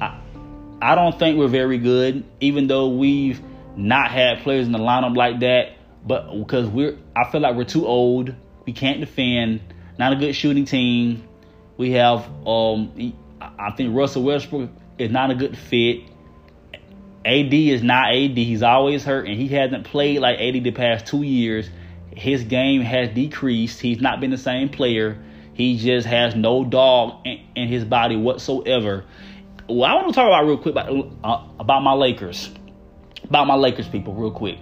I, 0.01 0.19
I 0.81 0.95
don't 0.95 1.17
think 1.17 1.39
we're 1.39 1.47
very 1.47 1.77
good, 1.77 2.25
even 2.41 2.67
though 2.67 2.89
we've 2.89 3.41
not 3.77 4.11
had 4.11 4.39
players 4.39 4.65
in 4.65 4.73
the 4.73 4.79
lineup 4.79 5.15
like 5.15 5.39
that. 5.39 5.77
But 6.05 6.37
because 6.37 6.67
we're, 6.67 6.97
I 7.15 7.31
feel 7.31 7.39
like 7.39 7.55
we're 7.55 7.63
too 7.63 7.87
old. 7.87 8.35
We 8.65 8.73
can't 8.73 8.99
defend. 8.99 9.61
Not 9.97 10.11
a 10.11 10.17
good 10.17 10.33
shooting 10.33 10.65
team. 10.65 11.23
We 11.77 11.91
have 11.91 12.29
um 12.45 12.91
I 13.41 13.71
think 13.71 13.95
Russell 13.95 14.23
Westbrook 14.23 14.69
is 14.97 15.11
not 15.11 15.31
a 15.31 15.35
good 15.35 15.57
fit. 15.57 16.03
AD 17.25 17.53
is 17.53 17.81
not 17.81 18.13
AD. 18.13 18.37
He's 18.37 18.61
always 18.61 19.03
hurt, 19.03 19.27
and 19.27 19.35
he 19.35 19.47
hasn't 19.49 19.85
played 19.85 20.19
like 20.19 20.39
AD 20.39 20.63
the 20.63 20.71
past 20.71 21.07
two 21.07 21.23
years. 21.23 21.69
His 22.11 22.43
game 22.43 22.81
has 22.81 23.09
decreased. 23.09 23.81
He's 23.81 23.99
not 23.99 24.19
been 24.19 24.31
the 24.31 24.37
same 24.37 24.69
player. 24.69 25.17
He 25.53 25.77
just 25.77 26.05
has 26.07 26.35
no 26.35 26.63
dog 26.63 27.25
in, 27.25 27.39
in 27.55 27.67
his 27.67 27.83
body 27.83 28.15
whatsoever. 28.15 29.05
Well, 29.67 29.89
I 29.89 29.95
want 29.95 30.09
to 30.09 30.13
talk 30.13 30.27
about 30.27 30.45
real 30.45 30.57
quick 30.57 30.73
about, 30.73 30.89
uh, 31.23 31.47
about 31.59 31.81
my 31.81 31.93
Lakers. 31.93 32.51
About 33.23 33.47
my 33.47 33.55
Lakers, 33.55 33.87
people, 33.87 34.13
real 34.13 34.31
quick. 34.31 34.59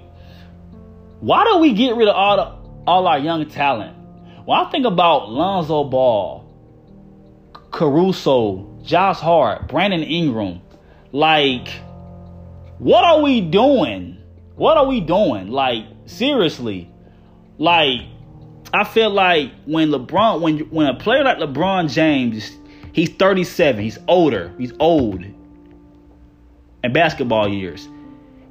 Why 1.20 1.44
don't 1.44 1.62
we 1.62 1.74
get 1.74 1.96
rid 1.96 2.08
of 2.08 2.16
all 2.16 2.36
the, 2.38 2.90
all 2.90 3.08
our 3.08 3.20
young 3.20 3.50
talent? 3.50 3.98
When 4.46 4.58
I 4.58 4.70
think 4.72 4.86
about 4.86 5.30
Lonzo 5.30 5.84
Ball, 5.84 6.43
Caruso, 7.74 8.80
Josh 8.84 9.18
Hart, 9.18 9.68
Brandon 9.68 10.04
Ingram. 10.04 10.62
Like, 11.12 11.68
what 12.78 13.04
are 13.04 13.22
we 13.22 13.42
doing? 13.42 14.18
What 14.56 14.78
are 14.78 14.86
we 14.86 15.02
doing? 15.02 15.50
Like, 15.50 15.84
seriously. 16.06 16.90
Like, 17.58 18.02
I 18.74 18.84
feel 18.84 19.10
like 19.10 19.52
when 19.66 19.90
LeBron, 19.90 20.42
when 20.42 20.60
when 20.70 20.88
a 20.88 20.94
player 20.94 21.24
like 21.24 21.38
LeBron 21.40 21.92
James, 21.92 22.52
he's 22.94 23.10
37, 23.10 23.84
he's 23.84 23.98
older, 24.08 24.54
he's 24.58 24.74
old 24.80 25.24
in 25.24 26.94
basketball 26.94 27.48
years. 27.48 27.88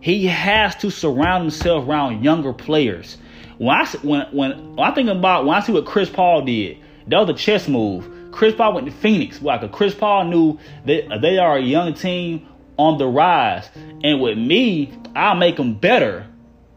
He 0.01 0.27
has 0.27 0.75
to 0.77 0.91
surround 0.91 1.43
himself 1.43 1.87
around 1.87 2.25
younger 2.25 2.53
players. 2.53 3.19
When 3.59 3.77
I 3.77 3.87
when 4.03 4.27
when, 4.33 4.75
when 4.75 4.85
I 4.85 4.93
think 4.95 5.09
about 5.09 5.47
when 5.47 5.55
I 5.55 5.61
see 5.61 5.73
what 5.73 5.87
Chris 5.87 6.11
Paul 6.11 6.43
did, 6.43 6.79
that 7.07 7.19
was 7.21 7.29
a 7.29 7.35
chess 7.35 7.69
move. 7.69 8.09
Chris 8.33 8.55
Paul 8.55 8.75
went 8.75 8.87
to 8.87 8.93
Phoenix. 8.93 9.41
Like 9.41 9.63
a 9.63 9.69
Chris 9.69 9.95
Paul 9.95 10.25
knew 10.25 10.59
that 10.87 11.21
they 11.21 11.39
are 11.39 11.57
a 11.57 11.63
young 11.63 11.95
team 11.95 12.49
on 12.79 12.99
the 12.99 13.07
rise, 13.07 13.69
and 14.03 14.21
with 14.21 14.37
me, 14.37 14.93
I'll 15.15 15.37
make 15.37 15.57
them 15.57 15.75
better. 15.75 16.27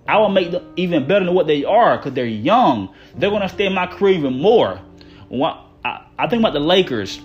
I 0.08 0.18
will 0.18 0.30
make 0.30 0.52
them 0.52 0.74
even 0.76 1.08
better 1.08 1.26
than 1.26 1.34
what 1.34 1.48
they 1.48 1.64
are 1.64 1.98
because 1.98 2.14
they're 2.14 2.26
young. 2.26 2.94
They're 3.16 3.32
gonna 3.32 3.50
stay 3.50 3.66
in 3.66 3.74
my 3.74 3.88
career 3.88 4.14
even 4.16 4.40
more. 4.40 4.80
When 5.30 5.52
I, 5.84 6.06
I 6.18 6.28
think 6.28 6.42
about 6.42 6.54
the 6.54 6.60
Lakers. 6.60 7.20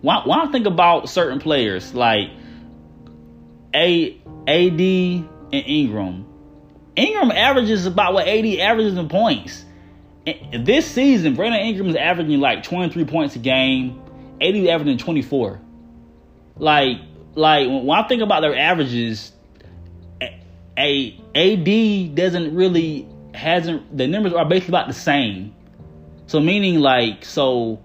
When 0.00 0.16
I, 0.16 0.26
when 0.26 0.38
I 0.38 0.50
think 0.50 0.66
about 0.66 1.08
certain 1.08 1.38
players 1.38 1.94
like 1.94 2.30
A, 3.74 4.20
AD, 4.46 4.80
and 4.80 5.28
Ingram, 5.52 6.26
Ingram 6.96 7.30
averages 7.30 7.86
about 7.86 8.14
what 8.14 8.26
AD 8.26 8.46
averages 8.58 8.96
in 8.96 9.08
points 9.08 9.64
this 10.26 10.86
season, 10.86 11.34
Brandon 11.34 11.60
Ingram 11.60 11.88
is 11.88 11.96
averaging 11.96 12.40
like 12.40 12.62
23 12.62 13.04
points 13.04 13.36
a 13.36 13.38
game. 13.38 14.00
AD 14.40 14.56
averaging 14.66 14.98
24. 14.98 15.60
Like, 16.56 16.98
like 17.34 17.68
when 17.68 17.90
I 17.90 18.06
think 18.08 18.22
about 18.22 18.40
their 18.40 18.56
averages, 18.56 19.32
a 20.76 21.20
AD 21.34 22.14
doesn't 22.14 22.54
really 22.54 23.08
hasn't 23.32 23.96
the 23.96 24.06
numbers 24.06 24.32
are 24.32 24.44
basically 24.44 24.72
about 24.72 24.88
the 24.88 24.94
same. 24.94 25.54
So 26.26 26.40
meaning 26.40 26.80
like 26.80 27.24
so 27.24 27.80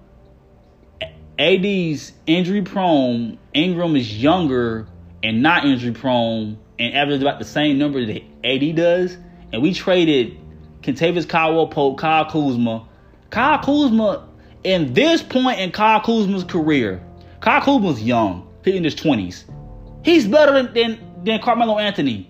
AD's 1.37 2.13
injury 2.25 2.61
prone, 2.61 3.37
Ingram 3.53 3.95
is 3.95 4.21
younger 4.21 4.87
and 5.23 5.41
not 5.41 5.65
injury 5.65 5.91
prone 5.91 6.57
and 6.77 6.95
averages 6.95 7.21
about 7.21 7.39
the 7.39 7.45
same 7.45 7.77
number 7.77 8.05
that 8.05 8.23
AD 8.43 8.75
does. 8.75 9.17
And 9.51 9.61
we 9.61 9.73
traded 9.73 10.37
Kentavious 10.81 11.27
Caldwell 11.27 11.67
Pope, 11.67 11.97
Kyle 11.97 12.25
Kuzma. 12.25 12.87
Kyle 13.29 13.59
Kuzma, 13.59 14.27
in 14.63 14.93
this 14.93 15.21
point 15.21 15.59
in 15.59 15.71
Kyle 15.71 16.01
Kuzma's 16.01 16.43
career, 16.43 17.03
Kyle 17.41 17.61
Kuzma's 17.61 18.01
young, 18.01 18.47
he's 18.63 18.75
in 18.75 18.83
his 18.83 18.95
20s. 18.95 19.43
He's 20.03 20.27
better 20.27 20.53
than, 20.53 20.73
than, 20.73 21.23
than 21.23 21.41
Carmelo 21.41 21.77
Anthony. 21.77 22.29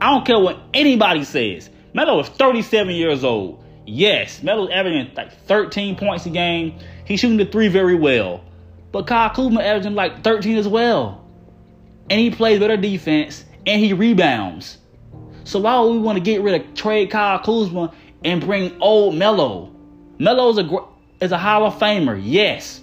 I 0.00 0.10
don't 0.10 0.26
care 0.26 0.38
what 0.38 0.60
anybody 0.72 1.24
says. 1.24 1.70
Melo 1.92 2.20
is 2.20 2.28
37 2.28 2.94
years 2.94 3.24
old. 3.24 3.64
Yes, 3.86 4.42
Melo's 4.42 4.70
averaging 4.70 5.12
like 5.14 5.32
13 5.46 5.96
points 5.96 6.26
a 6.26 6.30
game. 6.30 6.78
He's 7.04 7.20
shooting 7.20 7.38
the 7.38 7.46
three 7.46 7.68
very 7.68 7.94
well. 7.94 8.44
But 8.92 9.06
Kyle 9.06 9.30
Kuzma 9.30 9.60
averaging 9.60 9.94
like 9.94 10.22
13 10.22 10.56
as 10.56 10.68
well. 10.68 11.24
And 12.10 12.20
he 12.20 12.30
plays 12.30 12.60
better 12.60 12.76
defense 12.76 13.44
and 13.66 13.82
he 13.82 13.92
rebounds. 13.92 14.78
So 15.48 15.60
why 15.60 15.80
would 15.80 15.92
we 15.92 15.98
want 15.98 16.16
to 16.16 16.20
get 16.22 16.42
rid 16.42 16.60
of 16.60 16.74
trade 16.74 17.10
Kyle 17.10 17.38
Kuzma 17.38 17.90
and 18.22 18.38
bring 18.38 18.76
old 18.82 19.14
Melo? 19.14 19.72
Melo 20.18 20.50
is 20.50 20.58
a 20.58 20.84
is 21.22 21.32
a 21.32 21.38
Hall 21.38 21.64
of 21.64 21.78
Famer, 21.78 22.20
yes, 22.22 22.82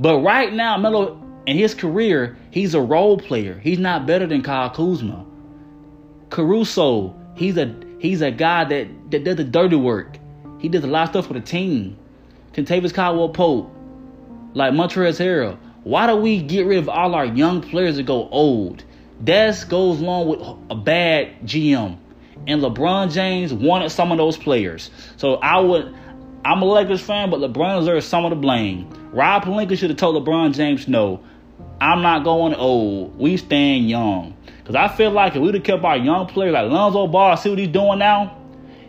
but 0.00 0.18
right 0.18 0.52
now 0.52 0.76
Melo 0.76 1.22
in 1.46 1.56
his 1.56 1.72
career 1.72 2.36
he's 2.50 2.74
a 2.74 2.80
role 2.80 3.16
player. 3.16 3.60
He's 3.60 3.78
not 3.78 4.08
better 4.08 4.26
than 4.26 4.42
Kyle 4.42 4.70
Kuzma. 4.70 5.24
Caruso, 6.30 7.14
he's 7.36 7.56
a 7.56 7.72
he's 8.00 8.22
a 8.22 8.32
guy 8.32 8.64
that 8.64 8.88
that 9.12 9.22
does 9.22 9.36
the 9.36 9.44
dirty 9.44 9.76
work. 9.76 10.18
He 10.58 10.68
does 10.68 10.82
a 10.82 10.88
lot 10.88 11.04
of 11.04 11.08
stuff 11.10 11.26
for 11.28 11.34
the 11.34 11.40
team. 11.40 11.96
Kentavious 12.54 12.92
Caldwell 12.92 13.28
Pope, 13.28 13.72
like 14.52 14.72
Montrezl 14.72 15.24
Harrell. 15.24 15.58
Why 15.84 16.08
do 16.08 16.16
we 16.16 16.42
get 16.42 16.66
rid 16.66 16.78
of 16.78 16.88
all 16.88 17.14
our 17.14 17.26
young 17.26 17.60
players 17.60 17.94
that 17.96 18.06
go 18.06 18.28
old? 18.30 18.82
That 19.20 19.64
goes 19.68 20.00
along 20.00 20.28
with 20.28 20.40
a 20.70 20.74
bad 20.74 21.40
GM. 21.44 21.98
And 22.46 22.60
LeBron 22.60 23.12
James 23.12 23.52
wanted 23.52 23.90
some 23.90 24.12
of 24.12 24.18
those 24.18 24.36
players. 24.36 24.90
So 25.16 25.36
I 25.36 25.60
would 25.60 25.94
I'm 26.44 26.60
a 26.60 26.66
Lakers 26.66 27.00
fan, 27.00 27.30
but 27.30 27.40
LeBron 27.40 27.80
deserves 27.80 28.04
some 28.06 28.26
of 28.26 28.30
the 28.30 28.36
blame. 28.36 28.90
Rob 29.12 29.44
Pelinka 29.44 29.78
should 29.78 29.88
have 29.88 29.98
told 29.98 30.22
LeBron 30.22 30.54
James, 30.54 30.86
no, 30.86 31.22
I'm 31.80 32.02
not 32.02 32.22
going 32.22 32.54
old. 32.54 33.18
We 33.18 33.38
staying 33.38 33.84
young. 33.84 34.36
Because 34.58 34.74
I 34.74 34.88
feel 34.88 35.10
like 35.10 35.36
if 35.36 35.40
we'd 35.40 35.54
have 35.54 35.64
kept 35.64 35.82
our 35.84 35.96
young 35.96 36.26
players 36.26 36.52
like 36.52 36.70
Lonzo 36.70 37.06
Ball, 37.06 37.36
see 37.38 37.48
what 37.48 37.58
he's 37.58 37.68
doing 37.68 37.98
now, 37.98 38.36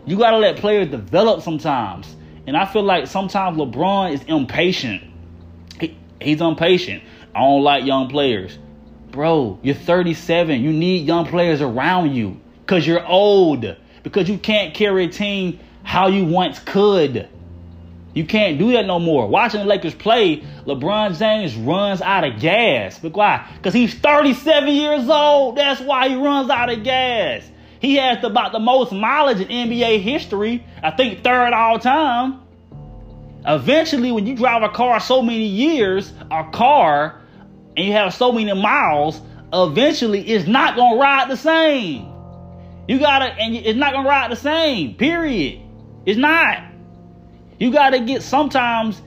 you 0.04 0.18
got 0.18 0.32
to 0.32 0.38
let 0.38 0.56
players 0.56 0.90
develop 0.90 1.42
sometimes. 1.42 2.14
And 2.46 2.58
I 2.58 2.66
feel 2.66 2.82
like 2.82 3.06
sometimes 3.06 3.56
LeBron 3.56 4.12
is 4.12 4.22
impatient. 4.24 5.02
He, 5.80 5.96
he's 6.20 6.42
impatient. 6.42 7.02
I 7.34 7.40
don't 7.40 7.62
like 7.62 7.86
young 7.86 8.08
players. 8.08 8.58
Bro, 9.16 9.60
you're 9.62 9.74
37. 9.74 10.60
You 10.60 10.74
need 10.74 11.06
young 11.06 11.24
players 11.24 11.62
around 11.62 12.14
you 12.14 12.38
because 12.60 12.86
you're 12.86 13.04
old. 13.06 13.64
Because 14.02 14.28
you 14.28 14.36
can't 14.36 14.74
carry 14.74 15.06
a 15.06 15.08
team 15.08 15.58
how 15.82 16.08
you 16.08 16.26
once 16.26 16.58
could. 16.58 17.26
You 18.12 18.26
can't 18.26 18.58
do 18.58 18.72
that 18.72 18.84
no 18.84 18.98
more. 18.98 19.26
Watching 19.26 19.60
the 19.60 19.66
Lakers 19.66 19.94
play, 19.94 20.44
LeBron 20.66 21.18
James 21.18 21.56
runs 21.56 22.02
out 22.02 22.24
of 22.24 22.38
gas. 22.40 22.98
But 22.98 23.14
why? 23.14 23.50
Because 23.56 23.72
he's 23.72 23.94
37 23.94 24.68
years 24.68 25.08
old. 25.08 25.56
That's 25.56 25.80
why 25.80 26.10
he 26.10 26.16
runs 26.16 26.50
out 26.50 26.68
of 26.68 26.84
gas. 26.84 27.42
He 27.80 27.94
has 27.96 28.22
about 28.22 28.52
the 28.52 28.58
most 28.58 28.92
mileage 28.92 29.40
in 29.40 29.48
NBA 29.48 30.02
history. 30.02 30.62
I 30.82 30.90
think 30.90 31.24
third 31.24 31.54
all 31.54 31.78
time. 31.78 32.42
Eventually, 33.46 34.12
when 34.12 34.26
you 34.26 34.36
drive 34.36 34.62
a 34.62 34.68
car 34.68 35.00
so 35.00 35.22
many 35.22 35.46
years, 35.46 36.12
a 36.30 36.44
car, 36.50 37.22
and 37.76 37.86
you 37.86 37.92
have 37.92 38.14
so 38.14 38.32
many 38.32 38.52
miles, 38.54 39.20
eventually 39.52 40.22
it's 40.22 40.46
not 40.46 40.76
gonna 40.76 40.98
ride 40.98 41.30
the 41.30 41.36
same. 41.36 42.12
You 42.88 42.98
gotta, 42.98 43.26
and 43.26 43.54
it's 43.54 43.78
not 43.78 43.92
gonna 43.92 44.08
ride 44.08 44.30
the 44.30 44.36
same. 44.36 44.94
Period. 44.94 45.60
It's 46.06 46.18
not. 46.18 46.64
You 47.58 47.72
gotta 47.72 48.00
get 48.00 48.22
sometimes 48.22 49.00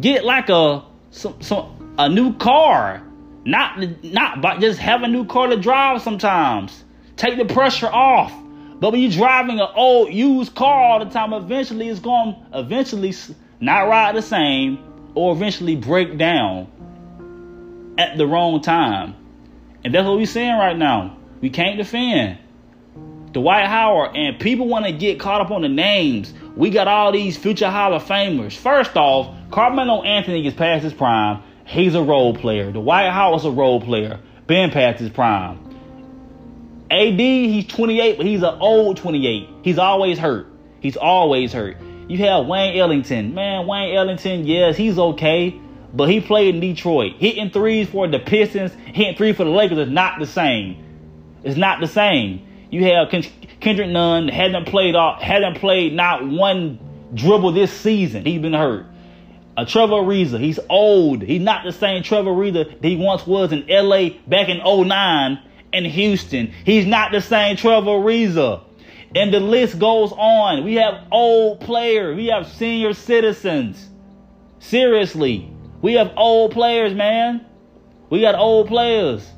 get 0.00 0.24
like 0.24 0.48
a 0.48 0.84
some, 1.10 1.40
some 1.42 1.94
a 1.98 2.08
new 2.08 2.34
car, 2.36 3.02
not 3.44 3.78
not 4.04 4.40
but 4.40 4.60
just 4.60 4.78
have 4.78 5.02
a 5.02 5.08
new 5.08 5.26
car 5.26 5.48
to 5.48 5.56
drive. 5.56 6.00
Sometimes 6.00 6.84
take 7.16 7.36
the 7.36 7.52
pressure 7.52 7.88
off. 7.88 8.32
But 8.80 8.92
when 8.92 9.02
you're 9.02 9.10
driving 9.10 9.60
an 9.60 9.68
old 9.74 10.10
used 10.10 10.54
car 10.54 10.82
all 10.82 11.04
the 11.04 11.10
time, 11.10 11.34
eventually 11.34 11.88
it's 11.88 12.00
going 12.00 12.34
to 12.34 12.60
eventually 12.60 13.12
not 13.60 13.88
ride 13.88 14.16
the 14.16 14.22
same 14.22 14.78
or 15.14 15.34
eventually 15.34 15.76
break 15.76 16.16
down 16.16 16.66
at 18.00 18.16
the 18.16 18.26
wrong 18.26 18.62
time. 18.62 19.14
And 19.84 19.94
that's 19.94 20.06
what 20.06 20.16
we're 20.16 20.24
saying 20.24 20.56
right 20.56 20.76
now. 20.76 21.18
We 21.42 21.50
can't 21.50 21.76
defend. 21.76 22.38
Dwight 23.32 23.66
Howard 23.66 24.16
and 24.16 24.40
people 24.40 24.66
want 24.66 24.86
to 24.86 24.92
get 24.92 25.20
caught 25.20 25.42
up 25.42 25.50
on 25.50 25.60
the 25.62 25.68
names. 25.68 26.32
We 26.56 26.70
got 26.70 26.88
all 26.88 27.12
these 27.12 27.36
future 27.36 27.70
Hall 27.70 27.94
of 27.94 28.02
Famers. 28.04 28.56
First 28.56 28.96
off, 28.96 29.36
Carmelo 29.50 30.02
Anthony 30.02 30.46
is 30.46 30.54
past 30.54 30.82
his 30.82 30.94
prime. 30.94 31.42
He's 31.66 31.94
a 31.94 32.02
role 32.02 32.34
player. 32.34 32.72
Dwight 32.72 33.12
Howard's 33.12 33.44
a 33.44 33.50
role 33.50 33.80
player. 33.80 34.18
Been 34.46 34.70
past 34.70 34.98
his 34.98 35.10
prime. 35.10 35.58
AD, 36.90 37.20
he's 37.20 37.66
28, 37.66 38.16
but 38.16 38.26
he's 38.26 38.42
an 38.42 38.58
old 38.60 38.96
28. 38.96 39.48
He's 39.62 39.78
always 39.78 40.18
hurt. 40.18 40.48
He's 40.80 40.96
always 40.96 41.52
hurt. 41.52 41.76
You 42.08 42.18
have 42.18 42.46
Wayne 42.46 42.76
Ellington. 42.78 43.34
Man, 43.34 43.66
Wayne 43.66 43.94
Ellington, 43.94 44.46
yes, 44.46 44.76
he's 44.76 44.98
okay, 44.98 45.60
but 45.92 46.08
he 46.08 46.20
played 46.20 46.54
in 46.54 46.60
Detroit. 46.60 47.14
Hitting 47.18 47.50
threes 47.50 47.88
for 47.88 48.06
the 48.08 48.18
Pistons, 48.18 48.72
hitting 48.72 49.16
three 49.16 49.32
for 49.32 49.44
the 49.44 49.50
Lakers 49.50 49.78
is 49.78 49.88
not 49.88 50.18
the 50.18 50.26
same. 50.26 50.84
It's 51.42 51.56
not 51.56 51.80
the 51.80 51.88
same. 51.88 52.46
You 52.70 52.84
have 52.84 53.08
Kendrick 53.60 53.88
Nunn 53.88 54.28
hasn't 54.28 54.66
played 54.68 54.94
off, 54.94 55.20
hasn't 55.20 55.58
played 55.58 55.92
not 55.94 56.26
one 56.26 56.78
dribble 57.14 57.52
this 57.52 57.72
season. 57.72 58.24
He's 58.24 58.40
been 58.40 58.52
hurt. 58.52 58.86
A 59.56 59.66
Trevor 59.66 59.96
Ariza, 59.96 60.38
he's 60.40 60.60
old. 60.68 61.22
He's 61.22 61.42
not 61.42 61.64
the 61.64 61.72
same 61.72 62.02
Trevor 62.02 62.30
Ariza 62.30 62.80
that 62.80 62.88
he 62.88 62.96
once 62.96 63.26
was 63.26 63.52
in 63.52 63.66
LA 63.68 64.10
back 64.26 64.48
in 64.48 64.58
09 64.58 65.42
in 65.72 65.84
Houston. 65.84 66.52
He's 66.64 66.86
not 66.86 67.12
the 67.12 67.20
same 67.20 67.56
Trevor 67.56 67.90
Ariza. 67.90 68.62
And 69.14 69.34
the 69.34 69.40
list 69.40 69.78
goes 69.78 70.12
on. 70.12 70.64
We 70.64 70.76
have 70.76 71.06
old 71.10 71.60
players. 71.60 72.16
We 72.16 72.26
have 72.26 72.46
senior 72.46 72.94
citizens. 72.94 73.88
Seriously. 74.60 75.50
We 75.82 75.94
have 75.94 76.12
old 76.16 76.52
players, 76.52 76.94
man. 76.94 77.46
We 78.10 78.20
got 78.20 78.34
old 78.34 78.68
players. 78.68 79.28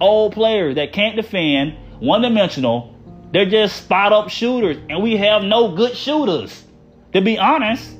Old 0.00 0.32
players 0.32 0.76
that 0.76 0.92
can't 0.92 1.16
defend 1.16 1.76
one 2.00 2.22
dimensional. 2.22 2.94
They're 3.32 3.46
just 3.46 3.76
spot 3.76 4.12
up 4.12 4.28
shooters, 4.28 4.76
and 4.90 5.02
we 5.02 5.16
have 5.16 5.42
no 5.42 5.74
good 5.74 5.96
shooters. 5.96 6.64
To 7.12 7.20
be 7.20 7.38
honest, 7.38 7.90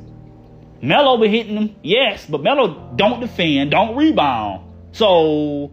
Melo 0.82 1.16
be 1.18 1.28
hitting 1.28 1.54
them, 1.54 1.76
yes, 1.82 2.26
but 2.28 2.42
Melo 2.42 2.92
don't 2.96 3.20
defend, 3.20 3.70
don't 3.70 3.96
rebound. 3.96 4.68
So 4.92 5.70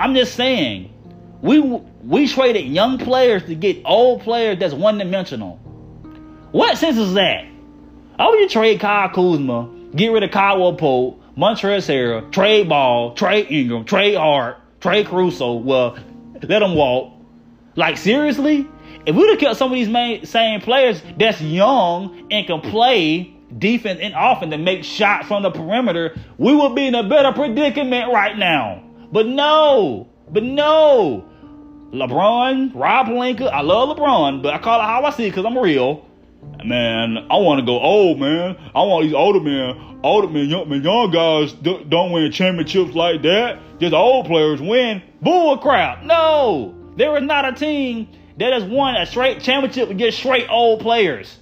I'm 0.00 0.14
just 0.14 0.34
saying, 0.34 0.92
we 1.42 1.60
we 1.60 2.26
traded 2.26 2.66
young 2.66 2.98
players 2.98 3.44
to 3.44 3.54
get 3.54 3.82
old 3.84 4.22
players 4.22 4.58
that's 4.58 4.74
one 4.74 4.98
dimensional. 4.98 5.56
What 6.50 6.78
sense 6.78 6.96
is 6.96 7.14
that? 7.14 7.44
Oh, 8.18 8.34
you 8.34 8.48
trade 8.48 8.80
Kyle 8.80 9.10
Kuzma, 9.10 9.68
get 9.94 10.08
rid 10.08 10.24
of 10.24 10.30
Kyle 10.30 10.74
Pope, 10.74 11.17
Montrezl 11.38 11.88
Harrell, 11.88 12.32
Trey 12.32 12.64
Ball, 12.64 13.14
Trey 13.14 13.42
Ingram, 13.42 13.84
Trey 13.84 14.14
Hart, 14.14 14.56
Trey 14.80 15.04
Caruso. 15.04 15.52
Well, 15.54 15.96
let 16.34 16.58
them 16.58 16.74
walk. 16.74 17.12
Like 17.76 17.96
seriously, 17.96 18.66
if 19.06 19.14
we'd 19.14 19.30
have 19.30 19.38
kept 19.38 19.56
some 19.56 19.70
of 19.70 19.76
these 19.76 19.88
main, 19.88 20.26
same 20.26 20.60
players 20.60 21.00
that's 21.16 21.40
young 21.40 22.26
and 22.32 22.44
can 22.44 22.60
play 22.60 23.32
defense 23.56 24.00
and 24.02 24.14
offense 24.16 24.52
and 24.52 24.64
make 24.64 24.82
shots 24.82 25.28
from 25.28 25.44
the 25.44 25.52
perimeter, 25.52 26.18
we 26.38 26.56
would 26.56 26.74
be 26.74 26.88
in 26.88 26.96
a 26.96 27.08
better 27.08 27.30
predicament 27.30 28.12
right 28.12 28.36
now. 28.36 28.82
But 29.12 29.28
no, 29.28 30.08
but 30.32 30.42
no. 30.42 31.24
LeBron, 31.92 32.74
Rob 32.74 33.06
Pelinka, 33.06 33.48
I 33.48 33.60
love 33.60 33.96
LeBron, 33.96 34.42
but 34.42 34.54
I 34.54 34.58
call 34.58 34.80
it 34.80 34.84
how 34.84 35.04
I 35.04 35.10
see 35.10 35.26
it 35.26 35.30
because 35.30 35.46
I'm 35.46 35.56
real. 35.56 36.04
Man, 36.64 37.18
I 37.30 37.36
want 37.36 37.60
to 37.60 37.66
go 37.66 37.80
old, 37.80 38.18
man. 38.18 38.56
I 38.74 38.82
want 38.82 39.04
these 39.04 39.14
older 39.14 39.40
men, 39.40 40.00
older 40.02 40.28
men, 40.28 40.48
young, 40.48 40.68
men, 40.68 40.82
young 40.82 41.10
guys 41.10 41.52
don't 41.52 42.12
win 42.12 42.30
championships 42.32 42.94
like 42.94 43.22
that. 43.22 43.58
Just 43.80 43.94
old 43.94 44.26
players 44.26 44.60
win. 44.60 45.02
Bull 45.22 45.58
crap. 45.58 46.02
No. 46.04 46.74
There 46.96 47.16
is 47.16 47.22
not 47.22 47.44
a 47.48 47.52
team 47.52 48.08
that 48.38 48.52
has 48.52 48.64
won 48.64 48.96
a 48.96 49.06
straight 49.06 49.40
championship 49.40 49.88
with 49.88 49.98
just 49.98 50.18
straight 50.18 50.48
old 50.48 50.80
players. 50.80 51.38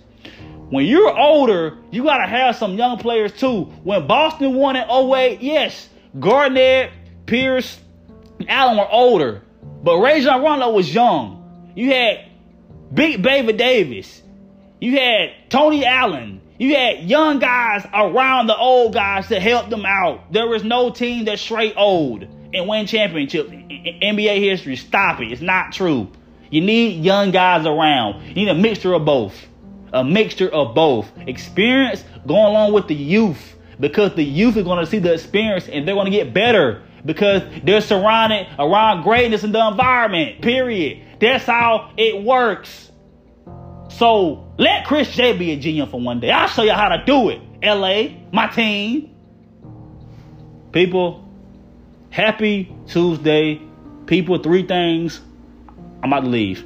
When 0.69 0.85
you're 0.85 1.17
older, 1.17 1.79
you 1.91 2.03
got 2.05 2.19
to 2.19 2.27
have 2.27 2.57
some 2.57 2.75
young 2.75 2.99
players 2.99 3.33
too. 3.33 3.65
When 3.85 4.07
Boston 4.07 4.55
won 4.55 4.77
in 4.77 4.89
08, 4.89 5.41
yes, 5.41 5.89
Garnett, 6.19 6.91
Pierce, 7.27 7.79
Allen 8.49 8.77
were 8.77 8.91
older, 8.91 9.43
but 9.83 9.99
Rajon 9.99 10.43
Rondo 10.43 10.71
was 10.71 10.93
young. 10.93 11.73
You 11.75 11.93
had 11.93 12.27
Big 12.93 13.23
Baby 13.23 13.53
Davis. 13.53 14.23
You 14.81 14.99
had 14.99 15.31
Tony 15.49 15.85
Allen. 15.85 16.43
You 16.59 16.75
had 16.75 17.05
young 17.05 17.39
guys 17.39 17.87
around 17.93 18.47
the 18.47 18.57
old 18.57 18.95
guys 18.95 19.29
to 19.29 19.41
help 19.41 19.71
them 19.71 19.85
out. 19.87 20.33
There 20.33 20.47
was 20.47 20.65
no 20.65 20.91
team 20.91 21.25
that's 21.25 21.41
straight 21.41 21.75
old 21.77 22.23
and 22.23 22.69
win 22.69 22.87
championships. 22.87 23.51
NBA 23.51 24.39
history. 24.41 24.77
Stop 24.77 25.21
it. 25.21 25.33
It's 25.33 25.43
not 25.43 25.73
true. 25.73 26.11
You 26.51 26.61
need 26.61 27.05
young 27.05 27.31
guys 27.31 27.67
around. 27.67 28.27
You 28.29 28.35
need 28.35 28.49
a 28.49 28.55
mixture 28.55 28.95
of 28.95 29.05
both. 29.05 29.35
A 29.93 30.05
mixture 30.05 30.49
of 30.49 30.75
both. 30.75 31.11
Experience 31.27 32.05
going 32.27 32.47
along 32.47 32.73
with 32.73 32.89
the 32.89 32.95
youth. 32.95 33.55
Because 33.79 34.15
the 34.15 34.25
youth 34.25 34.57
is 34.57 34.65
going 34.65 34.85
to 34.85 34.91
see 34.91 34.99
the 34.99 35.13
experience 35.15 35.69
and 35.69 35.87
they're 35.87 35.95
going 35.95 36.11
to 36.11 36.17
get 36.17 36.33
better. 36.33 36.83
Because 37.05 37.43
they're 37.63 37.81
surrounded 37.81 38.47
around 38.59 39.03
greatness 39.03 39.45
in 39.45 39.53
the 39.53 39.67
environment. 39.67 40.43
Period. 40.43 41.03
That's 41.21 41.45
how 41.45 41.93
it 41.97 42.23
works. 42.23 42.91
So 43.89 44.53
let 44.59 44.87
Chris 44.87 45.11
Jay 45.11 45.37
be 45.37 45.53
a 45.53 45.57
GM 45.57 45.91
for 45.91 46.01
one 46.01 46.21
day. 46.21 46.31
I'll 46.31 46.49
show 46.49 46.63
you 46.63 46.73
how 46.73 46.89
to 46.89 47.05
do 47.05 47.31
it. 47.31 47.41
LA, 47.63 48.19
my 48.33 48.49
team. 48.49 49.15
People, 50.73 51.27
happy 52.11 52.75
Tuesday 52.87 53.61
people, 54.07 54.39
three 54.39 54.67
things 54.67 55.21
I'm 56.03 56.13
about 56.13 56.21
to 56.25 56.29
leave. 56.29 56.65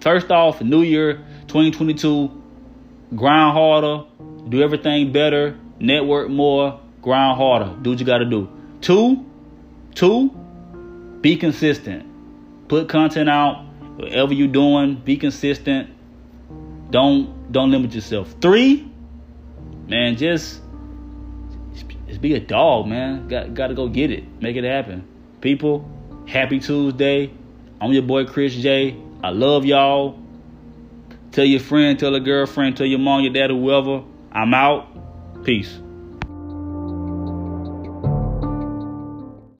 First 0.00 0.30
off, 0.30 0.60
New 0.60 0.82
Year 0.82 1.24
2022, 1.48 2.42
grind 3.14 3.52
harder, 3.52 4.04
do 4.48 4.62
everything 4.62 5.12
better, 5.12 5.56
network 5.78 6.28
more, 6.28 6.80
grind 7.02 7.36
harder, 7.36 7.76
do 7.82 7.90
what 7.90 8.00
you 8.00 8.06
got 8.06 8.18
to 8.18 8.24
do. 8.24 8.48
Two, 8.80 9.24
two, 9.94 10.30
be 11.20 11.36
consistent. 11.36 12.08
Put 12.68 12.88
content 12.88 13.28
out, 13.28 13.64
whatever 13.96 14.32
you're 14.32 14.48
doing, 14.48 14.96
be 14.96 15.16
consistent. 15.16 15.90
Don't 16.92 17.50
don't 17.50 17.72
limit 17.72 17.94
yourself. 17.94 18.32
Three, 18.40 18.88
man, 19.88 20.16
just 20.16 20.60
just 22.06 22.20
be 22.20 22.34
a 22.34 22.40
dog, 22.40 22.86
man. 22.86 23.26
Got 23.26 23.54
got 23.54 23.66
to 23.68 23.74
go 23.74 23.88
get 23.88 24.12
it, 24.12 24.24
make 24.40 24.56
it 24.56 24.64
happen. 24.64 25.08
People, 25.40 25.88
Happy 26.26 26.60
Tuesday. 26.60 27.30
I'm 27.80 27.92
your 27.92 28.02
boy 28.02 28.24
Chris 28.24 28.54
Jay. 28.54 28.96
I 29.22 29.30
love 29.30 29.64
y'all. 29.64 30.18
Tell 31.32 31.44
your 31.44 31.60
friend, 31.60 31.98
tell 31.98 32.14
a 32.14 32.20
girlfriend, 32.20 32.76
tell 32.76 32.86
your 32.86 33.00
mom, 33.00 33.22
your 33.22 33.32
dad, 33.32 33.50
whoever. 33.50 34.04
I'm 34.30 34.54
out. 34.54 35.44
Peace. 35.44 35.81